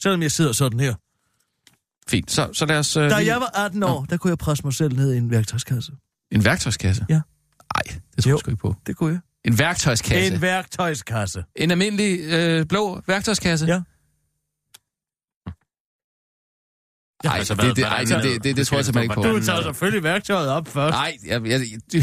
selvom 0.03 0.23
jeg 0.23 0.33
sidder 0.33 0.53
sådan 0.53 0.81
her. 0.81 0.95
Fint, 2.09 2.31
så, 2.31 2.49
så 2.53 2.67
lad 2.67 2.79
os... 2.79 2.97
Øh, 2.97 3.11
Da 3.11 3.19
lige... 3.19 3.27
jeg 3.33 3.41
var 3.41 3.51
18 3.67 3.83
år, 3.83 4.05
der 4.11 4.17
kunne 4.17 4.31
jeg 4.31 4.39
presse 4.39 4.65
mig 4.65 4.75
selv 4.75 4.97
ned 4.97 5.13
i 5.15 5.17
en 5.17 5.31
værktøjskasse. 5.31 5.93
En 6.31 6.45
værktøjskasse? 6.45 7.07
Ja. 7.09 7.15
Nej, 7.15 8.01
det 8.17 8.25
tror 8.25 8.31
Jo. 8.31 8.35
jeg 8.35 8.39
sgu 8.41 8.51
ikke 8.51 8.61
på. 8.61 8.75
Det 8.87 8.97
kunne 8.97 9.13
jeg. 9.13 9.21
En 9.53 9.59
værktøjskasse? 9.59 10.35
En 10.35 10.43
værktøjskasse. 10.43 11.45
En 11.57 11.71
almindelig 11.71 12.21
øh, 12.21 12.67
blå 12.67 13.01
værktøjskasse? 13.07 13.67
Ja. 13.67 13.81
Nej, 17.25 17.37
Altså, 17.39 17.55
det, 17.55 17.77
det, 17.77 17.85
er 17.85 17.99
det, 17.99 18.09
det, 18.09 18.17
med- 18.17 18.23
det, 18.35 18.45
det, 18.45 18.57
det 18.57 18.67
tror 18.67 18.77
jeg 18.77 18.85
simpelthen 18.85 19.05
ikke 19.11 19.15
på. 19.29 19.39
Du 19.39 19.45
tager 19.45 19.63
selvfølgelig 19.63 20.03
værktøjet 20.03 20.49
op 20.49 20.69
først. 20.69 20.93
Nej, 20.93 21.17
jeg, 21.27 21.47
jeg, 21.47 21.61
du, 21.93 21.99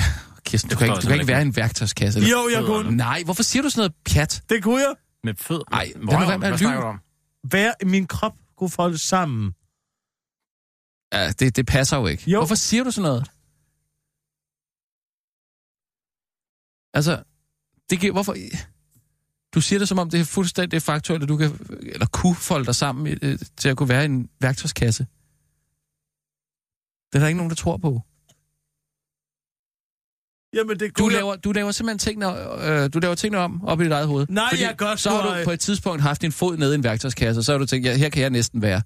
Kirsten, 0.52 0.70
du 0.70 0.74
Det 0.74 0.78
kan, 0.78 0.88
ikke, 0.88 0.96
du 0.96 1.02
kan 1.02 1.10
jeg 1.10 1.20
ikke 1.20 1.28
være 1.28 1.42
en 1.42 1.56
værktøjskasse. 1.56 2.20
Jo, 2.20 2.50
jeg 2.54 2.64
kunne. 2.66 2.96
Nej, 2.98 3.24
hvorfor 3.26 3.44
siger 3.44 3.64
du 3.64 3.70
sådan 3.70 3.80
noget 3.80 3.94
pjat? 4.06 4.44
Det 4.50 4.64
kunne 4.64 4.80
jeg. 4.80 4.96
Med 5.24 5.34
fød. 5.36 5.62
Ej, 5.72 5.84
det 5.94 6.04
Hvor 6.04 6.20
må 6.20 6.20
er 6.20 6.38
Hvad 6.38 6.58
snakker 6.58 6.82
du 6.82 6.88
om? 6.88 7.00
Hver 7.44 7.74
min 7.86 8.08
krop 8.08 8.34
kunne 8.58 8.70
folde 8.70 8.98
sammen. 8.98 9.54
Ja, 11.14 11.32
det, 11.32 11.56
det 11.56 11.66
passer 11.66 11.98
jo 11.98 12.08
ikke. 12.08 12.32
Jo. 12.32 12.40
Hvorfor 12.40 12.56
siger 12.56 12.84
du 12.84 12.92
sådan 12.92 13.08
noget? 13.10 13.32
Altså, 16.94 17.24
det 17.90 18.00
giver, 18.00 18.14
hvorfor... 18.14 18.36
Du 19.54 19.62
siger 19.62 19.80
det, 19.80 19.88
som 19.88 20.00
om 20.00 20.10
det 20.10 20.20
er 20.20 20.26
fuldstændig 20.26 20.82
faktuelt, 20.82 21.24
at 21.24 21.30
du 21.30 21.38
kan, 21.38 21.60
eller 21.82 22.06
kunne 22.06 22.36
folde 22.36 22.66
dig 22.66 22.76
sammen 22.76 23.18
øh, 23.22 23.40
til 23.58 23.70
at 23.70 23.78
kunne 23.78 23.90
være 23.90 24.02
i 24.02 24.06
en 24.06 24.30
værktøjskasse. 24.42 25.04
Det 27.12 27.16
er 27.16 27.20
der 27.20 27.28
ikke 27.28 27.38
nogen, 27.38 27.50
der 27.50 27.56
tror 27.56 27.78
på. 27.78 28.02
Jamen, 30.54 30.80
det 30.80 30.98
Du 30.98 31.04
kunne 31.04 31.14
laver, 31.14 31.36
du 31.36 31.52
laver 31.52 31.72
simpelthen 31.72 32.00
tingene, 32.00 32.28
øh, 32.66 32.90
du 32.94 33.00
laver 33.00 33.16
tingene 33.16 33.38
om 33.38 33.64
op 33.64 33.82
i 33.82 33.84
dit 33.84 33.92
eget 33.92 34.08
hoved. 34.08 34.26
Nej, 34.30 34.50
jeg 34.60 34.76
gør 34.78 34.96
så 34.96 35.10
har 35.10 35.38
du 35.38 35.44
på 35.44 35.52
et 35.52 35.60
tidspunkt 35.60 36.02
haft 36.02 36.22
din 36.22 36.32
fod 36.32 36.58
nede 36.58 36.72
i 36.72 36.76
en 36.76 36.84
værktøjskasse, 36.84 37.40
og 37.40 37.44
så 37.44 37.52
har 37.52 37.60
du 37.60 37.66
tænkt, 37.66 37.88
ja, 37.88 37.96
her 37.96 38.10
kan 38.10 38.22
jeg 38.22 38.30
næsten 38.30 38.62
være. 38.62 38.82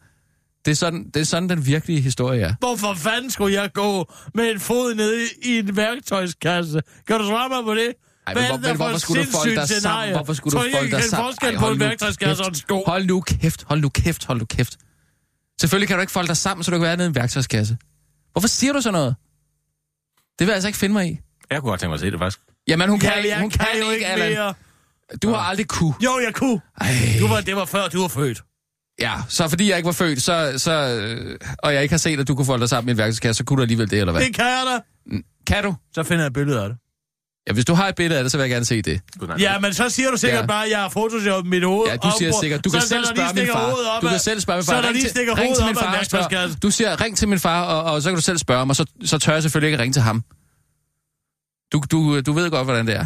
Det 0.65 0.71
er, 0.71 0.75
sådan, 0.75 1.09
det 1.13 1.19
er 1.19 1.23
sådan, 1.23 1.49
den 1.49 1.65
virkelige 1.65 2.01
historie 2.01 2.41
er. 2.41 2.53
Hvorfor 2.59 2.93
fanden 2.93 3.31
skulle 3.31 3.61
jeg 3.61 3.73
gå 3.73 4.11
med 4.33 4.51
en 4.51 4.59
fod 4.59 4.95
nede 4.95 5.21
i 5.43 5.57
en 5.59 5.75
værktøjskasse? 5.77 6.81
Kan 7.07 7.19
du 7.19 7.25
svare 7.27 7.49
mig 7.49 7.63
på 7.63 7.75
det? 7.75 7.93
Ej, 8.27 8.33
men, 8.33 8.43
hvor, 8.45 8.57
men 8.57 8.65
for 8.65 8.75
hvorfor 8.75 8.97
skulle 8.97 9.25
du 9.25 9.31
folde 9.31 9.55
dig 9.55 9.69
sammen? 9.69 10.15
Hvorfor 10.15 10.33
skulle 10.33 10.57
Tror 10.57 10.63
du 10.63 10.69
folde 10.71 10.85
ikke, 10.85 10.95
dig 10.95 11.03
sammen? 11.03 11.25
forskel 11.25 11.55
Ej, 11.55 11.59
på 11.59 11.69
en 11.69 11.79
værktøjskasse 11.79 12.43
og 12.43 12.49
en 12.49 12.55
sko? 12.55 12.83
Hold 12.85 13.05
nu 13.05 13.21
kæft, 13.21 13.63
hold 13.63 13.81
nu 13.81 13.89
kæft, 13.89 14.25
hold 14.25 14.39
nu 14.39 14.45
kæft. 14.45 14.77
Selvfølgelig 15.61 15.87
kan 15.87 15.97
du 15.97 16.01
ikke 16.01 16.11
folde 16.11 16.27
dig 16.27 16.37
sammen, 16.37 16.63
så 16.63 16.71
du 16.71 16.77
kan 16.77 16.83
være 16.83 16.97
nede 16.97 17.07
i 17.07 17.09
en 17.09 17.15
værktøjskasse. 17.15 17.77
Hvorfor 18.31 18.47
siger 18.47 18.73
du 18.73 18.81
så 18.81 18.91
noget? 18.91 19.15
Det 20.39 20.47
vil 20.47 20.47
jeg 20.47 20.53
altså 20.55 20.67
ikke 20.67 20.79
finde 20.79 20.93
mig 20.93 21.07
i. 21.07 21.19
Jeg 21.51 21.61
kunne 21.61 21.69
godt 21.69 21.79
tænke 21.79 21.89
mig 21.89 21.93
at 21.93 21.99
se 21.99 22.11
det, 22.11 22.19
faktisk. 22.19 22.39
Jamen, 22.67 22.89
hun 22.89 22.99
kan, 22.99 23.11
Ja, 23.15 23.15
ikke, 23.23 23.39
hun 23.39 23.49
kan, 23.49 23.67
jo 23.85 23.89
ikke, 23.91 24.05
Allan. 24.07 24.31
mere. 24.31 24.53
Du 25.23 25.29
har 25.29 25.37
aldrig 25.37 25.67
kunne. 25.67 25.93
Jo, 26.03 26.19
jeg 26.25 26.33
kunne. 26.33 26.61
Ej. 26.81 26.87
Du 27.19 27.27
var, 27.27 27.41
det 27.41 27.55
var 27.55 27.65
før, 27.65 27.87
du 27.87 28.01
var 28.01 28.07
født. 28.07 28.41
Ja, 29.01 29.13
så 29.29 29.47
fordi 29.47 29.69
jeg 29.69 29.77
ikke 29.77 29.87
var 29.87 29.93
født, 29.93 30.21
så, 30.21 30.53
så, 30.57 30.71
og 31.63 31.73
jeg 31.73 31.81
ikke 31.83 31.93
har 31.93 31.97
set, 31.97 32.19
at 32.19 32.27
du 32.27 32.35
kunne 32.35 32.45
folde 32.45 32.61
dig 32.61 32.69
sammen 32.69 32.89
i 32.89 32.91
en 32.91 32.97
værktøjskasse, 32.97 33.37
så 33.37 33.43
kunne 33.43 33.57
du 33.57 33.61
alligevel 33.61 33.89
det, 33.91 33.99
eller 33.99 34.11
hvad? 34.11 34.21
Det 34.21 34.35
kan 34.35 34.45
jeg 34.45 34.63
da. 34.67 34.79
Kan 35.53 35.63
du? 35.63 35.75
Så 35.95 36.03
finder 36.03 36.23
jeg 36.23 36.27
et 36.27 36.33
billede 36.33 36.61
af 36.63 36.69
det. 36.69 36.77
Ja, 37.47 37.53
hvis 37.53 37.65
du 37.65 37.73
har 37.73 37.87
et 37.87 37.95
billede 37.95 38.17
af 38.19 38.23
det, 38.23 38.31
så 38.31 38.37
vil 38.37 38.43
jeg 38.43 38.49
gerne 38.49 38.65
se 38.65 38.81
det. 38.81 39.01
Ja, 39.39 39.59
men 39.59 39.73
så 39.73 39.89
siger 39.89 40.11
du 40.11 40.17
sikkert 40.17 40.41
Ja. 40.41 40.45
bare, 40.45 40.65
at 40.65 40.71
jeg 40.71 40.79
har 40.79 40.89
photoshoppet 40.89 41.49
mit 41.49 41.63
hoved 41.63 41.89
Ja, 41.89 41.95
du 41.95 42.11
siger 42.17 42.33
op 42.33 42.41
sikkert. 42.43 42.65
Du 42.65 42.69
kan 42.69 42.81
så 42.81 42.87
selv 42.87 43.03
der 43.03 43.13
lige 43.13 43.15
spørge 43.17 43.27
min 43.33 43.37
stikker 43.37 43.53
far. 43.53 43.95
op 43.97 44.01
Du 44.01 44.07
kan 44.07 44.19
selv 44.19 44.39
spørge 44.39 44.57
min 44.57 44.65
far. 44.65 44.73
Så 44.73 44.81
der 44.81 44.87
Ring 44.87 44.95
lige 44.97 45.09
stikker 45.09 45.37
ring 45.37 45.47
hovedet 45.47 45.57
til 45.57 45.63
op 45.69 45.75
far 45.75 46.03
spørg. 46.03 46.19
værktøjskasse. 46.21 46.57
Du 46.59 46.71
siger, 46.71 47.01
ring 47.01 47.17
til 47.17 47.27
min 47.27 47.39
far, 47.39 47.63
og, 47.65 47.93
og 47.93 48.01
så 48.01 48.09
kan 48.09 48.15
du 48.15 48.21
selv 48.21 48.37
spørge 48.37 48.65
mig, 48.65 48.75
så, 48.75 48.85
så 49.05 49.17
tør 49.17 49.33
jeg 49.33 49.41
selvfølgelig 49.41 49.67
ikke 49.67 49.75
at 49.77 49.81
ringe 49.81 49.93
til 49.93 50.01
ham. 50.01 50.23
Du, 51.73 51.83
du, 51.91 52.21
du 52.21 52.33
ved 52.33 52.49
godt, 52.51 52.65
hvordan 52.67 52.87
det 52.87 52.95
er. 52.95 53.05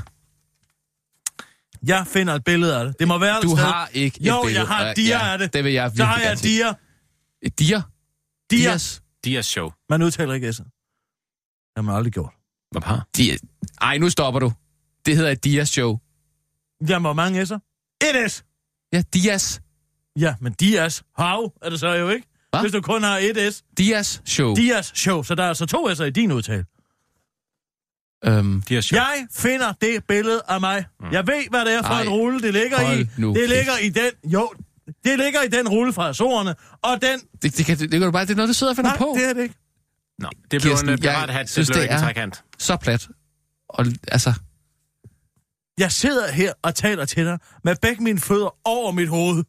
Jeg 1.87 2.07
finder 2.07 2.33
et 2.35 2.43
billede 2.43 2.77
af 2.79 2.85
det. 2.85 2.99
Det 2.99 3.07
må 3.07 3.17
være 3.17 3.37
et 3.37 3.43
Du 3.43 3.49
sted. 3.49 3.57
har 3.65 3.87
ikke 3.93 4.21
et 4.21 4.27
Jo, 4.27 4.41
billede. 4.43 4.59
jeg 4.59 4.67
har 4.67 4.93
dia 4.93 5.17
ja, 5.25 5.31
af 5.31 5.37
det. 5.39 5.53
Det 5.53 5.63
vil 5.63 5.73
jeg 5.73 5.89
Så 5.89 5.95
virkelig 5.95 6.07
har 6.07 6.19
jeg 6.21 6.43
dia. 6.43 6.73
Et? 7.41 7.59
Dia. 7.59 7.81
Dias? 8.51 9.01
Dias 9.23 9.45
show. 9.45 9.69
Man 9.89 10.01
udtaler 10.01 10.33
ikke 10.33 10.49
S'et. 10.49 10.63
Det 10.63 10.65
har 11.75 11.81
man 11.81 11.95
aldrig 11.95 12.13
gjort. 12.13 12.33
Hvad 12.71 12.81
har? 12.81 13.07
Dia. 13.17 13.35
Ej, 13.81 13.97
nu 13.97 14.09
stopper 14.09 14.39
du. 14.39 14.51
Det 15.05 15.15
hedder 15.15 15.31
et 15.31 15.43
Dias 15.43 15.69
show. 15.69 15.97
Jamen, 16.89 17.01
hvor 17.03 17.13
mange 17.13 17.41
S'er? 17.43 17.59
Et 18.03 18.31
S. 18.31 18.43
Ja, 18.93 19.01
Dias. 19.13 19.61
Ja, 20.19 20.35
men 20.41 20.53
Dias. 20.53 21.03
Hav 21.17 21.53
er 21.61 21.69
det 21.69 21.79
så 21.79 21.93
jo 21.93 22.09
ikke. 22.09 22.27
Hva? 22.49 22.61
Hvis 22.61 22.71
du 22.71 22.81
kun 22.81 23.03
har 23.03 23.17
et 23.17 23.53
S. 23.53 23.63
Dias 23.77 24.21
show. 24.25 24.55
Dias 24.55 24.91
show. 24.95 25.23
Så 25.23 25.35
der 25.35 25.43
er 25.43 25.47
altså 25.47 25.65
to 25.65 25.89
S'er 25.89 26.03
i 26.03 26.09
din 26.09 26.31
udtale. 26.31 26.65
Øhm, 28.25 28.63
show. 28.81 28.97
Jeg 28.99 29.27
finder 29.35 29.73
det 29.81 30.03
billede 30.07 30.41
af 30.47 30.59
mig. 30.61 30.85
Jeg 31.11 31.27
ved, 31.27 31.49
hvad 31.49 31.65
det 31.65 31.73
er 31.73 31.81
for 31.81 31.93
Ej, 31.93 32.01
en 32.01 32.09
rulle, 32.09 32.39
det 32.41 32.53
ligger 32.53 32.85
hold 32.85 32.99
i. 32.99 33.07
nu 33.17 33.33
Det 33.33 33.49
ligger 33.49 33.77
i 33.77 33.89
den... 33.89 34.31
Jo, 34.31 34.51
det 35.03 35.19
ligger 35.19 35.41
i 35.41 35.47
den 35.47 35.67
rulle 35.69 35.93
fra 35.93 36.09
Azorerne. 36.09 36.55
Og 36.81 37.01
den... 37.01 37.19
det, 37.41 37.57
det, 37.57 37.65
kan, 37.65 37.77
det, 37.79 37.91
kan 37.91 38.01
du 38.01 38.11
bare, 38.11 38.25
det 38.25 38.31
er 38.31 38.35
noget, 38.35 38.47
du 38.47 38.53
sidder 38.53 38.73
og 38.73 38.75
finder 38.75 38.91
Nej, 38.91 38.97
på. 38.97 39.15
det 39.19 39.29
er 39.29 39.33
det 39.33 39.43
ikke. 39.43 39.55
Nå, 40.19 40.29
det 40.51 40.61
blev 40.61 40.71
Kirsten, 40.71 40.89
en 40.89 40.99
pirathat, 40.99 41.41
det 41.41 41.49
synes, 41.49 41.67
blev 41.69 41.75
det 41.75 41.83
ikke 41.83 41.93
en 41.93 41.99
er- 41.99 42.03
trekant. 42.03 42.43
Så 42.59 42.75
plat. 42.77 43.07
Og 43.69 43.85
altså, 44.07 44.33
Jeg 45.77 45.91
sidder 45.91 46.31
her 46.31 46.53
og 46.63 46.75
taler 46.75 47.05
til 47.05 47.25
dig 47.25 47.39
med 47.63 47.75
begge 47.81 48.03
mine 48.03 48.19
fødder 48.19 48.55
over 48.67 48.91
mit 48.91 49.09
hoved. 49.09 49.43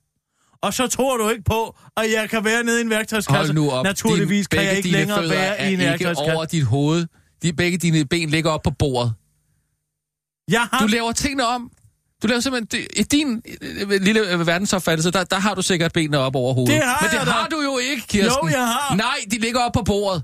Og 0.63 0.75
så 0.75 0.87
tror 0.87 1.17
du 1.17 1.29
ikke 1.29 1.43
på, 1.45 1.77
at 1.97 2.13
jeg 2.13 2.31
kan 2.31 2.45
være 2.45 2.63
nede 2.63 2.79
i 2.79 2.83
en 2.83 2.91
værktøjskasse. 2.91 3.37
hold 3.39 3.53
nu 3.53 3.71
op. 3.71 3.85
Naturligvis 3.85 4.49
Din- 4.49 4.57
kan 4.59 4.67
jeg 4.67 4.77
ikke 4.77 4.89
længere 4.91 5.29
være 5.31 5.57
er 5.59 5.65
i 5.65 5.75
en 5.75 5.81
ikke 5.81 5.85
værktøjskasse. 5.91 6.33
over 6.35 6.45
dit 6.45 6.65
hoved. 6.65 7.07
De, 7.43 7.53
begge 7.53 7.79
dine 7.79 8.05
ben 8.05 8.31
ligger 8.31 8.51
op 8.51 8.63
på 8.63 8.71
bordet. 8.71 9.15
Jeg 10.51 10.61
har... 10.73 10.81
Du 10.81 10.87
laver 10.87 11.13
tingene 11.13 11.47
om. 11.47 11.71
Du 12.23 12.27
laver 12.27 12.41
simpelthen... 12.41 12.81
det- 12.83 12.89
I 13.01 13.03
din 13.03 13.43
øh, 13.91 14.01
lille 14.03 14.33
øh, 14.33 14.47
verdensopfattelse, 14.47 15.11
der, 15.11 15.25
der 15.25 15.39
har 15.39 15.55
du 15.55 15.63
sikkert 15.63 15.93
benene 15.93 16.19
op 16.19 16.37
over 16.37 16.55
hovedet. 16.55 16.75
Det 16.75 16.83
har 16.85 16.99
Men 17.03 17.11
det 17.11 17.17
jeg 17.19 17.27
da. 17.27 17.31
har 17.33 17.47
du 17.49 17.61
jo 17.63 17.79
ikke, 17.79 18.07
Kirsten. 18.07 18.49
Jo, 18.49 18.49
jeg 18.49 18.67
har. 18.67 18.95
Nej, 18.97 19.17
de 19.31 19.39
ligger 19.39 19.61
op 19.61 19.73
på 19.73 19.83
bordet. 19.83 20.23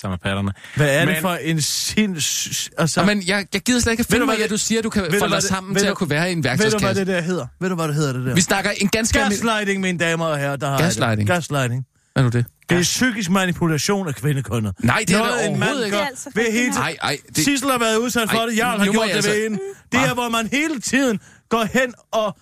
Sammen 0.00 0.12
med 0.12 0.18
patterne. 0.18 0.52
Hvad 0.76 0.94
er 0.96 1.04
det 1.04 1.14
Men- 1.14 1.20
for 1.22 1.34
en 1.34 1.60
sinds... 1.62 2.70
Altså, 2.78 3.00
Ja. 3.00 3.06
Men 3.06 3.22
jeg, 3.26 3.46
jeg 3.52 3.60
gider 3.60 3.80
slet 3.80 3.92
ikke 3.92 4.04
finde 4.04 4.26
mig 4.26 4.34
hvad 4.34 4.38
i, 4.38 4.42
at 4.42 4.50
det- 4.50 4.50
du 4.50 4.58
siger, 4.58 4.78
at 4.78 4.84
du 4.84 4.90
kan 4.90 5.02
folde 5.02 5.18
hvad 5.18 5.28
dig 5.28 5.36
det- 5.36 5.44
sammen 5.44 5.74
ved 5.74 5.80
til 5.80 5.86
du- 5.88 5.92
at 5.92 5.96
kunne 5.98 6.10
være 6.10 6.28
i 6.28 6.32
en 6.32 6.38
ved 6.38 6.42
du, 6.42 6.56
hvad 6.56 6.58
værktøjskasse. 6.58 7.00
det 7.00 7.06
der 7.06 7.20
hedder? 7.20 7.46
Ved 7.60 7.68
du, 7.68 7.74
hvad 7.74 7.88
det 7.88 7.94
hedder, 7.94 8.12
det 8.12 8.26
der? 8.26 8.34
Vi 8.34 8.40
snakker 8.40 8.70
en 8.70 8.88
ganske. 8.88 9.18
Gaslighting, 9.18 9.80
mine 9.80 9.98
damer 9.98 10.26
og 10.26 10.38
herrer, 10.38 10.56
der 10.56 10.68
har 10.70 10.78
Gaslighting? 10.78 11.28
Det. 11.28 11.34
Gaslighting. 11.34 11.86
Hvad 12.12 12.22
er 12.22 12.22
nu 12.22 12.28
det? 12.30 12.46
Det 12.68 12.78
er 12.78 12.82
psykisk 12.82 13.30
manipulation 13.30 14.08
af 14.08 14.14
kvindekønnet. 14.14 14.74
Nej, 14.84 15.04
det 15.08 15.14
er 15.16 15.18
Noget, 15.18 15.46
en 15.50 15.58
mand 15.60 15.78
ikke. 15.84 15.96
gør 15.96 16.04
altså 16.04 16.30
ved 16.34 16.52
hele. 16.52 16.70
Nej, 16.70 16.96
ej. 17.02 17.18
Det... 17.36 17.44
Sissel 17.44 17.70
har 17.70 17.78
været 17.78 17.96
udsat 17.96 18.30
for 18.30 18.38
Ej, 18.38 18.46
det, 18.46 18.56
Jarl 18.56 18.78
har 18.78 18.84
gjort 18.92 19.08
jeg 19.08 19.16
det 19.16 19.24
ved 19.24 19.30
altså- 19.30 19.42
hende. 19.42 19.58
Det 19.92 20.00
er, 20.00 20.14
hvor 20.14 20.28
man 20.28 20.46
hele 20.52 20.80
tiden 20.80 21.20
går 21.48 21.64
hen 21.64 21.94
og 22.12 22.36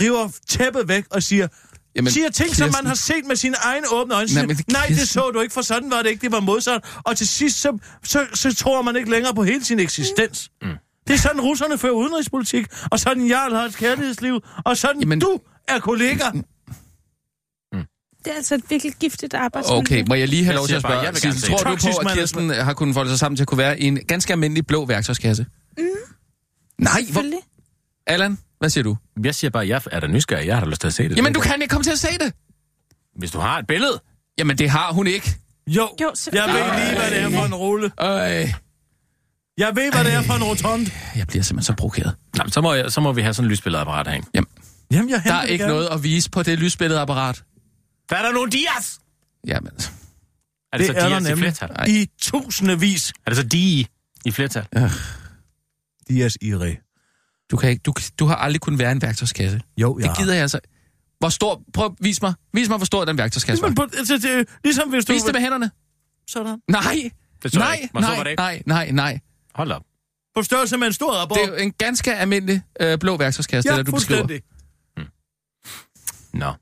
river 0.00 0.28
tæppet 0.48 0.88
væk 0.88 1.04
og 1.10 1.22
siger, 1.22 1.48
Jamen, 1.96 2.10
siger 2.12 2.30
ting, 2.30 2.56
som 2.56 2.66
Kirsten. 2.66 2.84
man 2.84 2.86
har 2.88 2.94
set 2.94 3.24
med 3.26 3.36
sine 3.36 3.56
egne 3.56 3.86
åbne 3.92 4.14
øjne. 4.14 4.34
Nej, 4.34 4.44
Nej, 4.46 4.54
det- 4.54 4.68
Nej, 4.72 4.86
det 4.86 5.08
så 5.08 5.30
du 5.30 5.40
ikke, 5.40 5.54
for 5.54 5.62
sådan 5.62 5.90
var 5.90 6.02
det 6.02 6.10
ikke. 6.10 6.20
Det 6.22 6.32
var 6.32 6.40
modsat. 6.40 6.84
Og 7.04 7.16
til 7.16 7.28
sidst, 7.28 7.60
så, 7.60 7.78
så, 8.04 8.26
så 8.34 8.54
tror 8.54 8.82
man 8.82 8.96
ikke 8.96 9.10
længere 9.10 9.34
på 9.34 9.42
hele 9.44 9.64
sin 9.64 9.78
eksistens. 9.80 10.50
Mm. 10.62 10.68
Det 11.06 11.14
er 11.14 11.18
sådan, 11.18 11.40
russerne 11.40 11.78
fører 11.78 11.92
udenrigspolitik, 11.92 12.66
og 12.90 13.00
sådan 13.00 13.26
Jarl 13.26 13.52
har 13.54 13.62
et 13.64 13.76
kærlighedsliv, 13.76 14.40
og 14.64 14.76
sådan 14.76 15.00
Jamen- 15.00 15.20
du 15.20 15.40
er 15.68 15.78
kollega. 15.78 16.24
Det 18.24 18.32
er 18.32 18.36
altså 18.36 18.54
et 18.54 18.62
virkelig 18.70 18.92
giftigt 19.00 19.34
arbejdsmiljø. 19.34 19.78
Okay, 19.78 20.04
må 20.08 20.14
jeg 20.14 20.28
lige 20.28 20.44
have 20.44 20.52
Jeg 20.52 20.56
lov 20.58 20.66
til 20.66 20.74
at 20.74 20.82
bare, 20.82 20.92
spørge? 20.92 21.04
gerne 21.04 21.16
Sissel, 21.18 21.40
se 21.40 21.46
tror 21.50 21.56
du 21.58 21.76
på, 22.02 22.08
at 22.08 22.14
Kirsten 22.16 22.50
har 22.50 22.72
kunnet 22.72 22.94
folde 22.94 23.10
sig 23.10 23.18
sammen 23.18 23.36
til 23.36 23.44
at 23.44 23.48
kunne 23.48 23.58
være 23.58 23.80
i 23.80 23.84
en 23.84 23.98
ganske 24.08 24.32
almindelig 24.32 24.66
blå 24.66 24.86
værktøjskasse? 24.86 25.46
Mm. 25.78 25.84
Nej, 26.78 27.00
hvor... 27.12 27.22
Allan, 28.06 28.38
hvad 28.58 28.70
siger 28.70 28.84
du? 28.84 28.96
Jeg 29.24 29.34
siger 29.34 29.50
bare, 29.50 29.68
jeg 29.68 29.82
er 29.92 30.00
da 30.00 30.06
nysgerrig. 30.06 30.46
Jeg 30.46 30.56
har 30.56 30.64
da 30.64 30.70
lyst 30.70 30.80
til 30.80 30.88
at 30.88 30.94
se 30.94 31.08
det. 31.08 31.16
Jamen, 31.16 31.32
du 31.32 31.40
kan 31.40 31.62
ikke 31.62 31.72
komme 31.72 31.84
til 31.84 31.90
at 31.90 31.98
se 31.98 32.08
det. 32.20 32.32
Hvis 33.18 33.30
du 33.30 33.38
har 33.38 33.58
et 33.58 33.66
billede. 33.66 34.00
Jamen, 34.38 34.58
det 34.58 34.70
har 34.70 34.92
hun 34.92 35.06
ikke. 35.06 35.34
Jo, 35.66 35.88
Jo, 36.00 36.12
jeg 36.32 36.44
ved 36.48 36.54
lige, 36.86 36.98
hvad 36.98 37.10
det 37.10 37.18
er 37.22 37.30
for 37.30 37.44
en 37.46 37.54
rulle. 37.54 37.86
Øh, 37.86 38.52
Jeg 39.58 39.76
ved, 39.76 39.92
hvad 39.92 40.04
det 40.04 40.14
er 40.14 40.22
for 40.22 40.34
en 40.34 40.42
rotonde. 40.44 40.90
jeg 41.16 41.26
bliver 41.26 41.42
simpelthen 41.42 41.62
så 41.74 41.76
provokeret. 41.78 42.14
Jamen, 42.38 42.50
så 42.52 42.60
må, 42.60 42.74
jeg, 42.74 42.92
så 42.92 43.00
må 43.00 43.12
vi 43.12 43.22
have 43.22 43.34
sådan 43.34 43.44
en 43.46 43.50
lysbilledeapparat 43.50 44.06
herinde. 44.06 44.26
Jamen, 44.90 45.10
jeg 45.10 45.22
Der 45.24 45.34
er 45.34 45.44
ikke 45.44 45.64
gerne. 45.64 45.74
noget 45.74 45.88
at 45.92 46.02
vise 46.02 46.30
på 46.30 46.42
det 46.42 46.58
lysbilledeapparat. 46.58 47.42
Der 48.10 48.16
er 48.16 48.22
der 48.22 48.32
nogle 48.32 48.50
dias! 48.50 48.98
Jamen, 49.46 49.72
Er 50.72 50.78
det, 50.78 50.86
Det 50.86 50.86
så 50.86 50.92
er 50.92 51.08
der 51.08 51.18
dias 51.18 51.30
i 51.30 51.36
flertal? 51.40 51.68
Nej. 51.68 51.86
I 51.88 52.06
tusindevis. 52.20 53.12
Er 53.26 53.30
det 53.30 53.36
så 53.36 53.42
di 53.42 53.86
i 54.24 54.30
flertal? 54.30 54.66
Dias 56.08 56.38
Ire. 56.40 56.76
du, 57.50 57.56
kan 57.56 57.70
ikke, 57.70 57.82
du, 57.82 57.94
du 58.18 58.26
har 58.26 58.36
aldrig 58.36 58.60
kunnet 58.60 58.78
være 58.78 58.88
i 58.90 58.92
en 58.92 59.02
værktøjskasse. 59.02 59.60
Jo, 59.76 59.98
Det 59.98 60.16
gider 60.18 60.32
jeg 60.34 60.42
altså. 60.42 60.60
Hvor 61.18 61.28
stor... 61.28 61.62
Prøv, 61.74 61.96
vis 62.00 62.22
mig. 62.22 62.34
Vis 62.52 62.68
mig, 62.68 62.76
hvor 62.76 62.84
stor 62.84 63.04
den 63.04 63.18
værktøjskasse 63.18 63.62
var. 63.62 63.68
Men 63.68 63.74
på, 63.74 63.82
altså, 63.82 64.14
det, 64.18 64.38
er 64.38 64.44
ligesom 64.64 64.88
hvis 64.90 65.04
du... 65.04 65.12
Vis 65.12 65.22
det 65.22 65.32
med 65.32 65.40
hænderne. 65.40 65.70
Sådan. 66.28 66.58
Nej. 66.68 67.10
Det 67.42 67.52
så 67.52 67.60
jeg 67.60 67.88
Nej, 67.94 68.00
nej, 68.02 68.22
det 68.22 68.30
ikke? 68.30 68.40
nej, 68.40 68.62
nej, 68.66 68.90
nej. 68.90 69.20
Hold 69.54 69.72
op. 69.72 69.82
På 70.34 70.42
størrelse 70.42 70.76
med 70.76 70.86
en 70.86 70.92
stor 70.92 71.12
rapport. 71.12 71.38
Det 71.38 71.44
er 71.44 71.48
jo 71.48 71.54
en 71.54 71.72
ganske 71.72 72.14
almindelig 72.14 72.62
øh, 72.80 72.98
blå 72.98 73.16
værktøjskasse, 73.16 73.70
ja, 73.70 73.76
det 73.76 73.86
der, 73.86 73.90
du 73.92 73.96
beskriver. 73.96 74.20
fuldstændig. 74.20 74.42
Nå. 76.32 76.52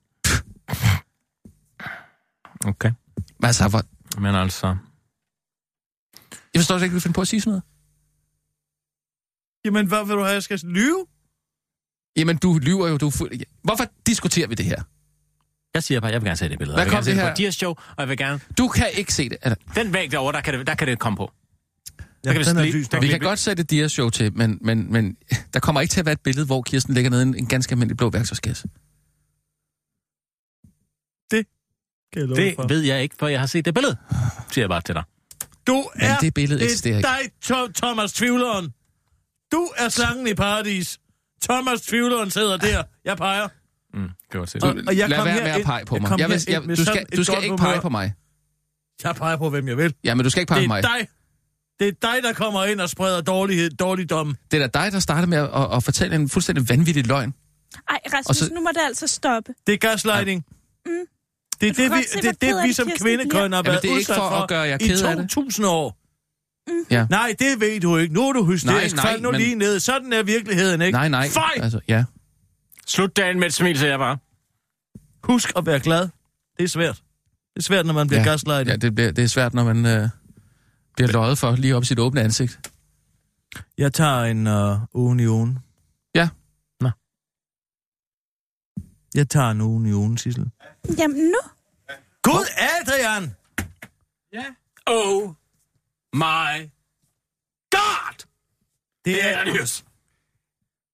Okay. 2.67 2.91
Men 3.41 3.47
altså, 3.47 3.69
hvor... 3.69 3.83
Men 4.21 4.35
altså... 4.35 4.67
Jeg 6.55 6.61
forstår 6.61 6.79
slet 6.79 6.85
ikke, 6.87 6.95
at 6.95 6.97
du 6.97 7.01
finder 7.01 7.14
på 7.14 7.21
at 7.21 7.29
sige 7.29 7.41
sådan 7.41 7.51
noget. 7.51 7.62
Jamen, 9.64 9.87
hvad 9.87 10.07
vil 10.07 10.14
du 10.17 10.21
have, 10.23 10.33
jeg 10.35 10.43
skal 10.43 10.59
lyve? 10.64 11.07
Jamen, 12.17 12.37
du 12.37 12.59
lyver 12.59 12.89
jo. 12.89 12.97
Du... 12.97 13.07
er 13.07 13.11
fu- 13.11 13.43
Hvorfor 13.62 13.85
diskuterer 14.07 14.47
vi 14.49 14.55
det 14.55 14.67
her? 14.67 14.83
Jeg 15.75 15.83
siger 15.83 16.01
bare, 16.01 16.11
jeg 16.12 16.21
vil 16.21 16.27
gerne 16.27 16.37
se 16.37 16.49
det 16.49 16.59
billede. 16.59 16.77
Hvad 16.77 16.91
kom 16.91 16.97
det 17.05 17.07
det 17.07 17.14
her? 17.14 17.31
på 17.31 17.37
Dias 17.37 17.55
show, 17.55 17.71
og 17.71 17.95
jeg 17.99 18.09
vil 18.09 18.17
gerne... 18.19 18.41
Du 18.59 18.69
kan 18.69 18.87
ikke 18.95 19.14
se 19.14 19.29
det. 19.29 19.39
Eller, 19.43 19.57
Den 19.75 19.93
væg 19.93 20.11
derovre, 20.11 20.33
der 20.33 20.41
kan 20.41 20.55
det, 20.59 20.67
der 20.67 20.75
kan 20.75 20.89
det 20.89 20.99
komme 20.99 21.17
på. 21.17 21.33
Ja, 22.25 22.33
kan 22.33 22.41
vi 22.41 22.45
er 22.47 22.62
lige- 22.62 22.73
lys. 22.73 22.89
der 22.89 23.01
vi 23.01 23.07
vi- 23.07 23.11
kan 23.11 23.21
godt 23.21 23.39
sætte 23.39 23.62
Dias 23.62 23.93
show 23.93 24.11
til, 24.11 24.37
men, 24.37 24.59
men, 24.61 24.93
men 24.93 25.17
der 25.55 25.61
kommer 25.61 25.81
ikke 25.81 25.93
til 25.93 26.01
at 26.01 26.07
være 26.07 26.12
et 26.12 26.21
billede, 26.21 26.47
hvor 26.47 26.62
Kirsten 26.62 26.95
ligger 26.95 27.11
nede 27.11 27.23
i 27.23 27.27
en, 27.27 27.35
en 27.35 27.47
ganske 27.47 27.73
almindelig 27.73 27.97
blå 27.97 28.11
værktøjskasse. 28.11 28.69
Kan 32.13 32.29
jeg 32.29 32.37
Det 32.37 32.55
for. 32.57 32.67
ved 32.69 32.81
jeg 32.81 33.03
ikke, 33.03 33.17
for 33.19 33.29
jeg 33.29 33.41
har 33.41 33.47
set 33.47 33.65
det 33.65 33.75
billede. 33.75 33.97
Siger 34.51 34.63
jeg 34.63 34.69
bare 34.71 34.81
til 34.81 34.95
dig. 34.95 35.03
Du 35.67 35.75
Men 35.97 36.05
er... 36.05 36.19
det 36.19 36.35
billede 36.35 36.59
det 36.61 36.65
eksisterer 36.67 36.95
er 36.95 37.19
ikke. 37.19 37.33
dig, 37.49 37.57
Tho- 37.57 37.73
Thomas 37.73 38.13
Tvivleren. 38.13 38.73
Du 39.53 39.69
er 39.77 39.89
slangen 39.89 40.27
i 40.27 40.35
paradis. 40.35 40.99
Thomas 41.43 41.81
Tvivleren 41.81 42.31
sidder 42.31 42.57
der. 42.57 42.83
Jeg 43.05 43.17
peger. 43.17 43.49
Mm, 43.95 44.09
det 44.33 44.41
var 44.41 44.47
til 44.47 44.65
Og- 44.65 44.75
det. 44.75 44.89
og 44.89 44.97
jeg 44.97 45.09
Lad 45.09 45.19
kom 45.19 45.27
være 45.27 45.35
her 45.35 45.43
med 45.43 45.51
at 45.53 45.65
pege 45.65 45.85
på 45.85 45.95
jeg 45.97 46.03
mig. 46.03 46.19
Jeg 46.19 46.29
vil, 46.31 46.43
jeg, 46.49 46.63
med 46.63 46.77
du 46.77 46.85
skal, 46.85 47.07
du 47.17 47.25
skal 47.25 47.35
godt 47.35 47.45
ikke 47.45 47.57
pege 47.57 47.81
på 47.81 47.89
mig. 47.89 48.13
Jeg 49.05 49.15
peger 49.15 49.37
på, 49.37 49.51
hvem 49.51 49.69
jeg 49.69 49.77
vil. 49.77 49.95
Ja, 50.05 50.15
men 50.15 50.25
du 50.25 50.31
skal 50.31 50.41
ikke 50.41 50.49
pege 50.51 50.61
Det 50.63 50.69
på 50.69 50.75
er 50.75 50.83
mig. 50.83 51.01
dig. 51.01 51.09
Det 51.81 51.89
er 51.89 51.93
dig, 52.13 52.23
der 52.23 52.33
kommer 52.33 52.65
ind 52.65 52.81
og 52.81 52.89
spreder 52.91 53.21
dårlighed, 53.21 53.71
dårligdom. 53.71 54.37
Det 54.51 54.63
er 54.63 54.67
da 54.69 54.81
dig, 54.85 54.93
der 54.93 54.99
startede 55.01 55.27
med 55.27 55.39
at, 55.39 55.45
at, 55.55 55.77
at 55.77 55.83
fortælle 55.85 56.17
en 56.17 56.29
fuldstændig 56.29 56.69
vanvittig 56.69 57.07
løgn. 57.07 57.35
Ej, 57.89 57.99
Rasmus, 58.07 58.27
Og 58.29 58.35
så- 58.35 58.55
nu 58.55 58.61
må 58.61 58.69
det 58.75 58.81
altså 58.87 59.07
stoppe. 59.07 59.55
Det 59.67 59.73
er 59.75 59.79
gaslighting. 59.79 60.45
Mm. 60.87 60.93
Det 61.61 61.69
er 61.69 61.73
det, 61.73 61.91
vi, 61.99 62.05
se, 62.13 62.23
det, 62.23 62.41
det, 62.41 62.55
vi 62.65 62.73
som 62.73 62.89
kvindekøn 63.01 63.53
har 63.53 63.63
været 63.63 63.83
det 63.83 63.93
er 63.93 63.99
ikke 63.99 64.15
for 64.15 64.43
at 64.43 64.49
gøre 64.49 64.61
jer 64.63 64.75
i 64.81 64.87
ked 64.87 65.03
af 65.05 65.17
det. 65.17 65.31
2000 65.31 65.67
år. 65.67 65.99
Ja. 66.91 67.07
Nej, 67.11 67.35
det 67.39 67.61
ved 67.61 67.81
du 67.81 67.97
ikke. 67.97 68.15
Nu 68.15 68.29
er 68.29 68.33
du 68.33 68.45
hysterisk. 68.45 68.97
Nej, 68.97 69.05
nej, 69.05 69.13
Fald 69.13 69.23
nu 69.23 69.31
men- 69.31 69.41
lige 69.41 69.55
ned. 69.55 69.81
Sådan 69.81 70.13
er 70.13 70.23
virkeligheden, 70.23 70.81
ikke? 70.83 70.97
Nej, 70.97 71.09
nej. 71.09 71.29
Fej! 71.29 71.53
Altså, 71.57 71.81
ja. 71.89 72.05
Slut 72.87 73.17
dagen 73.17 73.39
med 73.39 73.47
et 73.47 73.55
smil, 73.55 73.79
siger 73.79 73.91
jeg 73.91 73.99
bare. 73.99 74.19
Husk 75.23 75.53
at 75.57 75.67
være 75.67 75.81
glad. 75.81 76.09
Det 76.59 76.65
er 76.65 76.69
svært. 76.69 76.95
Det 77.55 77.61
er 77.61 77.63
svært, 77.63 77.87
når 77.87 77.95
man 77.95 78.07
bliver 78.09 78.21
ja. 78.21 78.29
gaslightet. 78.29 78.73
Ja, 78.73 78.77
det, 78.77 78.95
bliver, 78.95 79.11
det 79.13 79.25
er 79.25 79.29
svært, 79.29 79.55
når 79.55 79.65
man 79.65 79.87
øh, 79.87 80.09
bliver 80.97 81.13
løjet 81.13 81.39
for 81.39 81.57
lige 81.57 81.77
op 81.77 81.83
i 81.83 81.87
sit 81.87 81.99
åbne 81.99 82.21
ansigt. 82.21 82.61
Jeg 83.79 83.93
tager 83.93 84.23
en 84.23 84.47
uh, 84.47 84.79
ugen 84.95 85.21
i 85.21 85.27
ugen. 85.27 85.59
Ja. 86.15 86.29
Nå. 86.81 86.91
Jeg 89.15 89.29
tager 89.29 89.51
en 89.51 89.61
ugen 89.61 89.87
i 89.87 89.93
ugen, 89.93 90.19
Sissel. 90.19 90.51
Jamen 90.99 91.16
nu. 91.16 91.39
Gud, 92.22 92.47
Adrian! 92.57 93.34
Oh 94.87 95.28
my 96.14 96.70
god! 97.70 98.26
Det 99.05 99.24
er... 99.24 99.45
Seriøst. 99.45 99.84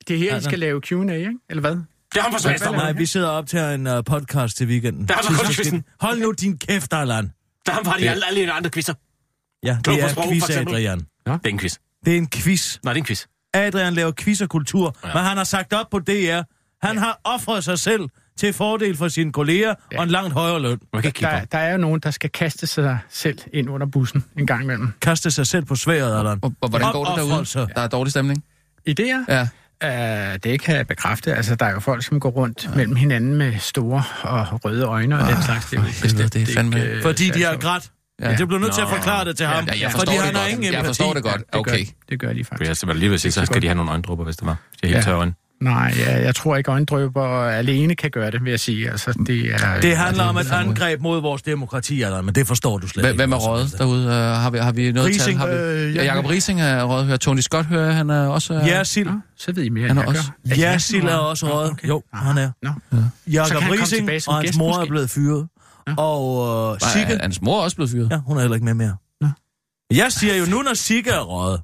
Det 0.09 0.15
er 0.17 0.19
her, 0.19 0.37
I 0.37 0.43
skal 0.43 0.59
lave 0.59 0.81
Q&A, 0.81 1.13
ikke? 1.13 1.33
Eller 1.51 1.61
hvad? 1.61 1.71
Det 1.71 2.19
er 2.19 2.23
ham 2.23 2.33
for 2.33 2.39
Svendstrup. 2.39 2.75
Nej, 2.75 2.93
vi 2.93 3.07
sidder 3.07 3.29
op 3.29 3.47
til 3.47 3.59
en 3.59 3.87
uh, 3.87 4.05
podcast 4.05 4.57
til 4.57 4.67
weekenden. 4.67 5.09
Der 5.09 5.15
er 5.15 5.21
der 5.21 5.35
skal- 5.35 5.55
quizzen. 5.55 5.85
Hold 6.01 6.19
nu 6.21 6.33
din 6.33 6.59
kæft, 6.59 6.93
Allan. 6.93 7.33
Der 7.67 7.73
er 7.73 7.77
ham 7.77 7.85
fra 7.85 7.99
de 7.99 8.11
alle, 8.11 8.27
alle 8.27 8.41
de 8.41 8.53
andre 8.53 8.71
quizzer. 8.71 8.95
Ja, 9.63 9.79
det 9.85 10.03
er 10.03 10.09
sprog, 10.09 10.25
quiz. 10.29 10.51
Adrian. 10.51 10.99
Det 10.99 11.07
er 11.27 11.49
en 11.49 11.59
quiz. 11.59 11.77
Det 12.05 12.13
er 12.13 12.17
en 12.19 12.29
quiz. 12.31 12.79
Nej, 12.85 12.93
det 12.93 12.99
er 12.99 13.03
en 13.03 13.07
quiz. 13.07 13.27
Adrian 13.55 13.95
laver 13.95 14.13
quiz 14.13 14.41
og 14.41 14.49
kultur, 14.49 14.97
ja. 15.05 15.15
men 15.15 15.23
han 15.25 15.37
har 15.37 15.45
sagt 15.45 15.73
op 15.73 15.91
på 15.91 15.99
DR. 15.99 16.43
Han 16.87 16.99
har 16.99 17.21
offret 17.25 17.65
sig 17.65 17.79
selv 17.79 18.09
til 18.37 18.53
fordel 18.53 18.97
for 18.97 19.09
sine 19.09 19.33
kolleger 19.33 19.75
ja. 19.93 19.97
og 19.99 20.05
en 20.05 20.11
langt 20.11 20.33
højere 20.33 20.63
løn. 20.63 20.79
Man 20.93 21.03
kan 21.03 21.09
ikke 21.09 21.17
kigge 21.19 21.35
Der, 21.35 21.45
der 21.45 21.59
er 21.59 21.73
jo 21.73 21.79
nogen, 21.79 22.01
der 22.01 22.11
skal 22.11 22.31
kaste 22.31 22.67
sig 22.67 22.99
selv 23.11 23.39
ind 23.53 23.71
under 23.71 23.87
bussen 23.87 24.25
en 24.39 24.47
gang 24.47 24.63
imellem. 24.63 24.93
Kaste 25.03 25.31
sig 25.31 25.47
selv 25.47 25.65
på 25.65 25.75
sværet, 25.77 26.19
Allan. 26.19 26.39
Og, 26.43 26.53
og 26.61 26.69
hvordan 26.69 26.93
går 26.93 27.05
det 27.05 27.17
derude? 27.17 27.69
Der 27.75 27.81
er 27.81 27.89
dårlig 27.89 28.11
stemning? 28.11 28.45
Idéer? 28.91 29.25
Ja. 29.29 29.49
Uh, 29.85 30.37
det 30.45 30.61
kan 30.61 30.77
jeg 30.77 30.87
bekræfte. 30.87 31.35
Altså, 31.35 31.55
der 31.55 31.67
er 31.67 31.71
jo 31.73 31.81
folk, 31.81 32.05
som 32.05 32.21
går 32.21 32.31
rundt 32.31 32.65
ja. 32.65 32.77
mellem 32.77 32.97
hinanden 32.97 33.35
med 33.35 33.59
store 33.59 34.03
og 34.23 34.65
røde 34.65 34.85
øjne 34.85 35.19
og 35.21 35.29
den 35.29 35.43
slags. 35.43 35.67
Det 35.71 35.79
er 35.79 35.87
ikke 35.87 35.99
helvede, 36.03 36.23
det 36.29 36.37
er 36.37 36.41
ikke, 36.41 36.61
fandme- 36.61 36.79
øh, 36.97 37.03
Fordi 37.03 37.31
de 37.31 37.43
har 37.43 37.57
grædt. 37.57 37.91
Ja. 38.21 38.31
Ja. 38.31 38.37
Det 38.37 38.49
bliver 38.49 38.61
nødt 38.61 38.75
til 38.75 38.81
at 38.81 38.89
forklare 38.89 39.25
det 39.25 39.37
til 39.37 39.47
ham. 39.47 39.65
Ja, 39.67 39.73
jeg 39.81 39.91
fordi 39.93 40.07
forstår 40.07 40.23
han 40.25 40.35
det 40.35 40.41
har 40.41 40.47
ingen 40.49 40.63
godt. 40.65 40.75
Jeg 40.75 40.85
forstår 40.85 41.13
det 41.15 41.23
godt. 41.23 41.37
Det 41.39 41.51
gør, 41.53 41.59
Okay. 41.61 41.87
det 42.09 42.21
gør 42.21 42.33
de 42.33 42.45
For 42.45 42.49
faktisk. 42.49 42.69
jeg 42.69 42.77
skal 42.77 42.97
lige 42.97 43.11
ved 43.11 43.19
sige, 43.19 43.33
så 43.33 43.47
skal 43.47 43.63
de 43.63 43.67
have 43.67 43.75
nogle 43.77 43.91
øjendrupper, 43.91 44.25
hvis 44.25 44.37
det 44.37 44.47
var. 44.47 44.57
Det 44.73 44.83
er 44.83 44.87
helt 44.87 44.97
Ja. 44.97 45.03
tørre 45.03 45.17
øjne. 45.17 45.35
Nej, 45.63 45.95
ja, 45.99 46.23
jeg 46.23 46.35
tror 46.35 46.57
ikke, 46.57 46.71
øjendrøber 46.71 47.27
alene 47.45 47.95
kan 47.95 48.11
gøre 48.11 48.31
det, 48.31 48.45
vil 48.45 48.51
jeg 48.51 48.61
sige. 48.61 48.91
Altså, 48.91 49.13
det, 49.27 49.53
er, 49.55 49.81
Det 49.81 49.97
handler 49.97 50.25
om 50.25 50.37
et 50.37 50.51
angreb 50.53 51.01
mod 51.01 51.21
vores 51.21 51.43
demokrati, 51.43 52.03
Allan, 52.03 52.25
men 52.25 52.35
det 52.35 52.47
forstår 52.47 52.79
du 52.79 52.89
slet 52.89 53.05
Hvem, 53.05 53.11
ikke. 53.13 53.21
hvem 53.21 53.33
er 53.33 53.37
altså. 53.37 53.51
røget 53.51 53.75
derude? 53.79 54.07
Uh, 54.07 54.13
har, 54.13 54.51
vi, 54.51 54.59
har 54.59 54.73
vi 54.73 54.93
noget 54.93 55.09
Riising, 55.09 55.39
tal? 55.41 55.49
Har 55.51 55.57
vi... 55.57 55.73
øh, 55.83 55.95
ja, 55.97 56.03
ja. 56.03 56.15
Jakob 56.15 56.31
Rising 56.31 56.61
er 56.61 56.85
røget. 56.85 57.07
Hører 57.07 57.17
Tony 57.17 57.41
Scott 57.41 57.67
hører 57.67 57.85
jeg, 57.87 57.95
han 57.95 58.11
er 58.11 58.27
også... 58.29 58.55
Uh... 58.55 58.67
Ja, 58.69 58.85
Sil. 58.93 59.07
Nå, 59.07 59.13
så 59.37 59.53
ved 59.53 59.65
I 59.65 59.69
mere, 59.69 59.87
Han 59.89 59.91
end 59.91 59.99
er 59.99 60.03
jeg 60.03 60.09
også- 60.09 60.31
gør. 60.49 60.55
Ja, 60.57 60.79
Sil 60.87 61.07
er 61.07 61.15
også 61.15 61.47
røget. 61.55 61.71
okay. 61.71 61.89
Jo, 61.89 62.03
Ah, 62.13 62.19
han 62.19 62.39
er. 62.39 62.51
Han 62.65 63.51
komme 63.53 63.73
Rising 63.73 64.11
og 64.29 64.35
hans 64.35 64.47
gæst, 64.47 64.59
mor 64.59 64.79
er 64.81 64.87
blevet 64.87 65.11
fyret. 65.11 65.47
Og 65.99 66.71
uh, 66.73 66.79
Sigge, 66.93 67.19
hans 67.23 67.43
mor 67.43 67.59
er 67.59 67.63
også 67.63 67.77
blevet 67.77 67.91
fyret. 67.91 68.09
ja, 68.11 68.19
hun 68.27 68.37
er 68.37 68.41
heller 68.41 68.55
ikke 68.55 68.65
med 68.65 68.75
mere. 68.75 68.97
Nå. 69.21 69.29
Jeg 69.95 70.13
siger 70.13 70.35
jo, 70.37 70.45
nu 70.47 70.63
når 70.63 70.75
Sigge 70.75 71.11
er 71.11 71.21
røget, 71.21 71.61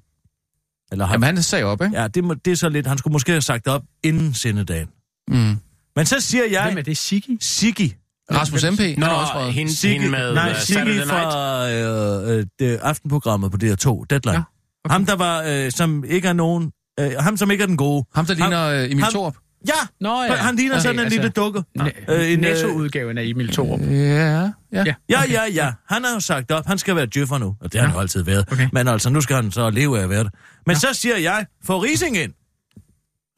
eller 0.93 1.07
har, 1.07 1.15
Jamen, 1.15 1.27
han 1.27 1.43
sagde 1.43 1.65
op, 1.65 1.83
ikke? 1.83 2.01
ja, 2.01 2.09
det, 2.09 2.25
må, 2.25 2.35
det 2.35 2.51
er 2.51 2.55
så 2.57 2.69
lidt, 2.69 2.87
han 2.87 2.99
skulle 2.99 3.13
måske 3.13 3.33
have 3.33 3.41
sagt 3.43 3.67
op 3.67 3.83
inden 4.05 4.35
sendedagen. 4.35 4.89
Mm. 5.29 5.57
Men 5.97 6.07
så 6.07 6.21
siger 6.21 6.45
jeg, 6.51 6.65
Hvem 6.65 6.79
er 6.79 6.83
det? 6.83 6.97
Siggi? 6.97 7.39
Sigge, 7.41 7.97
Rasmus 8.33 8.65
MP, 8.65 8.79
han 8.81 8.99
Nå, 8.99 9.07
er 9.07 9.11
også 9.11 9.51
hende, 9.51 9.77
Sigge, 9.77 9.95
hende 10.03 10.11
med 10.11 10.35
nej, 10.35 10.49
Night. 10.49 11.09
fra 11.09 11.71
øh, 11.71 12.39
øh, 12.39 12.47
det 12.59 12.77
aftenprogrammet 12.77 13.51
på 13.51 13.57
DR2, 13.63 14.05
Deadline. 14.11 14.33
Ja, 14.37 14.43
okay. 14.85 14.93
Ham, 14.93 15.07
der 15.07 15.17
var, 15.17 15.43
øh, 15.47 15.71
som 15.73 16.05
ikke 16.05 16.29
er 16.29 16.33
nogen, 16.33 16.73
øh, 17.01 17.11
ham, 17.19 17.37
som 17.37 17.51
ikke 17.51 17.63
er 17.63 17.67
den 17.67 17.77
gode. 17.77 18.05
Ham, 18.15 18.27
der 18.27 18.35
ligner 18.35 18.85
uh, 18.85 18.91
Emil 18.93 19.05
ham- 19.05 19.11
Thorup. 19.13 19.37
Ja, 19.67 19.73
Nå 20.01 20.23
ja. 20.23 20.35
han 20.35 20.57
ligner 20.57 20.75
Okay, 20.75 20.83
sådan 20.83 20.97
en 20.99 21.01
altså, 21.05 21.19
lille 21.21 21.31
dukke. 21.31 21.63
Næ- 21.79 21.85
Øh, 22.09 22.33
en, 22.33 22.33
øh, 22.33 22.41
Netto-udgaven 22.41 23.19
af 23.19 23.23
Emil 23.25 23.53
Thorup. 23.53 23.81
Ja, 23.81 23.87
ja. 23.87 24.51
Ja. 24.73 24.95
Ja, 25.11 25.23
ja, 25.31 25.43
ja. 25.53 25.73
Han 25.89 26.05
har 26.05 26.15
jo 26.15 26.21
sagt 26.21 26.51
op. 26.51 26.67
Han 26.67 26.79
skal 26.79 26.97
være 26.97 27.07
djøffer 27.15 27.39
nu. 27.39 27.57
Og 27.61 27.73
det 27.73 27.81
har 27.81 27.87
han 27.89 27.95
jo 27.97 28.01
altid 28.01 28.23
været. 28.23 28.53
Okay. 28.53 28.69
Men 28.73 28.89
altså, 28.89 29.11
nu 29.11 29.21
skal 29.21 29.37
han 29.37 29.51
så 29.53 29.71
leve 29.71 29.99
af 29.99 30.03
at 30.03 30.11
være 30.11 30.25
det. 30.25 30.33
Men 30.67 30.77
så 30.77 30.89
siger 30.93 31.17
jeg, 31.17 31.47
få 31.65 31.79
Rising 31.83 32.17
ind. 32.17 32.33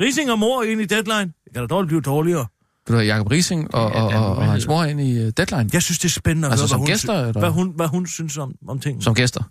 Rising 0.03 0.31
og 0.33 0.39
mor 0.39 0.63
ind 0.63 0.81
i 0.81 0.85
deadline. 0.85 1.33
Det 1.45 1.53
kan 1.55 1.63
da 1.63 1.67
dårligt 1.67 1.89
blive 1.89 2.01
dårligere. 2.01 2.47
Du 2.89 2.93
har 2.95 3.03
Jacob 3.03 3.31
Rising 3.31 3.75
og, 3.75 3.91
Ja, 3.91 4.03
og, 4.03 4.27
og, 4.27 4.37
og 4.37 4.47
hans 4.47 4.67
mor 4.67 4.85
ind 4.85 5.01
i 5.01 5.27
uh, 5.27 5.33
Deadline. 5.37 5.71
Jeg 5.73 5.83
synes, 5.83 5.99
det 5.99 6.05
er 6.05 6.11
spændende 6.13 6.49
at 6.49 6.53
Altså 6.53 6.63
høre, 6.65 6.69
som 6.69 6.79
hvad, 6.81 6.87
hun, 6.87 6.87
gæster, 6.87 7.25
sy- 7.25 7.29
eller? 7.29 7.41
hvad, 7.41 7.51
hun, 7.51 7.73
hvad 7.77 7.87
hun 7.87 8.07
synes 8.07 8.39
om, 8.39 8.55
om 8.69 8.81
tingene. 8.81 9.03
Som 9.03 9.15
gæster. 9.15 9.43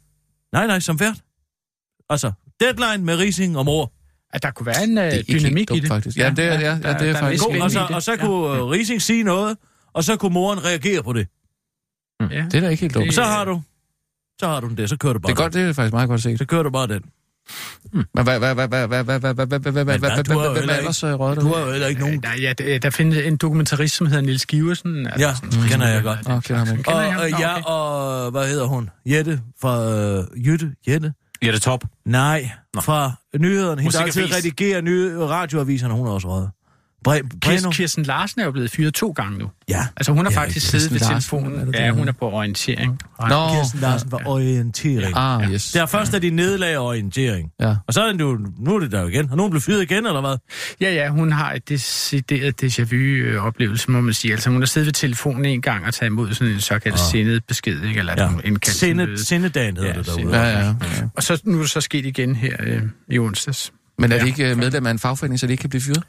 Nej, 0.54 0.68
nej, 0.68 0.80
som 0.80 1.00
vært. 1.00 1.16
Altså, 2.10 2.32
deadline 2.60 3.06
med 3.06 3.16
Rising 3.16 3.58
og 3.58 3.66
mor. 3.66 3.92
At 4.34 4.44
der 4.44 4.52
kunne 4.52 4.66
være 4.66 4.84
en 4.84 4.98
øh, 4.98 5.12
dynamik 5.28 5.70
dumt, 5.70 5.78
i 5.78 5.82
det. 5.82 5.88
Faktisk. 5.88 6.18
Ja, 6.18 6.34
det 6.36 6.46
er, 6.46 6.60
ja, 6.60 6.70
ja, 6.70 6.76
det 6.76 6.86
er 6.86 6.98
der, 6.98 7.20
faktisk. 7.20 7.44
Der 7.44 7.56
er 7.56 7.64
og, 7.64 7.72
så, 7.72 7.88
og 7.90 8.04
så 8.04 8.18
kunne 8.18 8.56
ja. 8.56 8.70
Rising 8.70 9.02
sige 9.02 9.24
noget, 9.24 9.58
og 9.94 10.04
så 10.04 10.16
kunne 10.16 10.34
moren 10.34 10.66
reagere 10.66 11.04
på 11.04 11.14
det. 11.14 11.28
Mm. 12.20 12.28
Ja. 12.28 12.46
Det 12.46 12.56
er 12.56 12.62
da 12.62 12.70
ikke 12.70 12.82
helt 12.82 12.94
dumt. 12.94 13.06
Det... 13.06 13.14
Så 13.14 13.24
har 13.24 13.46
du. 13.46 13.62
Så 14.40 14.48
har 14.48 14.60
du 14.60 14.68
den 14.68 14.78
der, 14.78 14.88
så 14.88 14.98
kører 14.98 15.14
du 15.14 15.20
bare 15.20 15.32
Det 15.32 15.40
er 15.40 15.44
godt, 15.44 15.54
det 15.54 15.62
er 15.62 15.74
faktisk 15.74 15.94
meget 15.94 16.10
godt 16.10 16.22
set. 16.22 16.38
Så 16.38 16.46
kører 16.46 16.64
du 16.64 16.70
bare 16.70 16.88
den. 16.88 17.02
Men 17.94 18.06
hvad 18.12 18.40
hvad 18.40 18.40
hvad 18.40 18.68
hvad 18.68 18.88
hvad 18.88 19.04
hvad 19.04 19.20
hvad 19.20 19.20
hvad 19.20 19.34
hvad 19.34 19.46
hvad 19.46 19.72
hvad 19.72 19.84
hvad 19.84 20.00
hvad 22.50 22.80
der 22.80 22.90
findes 22.90 23.26
en 23.26 23.38
dokumentarist, 23.38 23.96
som 23.96 24.08
hedder 24.08 24.22
Nils 24.22 24.46
Giversen. 24.46 25.08
Ja, 25.20 25.34
kender 25.70 25.88
jeg 25.88 26.04
godt. 26.04 26.28
Og 26.88 27.30
ja, 27.40 27.62
og 27.62 28.32
hvad 28.32 28.48
hedder 28.48 28.66
hun? 28.66 28.90
Jette 29.06 29.42
fra 29.62 29.84
Jytte, 30.38 30.72
Jette 30.88 31.14
Jette? 31.44 31.58
Er 31.58 31.60
top. 31.60 31.84
Nej, 32.06 32.50
Nå. 32.74 32.82
fra 32.82 33.12
nyhederne. 33.40 33.82
Hende, 33.82 33.98
der 33.98 34.04
altid 34.04 34.36
redigerer 34.36 34.82
nye 34.82 35.18
radioaviserne, 35.18 35.94
hun 35.94 36.08
er 36.08 36.12
også 36.12 36.28
røget. 36.28 36.52
Bre, 37.04 37.22
Breno? 37.42 37.70
Kirsten, 37.72 38.04
Larsen 38.04 38.42
er 38.42 38.46
jo 38.46 38.52
blevet 38.52 38.72
fyret 38.72 38.94
to 38.94 39.12
gange 39.12 39.38
nu. 39.40 39.50
Ja. 39.70 39.88
Altså 39.98 40.12
hun 40.12 40.26
har 40.26 40.32
Ja, 40.32 40.38
faktisk 40.42 40.56
Kirsten 40.72 40.80
siddet 40.80 40.94
ved 40.94 41.00
Larsen, 41.00 41.14
telefonen. 41.16 41.60
er 41.60 41.66
det 41.66 41.76
Ja, 41.76 41.92
hun 41.92 42.08
er 42.08 42.12
på 42.12 42.32
orientering. 42.32 43.00
Nå, 43.30 43.50
Kirsten 43.56 43.80
Larsen 43.80 44.12
var 44.12 44.22
orientering. 44.26 45.14
ah, 45.18 45.52
yes. 45.54 45.72
Der 45.72 45.86
først 45.86 46.14
er 46.14 46.20
de 46.20 46.30
nedlag 46.30 46.78
orientering. 46.78 47.52
Ja. 47.60 47.76
Og 47.88 47.94
så 47.94 48.04
er 48.04 48.12
det 48.12 48.20
jo, 48.20 48.40
nu 48.60 48.76
er 48.76 48.80
det 48.80 48.92
der 48.92 49.08
igen. 49.08 49.30
Har 49.30 49.36
nogen 49.36 49.50
blevet 49.52 49.64
fyret 49.64 49.82
igen, 49.82 50.06
eller 50.06 50.22
hvad? 50.22 50.38
Ja, 50.82 50.94
ja, 50.94 51.10
hun 51.10 51.32
har 51.32 51.54
et 51.54 51.70
decideret 51.70 52.64
déjà 52.64 52.84
vu-oplevelse, 52.84 53.92
må 53.92 54.02
man 54.02 54.14
sige. 54.14 54.32
Altså 54.32 54.50
hun 54.50 54.62
har 54.62 54.66
siddet 54.68 54.86
ved 54.86 54.94
telefonen 54.94 55.46
en 55.46 55.62
gang 55.62 55.86
og 55.86 55.94
taget 55.94 56.10
imod 56.10 56.34
sådan 56.34 56.54
en 56.54 56.60
såkaldt 56.62 56.96
Ah. 57.00 57.12
sindet 57.12 57.46
besked, 57.46 57.84
ikke? 57.84 58.00
Eller 58.00 58.14
Ja. 58.18 58.24
ja. 58.24 58.30
en 58.46 58.60
kaldt 58.60 58.68
Sinde, 58.78 59.26
sindedagen 59.26 59.78
hedder 59.78 59.90
Ja, 59.92 59.98
det 59.98 60.06
derude. 60.06 60.38
Ja, 60.40 60.60
ja. 60.66 60.74
Og 61.16 61.24
så 61.24 61.42
nu 61.44 61.58
er 61.58 61.62
det 61.62 61.70
så 61.72 61.82
sket 61.82 62.06
igen 62.06 62.36
her 62.36 62.56
øh, 62.60 62.82
i 63.10 63.20
onsdags. 63.20 63.72
Men 64.00 64.12
er 64.12 64.16
Ja. 64.16 64.22
det 64.22 64.28
ikke 64.28 64.50
øh, 64.52 64.58
medlem 64.58 64.86
af 64.86 64.92
en 64.92 65.00
fagforening, 65.00 65.40
så 65.40 65.48
de 65.48 65.52
ikke 65.54 65.62
kan 65.62 65.70
blive 65.70 65.82
fyret? 65.82 66.04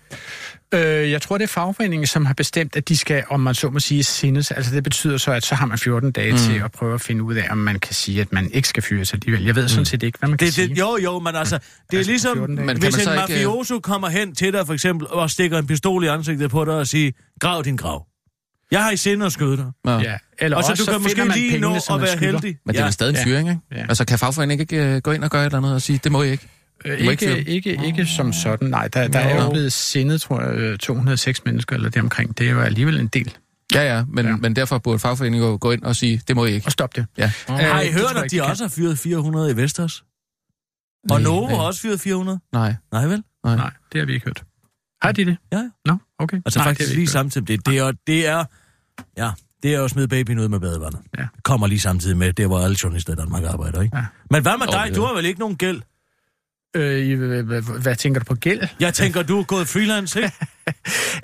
Øh, 0.75 1.11
jeg 1.11 1.23
tror, 1.23 1.39
det 1.39 1.45
er 1.45 1.49
fagforeningen, 1.49 2.07
som 2.07 2.27
har 2.27 2.35
bestemt, 2.35 2.77
at 2.77 2.89
de 2.89 2.97
skal, 2.97 3.25
om 3.29 3.41
man 3.41 3.55
så 3.55 3.71
må 3.71 3.79
sige, 3.79 4.03
sindes. 4.05 4.51
Altså 4.51 4.75
det 4.75 4.85
betyder 4.85 5.17
så, 5.17 5.33
at 5.33 5.45
så 5.45 5.55
har 5.55 5.67
man 5.67 5.79
14 5.79 6.13
dage 6.13 6.33
mm. 6.33 6.39
til 6.39 6.59
at 6.65 6.73
prøve 6.73 6.95
at 6.95 7.01
finde 7.01 7.23
ud 7.23 7.35
af, 7.35 7.49
om 7.51 7.59
man 7.59 7.79
kan 7.81 7.95
sige, 7.95 8.21
at 8.21 8.33
man 8.33 8.51
ikke 8.53 8.69
skal 8.69 8.83
fyres 8.83 9.13
alligevel. 9.13 9.45
Jeg 9.45 9.57
ved 9.57 9.69
sådan 9.69 9.85
set 9.85 10.03
ikke, 10.03 10.19
hvad 10.19 10.29
man 10.29 10.39
kan 10.39 10.47
Det, 10.47 10.55
sige. 10.55 10.69
det, 10.69 10.79
jo, 10.79 10.99
jo, 11.05 11.19
men 11.19 11.37
altså, 11.37 11.59
det 11.59 11.95
er 11.95 11.99
Altså, 11.99 12.11
ligesom, 12.13 12.37
14 12.37 12.57
dage. 12.57 12.67
Men 12.67 12.77
kan 12.81 12.83
hvis 12.83 12.95
man 12.97 13.01
en 13.01 13.05
så 13.05 13.13
ikke, 13.35 13.43
øh, 13.43 13.47
mafioso 13.49 13.81
kommer 13.81 14.09
hen 14.09 14.35
til 14.35 14.53
dig, 14.53 14.67
for 14.67 14.75
eksempel, 14.75 15.07
og 15.09 15.31
stikker 15.31 15.59
en 15.59 15.67
pistol 15.67 16.05
i 16.05 16.07
ansigtet 16.07 16.51
på 16.51 16.65
dig 16.65 16.75
og 16.75 16.87
siger, 16.87 17.11
grav 17.41 17.63
din 17.65 17.77
grav. 17.77 18.07
Jeg 18.71 18.83
har 18.85 18.91
i 18.91 18.97
sinde 18.97 19.27
at 19.27 19.33
skyde 19.33 19.57
dig. 19.57 19.67
Ja. 19.87 19.99
Ja, 19.99 20.17
eller 20.39 20.57
Og 20.57 20.65
så 20.65 20.71
også, 20.71 20.85
du 20.85 20.91
kan 20.93 20.95
finder 20.95 21.03
måske 21.03 21.25
man 21.25 21.37
lige 21.37 21.51
pengene, 21.51 21.67
nå 21.89 21.95
at 21.95 22.01
være 22.01 22.17
skylder. 22.17 22.33
heldig. 22.33 22.57
Men 22.67 22.75
det 22.75 22.81
er 22.81 22.85
da 22.85 22.91
stadig 22.91 23.11
en 23.11 23.17
Ja. 23.17 23.25
fyring, 23.25 23.49
ikke? 23.49 23.61
Ja. 23.73 23.81
Altså, 23.89 24.05
kan 24.05 24.19
fagforeningen 24.19 24.61
ikke 24.71 24.85
øh, 24.95 25.01
gå 25.03 25.11
ind 25.13 25.25
og 25.25 25.31
gøre 25.31 25.43
et 25.43 25.47
eller 25.47 25.59
andet 25.59 25.75
og 25.75 25.83
sige, 25.83 26.01
det 26.05 26.13
må 26.13 26.23
I 26.23 26.31
ikke? 26.31 26.49
Øh, 26.85 26.99
ikke 26.99 27.39
ikke, 27.39 27.49
ikke, 27.71 27.87
ikke 27.87 28.07
som 28.07 28.33
sådan, 28.33 28.69
nej. 28.69 28.89
Der, 28.89 29.09
der 29.09 29.19
er 29.19 29.45
jo 29.45 29.51
blevet 29.51 29.73
sindet, 29.73 30.21
tror 30.21 30.43
jeg, 30.43 30.55
øh, 30.55 30.79
206 30.79 31.45
mennesker 31.45 31.77
eller 31.77 31.91
det 31.91 32.03
omkring. 32.03 32.39
Det 32.39 32.47
er 32.47 32.51
jo 32.53 32.61
alligevel 32.61 33.01
en 33.01 33.07
del. 33.07 33.37
Ja, 33.75 33.97
ja, 33.97 34.05
men, 34.09 34.27
Ja. 34.27 34.37
men 34.37 34.57
derfor 34.57 34.79
burde 34.79 34.99
fagforeningen 34.99 35.51
jo 35.51 35.59
gå 35.61 35.71
ind 35.71 35.83
og 35.83 35.97
sige, 35.97 36.23
det 36.29 36.37
må 36.37 36.45
I 36.45 36.53
ikke. 36.53 36.67
Og 36.69 36.73
stop 36.73 36.97
det. 36.97 37.07
Ja. 37.19 37.25
Øh, 37.51 37.55
Har 37.57 37.81
I 37.81 37.87
det 37.87 37.95
hørt, 37.95 38.17
at 38.25 38.31
de 38.31 38.37
kan. 38.37 38.45
også 38.45 38.65
har 38.65 38.69
fyret 38.69 38.99
400 38.99 39.51
i 39.53 39.57
Vestas? 39.57 40.03
Nej, 41.09 41.17
Og 41.17 41.23
Novo 41.23 41.47
nej. 41.47 41.55
har 41.57 41.63
også 41.63 41.81
fyret 41.81 42.01
400? 42.01 42.41
Nej, 42.53 42.75
Nej 42.93 43.07
vel? 43.07 43.23
nej. 43.45 43.57
Nej, 43.57 43.71
det 43.93 43.99
har 44.01 44.07
vi 44.07 44.13
ikke 44.15 44.25
hørt. 44.25 44.43
Har 45.03 45.13
de 45.13 45.25
det? 45.25 45.37
Ja, 45.53 45.57
ja. 45.59 45.69
Nå, 45.85 45.97
okay. 46.19 46.37
Altså 46.47 46.59
Nej, 46.59 46.69
det 46.69 46.77
faktisk 46.77 46.91
vi 46.91 46.95
lige 46.95 47.07
hørt. 47.07 47.13
samtidig. 47.13 47.49
Det, 47.49 47.67
det, 47.67 47.79
er, 47.79 47.93
det 48.07 48.27
er... 48.27 48.45
Ja, 49.17 49.31
det 49.63 49.75
er 49.75 49.79
jo 49.79 49.85
at 49.85 49.91
smide 49.91 50.09
babyen 50.09 50.39
ud 50.39 50.49
med 50.49 50.61
badevandet. 50.61 51.01
Ja. 51.19 51.23
Det 51.23 51.43
kommer 51.45 51.67
lige 51.67 51.81
samtidig 51.81 52.17
med, 52.17 52.33
det 52.33 52.51
var 52.51 52.59
alle 52.65 52.77
journalister 52.83 53.13
i 53.13 53.17
Danmark 53.17 53.45
arbejder, 53.45 53.83
ikke? 53.83 53.97
Ja. 53.97 54.05
Men 54.31 54.43
hvad 54.43 54.53
med 54.59 54.67
dig? 54.67 54.85
det- 54.89 54.97
Du 54.97 55.03
har 55.03 55.15
vel 55.15 55.25
ikke 55.25 55.41
nogen 55.41 55.57
gæld? 55.57 55.83
Øh, 56.77 57.47
hvad 57.83 57.97
tænker 57.97 58.21
du 58.21 58.25
på 58.25 58.35
gæld? 58.35 58.61
Jeg 58.81 58.95
tænker, 58.95 59.23
du 59.23 59.39
er 59.39 59.45
gået 59.45 59.69
freelance, 59.69 60.23
ikke? 60.23 60.33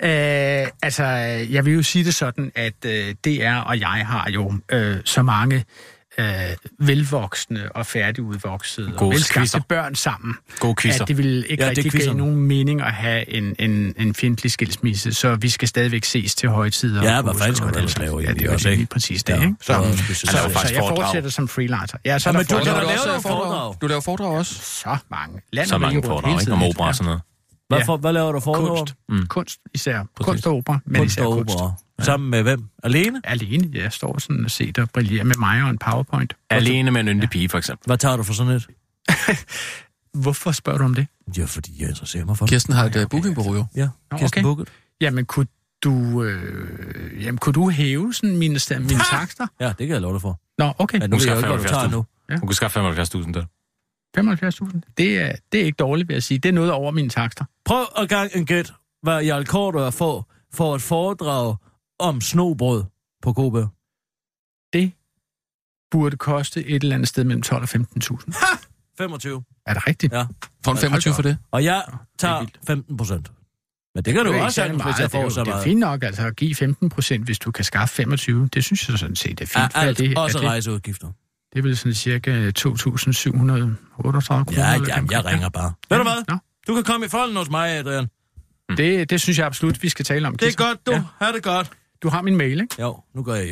Øh, 0.03 0.67
altså, 0.81 1.03
jeg 1.49 1.65
vil 1.65 1.73
jo 1.73 1.83
sige 1.83 2.05
det 2.05 2.15
sådan, 2.15 2.51
at 2.55 2.85
øh, 2.85 3.15
DR 3.25 3.55
og 3.55 3.79
jeg 3.79 3.87
har 3.87 4.29
jo 4.29 4.53
øh, 4.71 4.97
så 5.05 5.23
mange 5.23 5.65
øh, 6.19 6.25
velvoksne 6.79 7.71
og 7.75 7.85
færdigudvoksede 7.85 8.87
og 8.87 8.93
Gode 8.99 9.11
velskabte 9.11 9.39
quizzer. 9.39 9.59
børn 9.59 9.95
sammen, 9.95 10.35
Gode 10.59 10.75
quizzer. 10.81 11.01
at 11.01 11.07
det 11.07 11.17
vil 11.17 11.45
ikke 11.49 11.63
Ja, 11.63 11.69
ja, 11.69 11.69
rigtig 11.77 11.91
give 11.91 12.13
nogen 12.13 12.35
mening 12.35 12.81
at 12.81 12.91
have 12.93 13.29
en, 13.29 13.55
en, 13.59 13.93
en 13.97 14.15
fjendtlig 14.15 14.51
skilsmisse, 14.51 15.13
så 15.13 15.35
vi 15.35 15.49
skal 15.49 15.67
stadigvæk 15.67 16.03
ses 16.05 16.35
til 16.35 16.49
højtider. 16.49 17.03
Ja, 17.03 17.17
og 17.17 17.23
hvad 17.23 17.33
fanden 17.33 17.55
skulle 17.55 17.73
og 17.73 17.77
ellers 17.77 17.97
lave 17.97 18.19
Ja, 18.19 18.33
det 18.33 18.41
er 18.41 18.53
også, 18.53 18.69
ikke? 18.69 18.79
lige 18.79 18.87
præcis 18.87 19.23
det, 19.23 19.33
Ja, 19.33 19.41
ikke? 19.41 19.55
så 19.61 19.73
det 19.83 19.91
Så, 19.97 20.03
specielt. 20.03 20.17
så, 20.31 20.37
laver 20.37 20.47
så 20.49 20.53
faktisk 20.53 20.73
jeg 20.75 20.83
fortsætter 20.97 21.29
som 21.29 21.47
freelancer. 21.47 21.97
Ja, 22.05 22.19
så 22.19 22.29
Jamen, 22.29 22.45
der 22.45 22.57
du 22.57 22.63
kan 22.63 22.65
foredrag. 22.65 22.75
da 22.75 22.81
du, 22.81 22.87
lave 23.05 23.15
også 23.15 23.27
foredrag. 23.27 23.75
du 23.81 23.87
laver 23.87 24.01
foredrag 24.01 24.27
også? 24.37 24.53
så 24.53 24.97
mange. 25.11 25.41
Land 25.53 25.67
Så 25.67 25.75
og 25.75 25.81
mange 25.81 26.03
foredrag, 26.03 26.39
ikke? 26.41 26.51
Om 26.53 26.63
opera 26.63 26.87
og 26.87 26.95
sådan 26.95 27.05
noget. 27.05 27.21
Hvad, 27.67 27.77
Ja. 27.77 27.83
for, 27.85 27.97
hvad 27.97 28.13
laver 28.13 28.31
du 28.31 28.39
foredrag? 28.39 28.77
Kunst. 28.77 28.93
Mm. 29.09 29.25
Kunst 29.27 29.59
især. 29.73 30.03
Kunst 30.21 30.47
og 30.47 30.55
opera, 30.55 30.79
men 30.85 31.03
især 31.03 31.23
og 31.23 31.33
kunst. 31.37 31.57
Opera. 31.97 32.05
Sammen 32.05 32.29
med 32.29 32.43
hvem? 32.43 32.63
Alene? 32.83 33.21
Alene, 33.23 33.69
jeg 33.73 33.91
står 33.93 34.19
sådan 34.19 34.45
og 34.45 34.51
set 34.51 34.77
og 34.79 34.89
brillerer 34.89 35.23
med 35.23 35.35
mig 35.39 35.63
og 35.63 35.69
en 35.69 35.77
powerpoint. 35.77 36.33
Alene 36.49 36.91
med 36.91 37.01
en 37.01 37.07
yndig 37.07 37.29
pige, 37.29 37.49
for 37.49 37.57
eksempel. 37.57 37.85
Hvad 37.85 37.97
tager 37.97 38.17
du 38.17 38.23
for 38.23 38.33
sådan 38.33 38.53
et? 38.53 38.67
Hvorfor 40.23 40.51
spørger 40.51 40.77
du 40.77 40.83
om 40.85 40.93
det? 40.95 41.07
Ja, 41.37 41.45
fordi 41.45 41.71
jeg 41.79 41.89
interesserer 41.89 42.25
mig 42.25 42.37
for 42.37 42.45
det. 42.45 42.49
Kirsten 42.51 42.73
har 42.73 42.85
et 42.85 42.95
uh, 42.95 43.09
bookingbureau 43.09 43.55
jo. 43.55 43.65
Ja, 43.75 43.87
Nå, 44.11 44.17
Kirsten 44.17 44.39
okay. 44.39 44.43
Bukket. 44.43 44.67
Jamen, 45.01 45.25
kunne 45.25 45.47
du, 45.83 46.23
øh, 46.23 47.23
jamen, 47.25 47.37
kunne 47.37 47.53
du 47.53 47.69
hæve 47.69 48.13
sådan 48.13 48.37
mine, 48.37 48.55
sta- 48.55 48.79
mine 48.79 48.99
takster? 49.11 49.47
Ja, 49.59 49.67
det 49.67 49.77
kan 49.77 49.89
jeg 49.89 50.01
love 50.01 50.13
dig 50.13 50.21
for. 50.21 50.39
Nå, 50.57 50.73
okay. 50.79 50.97
Men 50.99 51.09
nu 51.09 51.17
ved 51.17 51.25
jeg 51.25 51.35
jo 51.35 51.39
skal 51.41 51.51
ikke, 51.51 51.61
hvad 51.61 51.67
du 51.67 51.73
tager 51.73 51.87
75.000. 51.87 51.91
nu. 51.91 52.05
Hun 52.29 52.39
kunne 52.47 52.55
skaffe 52.55 52.79
75.000 52.79 53.31
der. 53.33 53.43
75.000. 54.19 54.79
Det 54.97 55.17
er, 55.21 55.31
det 55.51 55.61
er 55.61 55.65
ikke 55.65 55.75
dårligt, 55.75 56.07
vil 56.07 56.13
jeg 56.15 56.23
sige. 56.23 56.37
Det 56.37 56.49
er 56.49 56.53
noget 56.53 56.71
over 56.71 56.91
mine 56.91 57.09
takster. 57.09 57.45
Prøv 57.65 57.85
at 57.97 58.09
gang 58.09 58.31
en 58.35 58.45
gæt, 58.45 58.73
hvad 59.03 59.23
Jarl 59.23 59.45
Kortor 59.45 59.89
får 59.89 60.33
for 60.53 60.75
et 60.75 60.81
foredrag 60.81 61.55
om 61.99 62.21
snobrød 62.21 62.83
på 63.21 63.33
KB. 63.33 63.55
Det 64.73 64.91
burde 65.91 66.17
koste 66.17 66.65
et 66.65 66.83
eller 66.83 66.95
andet 66.95 67.09
sted 67.09 67.23
mellem 67.23 67.41
12 67.41 67.61
og 67.61 67.69
15.000. 67.69 68.33
25. 68.97 69.43
Er 69.65 69.73
det 69.73 69.87
rigtigt? 69.87 70.13
Ja. 70.13 70.25
Får 70.65 70.71
en 70.71 70.77
25 70.77 71.13
for 71.13 71.21
det? 71.21 71.37
Og 71.51 71.63
jeg 71.63 71.83
det 71.87 71.93
er 71.93 71.97
tager 72.17 72.39
vildt. 72.39 72.59
15 72.67 72.97
procent. 72.97 73.31
Men 73.95 74.03
det 74.05 74.13
kan 74.13 74.25
du 74.25 74.31
er 74.31 74.35
ikke 74.35 74.45
også 74.45 74.61
have, 74.61 74.73
hvis 74.73 74.83
meget. 74.83 74.99
jeg 74.99 75.11
det, 75.11 75.17
er 75.17 75.21
får 75.21 75.29
så 75.29 75.39
det 75.39 75.47
er 75.47 75.51
meget. 75.51 75.63
fint 75.63 75.79
nok 75.79 76.03
altså, 76.03 76.25
at 76.27 76.35
give 76.35 76.55
15 76.55 76.89
procent, 76.89 77.25
hvis 77.25 77.39
du 77.39 77.51
kan 77.51 77.63
skaffe 77.65 77.95
25. 77.95 78.49
Det 78.53 78.63
synes 78.63 78.89
jeg 78.89 78.99
sådan 78.99 79.15
set 79.15 79.41
er 79.41 79.45
fint. 79.45 79.55
Er 79.57 79.79
er 79.79 79.81
alt, 79.81 79.97
det, 79.97 80.17
også 80.17 80.37
er 80.37 80.41
det, 80.41 80.49
rejseudgifter. 80.49 81.07
det 81.53 81.59
er 81.59 81.63
vel 81.63 81.77
sådan 81.77 81.93
cirka 81.93 82.49
2.738 82.59 82.63
kroner. 82.63 83.73
Ja, 84.51 84.79
jamen, 84.87 85.11
jeg 85.11 85.25
ringer 85.25 85.49
bare. 85.49 85.73
Ved 85.89 85.97
du 85.97 86.03
hvad? 86.03 86.23
Nå. 86.27 86.37
Du 86.67 86.75
kan 86.75 86.83
komme 86.83 87.05
i 87.05 87.09
folden 87.09 87.35
hos 87.37 87.49
mig, 87.49 87.69
Adrian. 87.69 88.07
Det, 88.77 89.09
det 89.09 89.21
synes 89.21 89.37
jeg 89.37 89.45
absolut, 89.45 89.83
vi 89.83 89.89
skal 89.89 90.05
tale 90.05 90.27
om. 90.27 90.35
Det 90.35 90.47
er 90.47 90.55
godt, 90.55 90.85
du. 90.85 90.91
Ja. 90.91 91.03
Ha' 91.19 91.31
det 91.31 91.43
godt. 91.43 91.71
Du 92.03 92.09
har 92.09 92.21
min 92.21 92.35
mail, 92.37 92.61
ikke? 92.61 92.75
Jo, 92.81 92.95
nu 93.13 93.23
går 93.23 93.33
jeg 93.33 93.43
hjem. 93.43 93.45